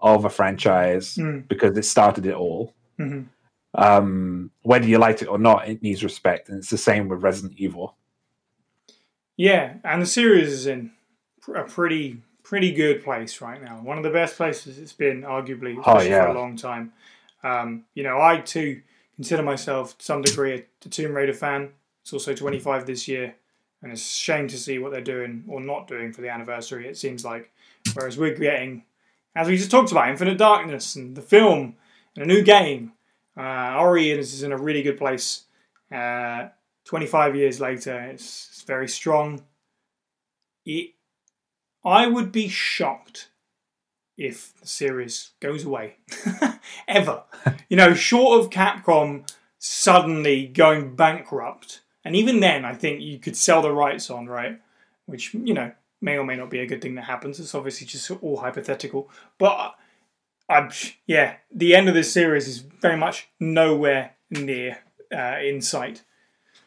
[0.00, 1.48] of a franchise Mm.
[1.48, 2.74] because it started it all.
[2.98, 3.26] Mhm.
[3.74, 7.22] Um, whether you liked it or not, it needs respect, and it's the same with
[7.22, 7.96] Resident Evil.
[9.36, 10.92] Yeah, and the series is in
[11.54, 13.80] a pretty pretty good place right now.
[13.80, 16.92] One of the best places it's been, arguably, Oh, especially for a long time.
[17.42, 18.82] Um, you know, I too
[19.16, 21.70] consider myself to some degree a, a Tomb Raider fan.
[22.02, 23.34] It's also 25 this year,
[23.82, 26.86] and it's a shame to see what they're doing or not doing for the anniversary.
[26.86, 27.50] It seems like,
[27.94, 28.84] whereas we're getting,
[29.34, 31.76] as we just talked about, Infinite Darkness and the film
[32.14, 32.92] and a new game.
[33.36, 35.44] Uh, RE is in a really good place.
[35.92, 36.48] Uh,
[36.84, 39.42] 25 years later, it's, it's very strong.
[40.64, 40.94] It,
[41.84, 43.30] I would be shocked
[44.16, 45.96] if the series goes away.
[46.88, 47.24] Ever.
[47.68, 49.28] you know, short of Capcom
[49.58, 51.82] suddenly going bankrupt.
[52.04, 54.60] And even then, I think you could sell the rights on, right?
[55.06, 57.40] Which, you know, may or may not be a good thing that happens.
[57.40, 59.10] It's obviously just all hypothetical.
[59.38, 59.74] But
[60.48, 60.70] I'm,
[61.06, 64.78] yeah, the end of this series is very much nowhere near
[65.14, 66.02] uh, in sight.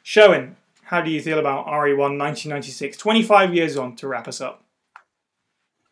[0.03, 2.97] Sherwin, how do you feel about E RE1 1996?
[2.97, 4.63] 25 years on to wrap us up.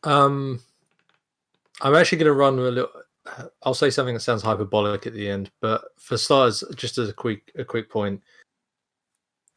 [0.04, 0.62] Um,
[1.82, 2.90] I'm actually going to run a little.
[3.64, 7.14] I'll say something that sounds hyperbolic at the end, but for starters, just as a
[7.14, 8.22] quick a quick point,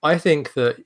[0.02, 0.82] I think that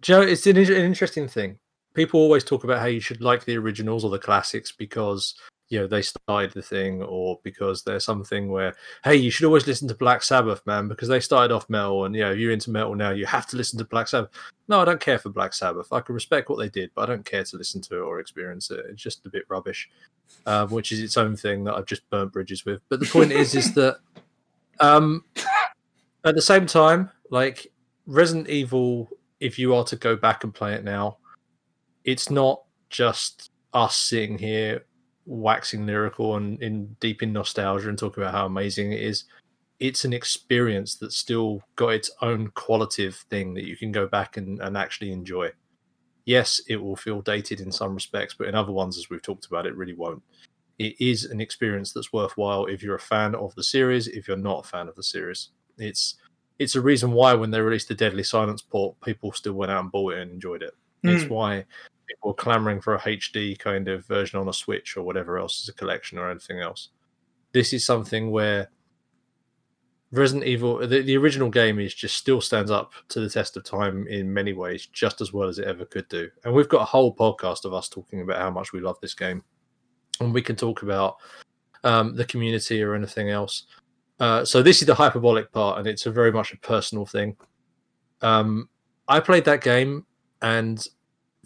[0.00, 1.58] Joe, it's an, an interesting thing.
[1.94, 5.34] People always talk about how you should like the originals or the classics because
[5.70, 8.74] you know they started the thing, or because there's something where
[9.04, 12.14] hey, you should always listen to Black Sabbath, man, because they started off metal, and
[12.14, 14.30] you know you're into metal now, you have to listen to Black Sabbath.
[14.66, 15.92] No, I don't care for Black Sabbath.
[15.92, 18.18] I can respect what they did, but I don't care to listen to it or
[18.18, 18.84] experience it.
[18.90, 19.88] It's just a bit rubbish,
[20.44, 22.82] um, which is its own thing that I've just burnt bridges with.
[22.88, 23.98] But the point is, is that
[24.80, 25.24] um,
[26.24, 27.68] at the same time, like
[28.06, 31.18] Resident Evil, if you are to go back and play it now,
[32.04, 34.84] it's not just us sitting here
[35.30, 39.24] waxing lyrical and in deep in nostalgia and talking about how amazing it is
[39.80, 44.36] it's an experience that's still got its own qualitative thing that you can go back
[44.36, 45.50] and, and actually enjoy.
[46.26, 49.46] Yes, it will feel dated in some respects, but in other ones, as we've talked
[49.46, 50.22] about, it really won't.
[50.78, 54.36] It is an experience that's worthwhile if you're a fan of the series, if you're
[54.36, 55.48] not a fan of the series.
[55.78, 56.16] It's
[56.58, 59.80] it's a reason why when they released the Deadly Silence port, people still went out
[59.80, 60.74] and bought it and enjoyed it.
[61.04, 61.30] It's Mm.
[61.30, 61.64] why
[62.10, 65.68] people clamoring for a HD kind of version on a Switch or whatever else as
[65.68, 66.88] a collection or anything else.
[67.52, 68.68] This is something where
[70.12, 73.64] Resident Evil, the, the original game is just still stands up to the test of
[73.64, 76.28] time in many ways, just as well as it ever could do.
[76.44, 79.14] And we've got a whole podcast of us talking about how much we love this
[79.14, 79.44] game,
[80.18, 81.16] and we can talk about
[81.84, 83.66] um, the community or anything else.
[84.18, 87.36] Uh, so this is the hyperbolic part, and it's a very much a personal thing.
[88.20, 88.68] Um,
[89.06, 90.06] I played that game,
[90.42, 90.84] and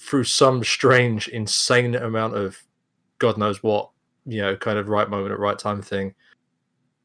[0.01, 2.59] through some strange, insane amount of
[3.19, 3.91] God knows what,
[4.27, 6.15] you know, kind of right moment at right time thing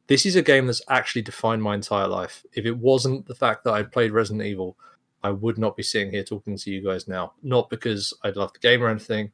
[0.10, 2.44] this is a game that's actually defined my entire life.
[2.54, 4.76] If it wasn't the fact that I played Resident Evil,
[5.22, 7.34] I would not be sitting here talking to you guys now.
[7.44, 9.32] Not because I love the game or anything.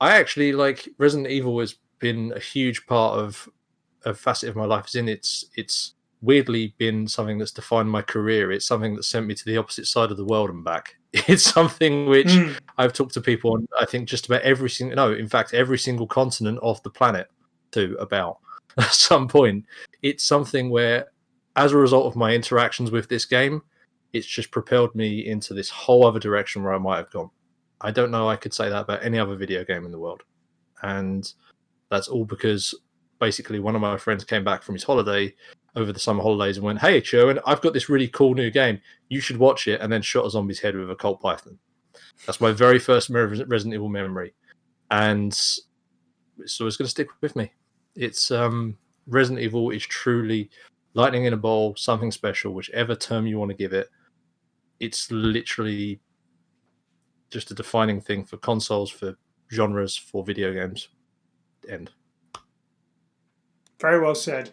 [0.00, 3.50] I actually like Resident Evil has been a huge part of
[4.06, 4.86] a facet of my life.
[4.86, 8.50] Is in it's it's weirdly been something that's defined my career.
[8.50, 10.96] It's something that sent me to the opposite side of the world and back.
[11.26, 12.54] It's something which mm.
[12.76, 13.66] I've talked to people on.
[13.80, 17.28] I think just about every single no, in fact, every single continent of the planet
[17.72, 18.38] to about
[18.78, 19.64] at some point.
[20.02, 21.06] It's something where,
[21.56, 23.62] as a result of my interactions with this game,
[24.12, 27.30] it's just propelled me into this whole other direction where I might have gone.
[27.80, 30.22] I don't know I could say that about any other video game in the world.
[30.82, 31.30] And
[31.90, 32.74] that's all because
[33.18, 35.34] basically one of my friends came back from his holiday
[35.76, 38.80] over the summer holidays and went, Hey, Sherwin, I've got this really cool new game.
[39.08, 39.80] You should watch it.
[39.80, 41.58] And then shot a zombie's head with a Colt Python.
[42.26, 44.34] That's my very first Resident Evil memory.
[44.90, 47.52] And so it's going to stick with me
[47.98, 50.50] it's um, Resident Evil is truly
[50.94, 53.88] lightning in a bowl, something special, whichever term you want to give it.
[54.80, 56.00] It's literally
[57.30, 59.16] just a defining thing for consoles, for
[59.52, 60.88] genres, for video games.
[61.68, 61.90] End.
[63.80, 64.50] Very well said.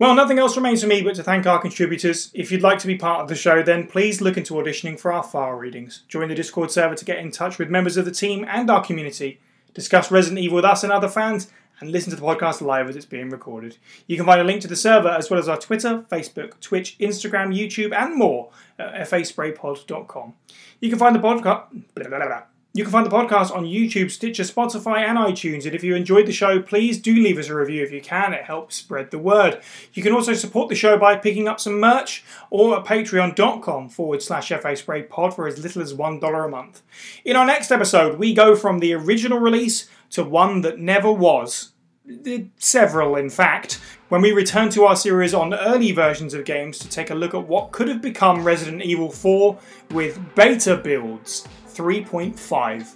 [0.00, 2.30] Well, nothing else remains for me but to thank our contributors.
[2.32, 5.12] If you'd like to be part of the show, then please look into auditioning for
[5.12, 6.04] our file readings.
[6.08, 8.82] Join the Discord server to get in touch with members of the team and our
[8.82, 9.40] community.
[9.74, 11.48] Discuss Resident Evil with us and other fans,
[11.80, 13.76] and listen to the podcast live as it's being recorded.
[14.06, 16.96] You can find a link to the server as well as our Twitter, Facebook, Twitch,
[16.98, 18.48] Instagram, YouTube, and more
[18.78, 20.32] at faspraypod.com.
[20.80, 22.46] You can find the podcast.
[22.72, 25.66] You can find the podcast on YouTube, Stitcher, Spotify, and iTunes.
[25.66, 28.32] And if you enjoyed the show, please do leave us a review if you can.
[28.32, 29.60] It helps spread the word.
[29.92, 34.22] You can also support the show by picking up some merch or at patreon.com forward
[34.22, 36.82] slash FA Spray Pod for as little as $1 a month.
[37.24, 41.72] In our next episode, we go from the original release to one that never was.
[42.56, 43.80] Several, in fact,
[44.10, 47.34] when we return to our series on early versions of games to take a look
[47.34, 49.58] at what could have become Resident Evil 4
[49.90, 52.94] with beta builds 3.5.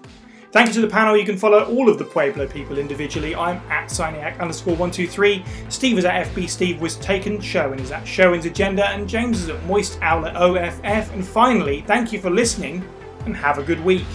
[0.55, 1.17] Thank you to the panel.
[1.17, 3.35] You can follow all of the Pueblo people individually.
[3.35, 5.45] I'm at Signiac underscore 123.
[5.69, 7.41] Steve is at FB Steve was taken.
[7.41, 8.89] Sherwin is at Sherwin's Agenda.
[8.91, 11.13] And James is at Moist Owl at OFF.
[11.13, 12.89] And finally, thank you for listening
[13.27, 14.07] and have a good week.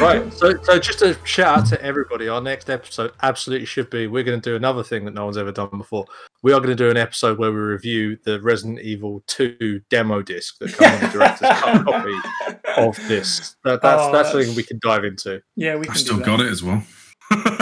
[0.00, 0.32] Right.
[0.32, 2.28] So, so just a shout out to everybody.
[2.28, 4.06] Our next episode absolutely should be.
[4.06, 6.06] We're going to do another thing that no one's ever done before.
[6.42, 10.22] We are going to do an episode where we review the Resident Evil 2 demo
[10.22, 12.14] disc that comes on the director's cut copy
[12.76, 13.56] of this.
[13.64, 15.40] That, that's oh, that's something we can dive into.
[15.56, 15.86] Yeah, we.
[15.86, 16.82] Can I still got it as well.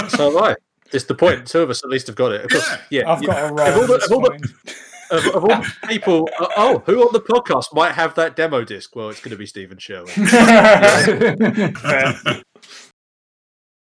[0.09, 0.57] so have I.
[0.93, 1.47] It's the point.
[1.49, 2.45] Two of us at least have got it.
[2.45, 3.03] Of course, yeah.
[3.03, 3.49] yeah I've got yeah.
[3.49, 4.81] a right.
[5.11, 7.21] Of all the, of all the, of, of, all people, uh, oh, who on the
[7.21, 8.97] podcast might have that demo disc?
[8.97, 10.13] Well, it's going to be Stephen Sherwin.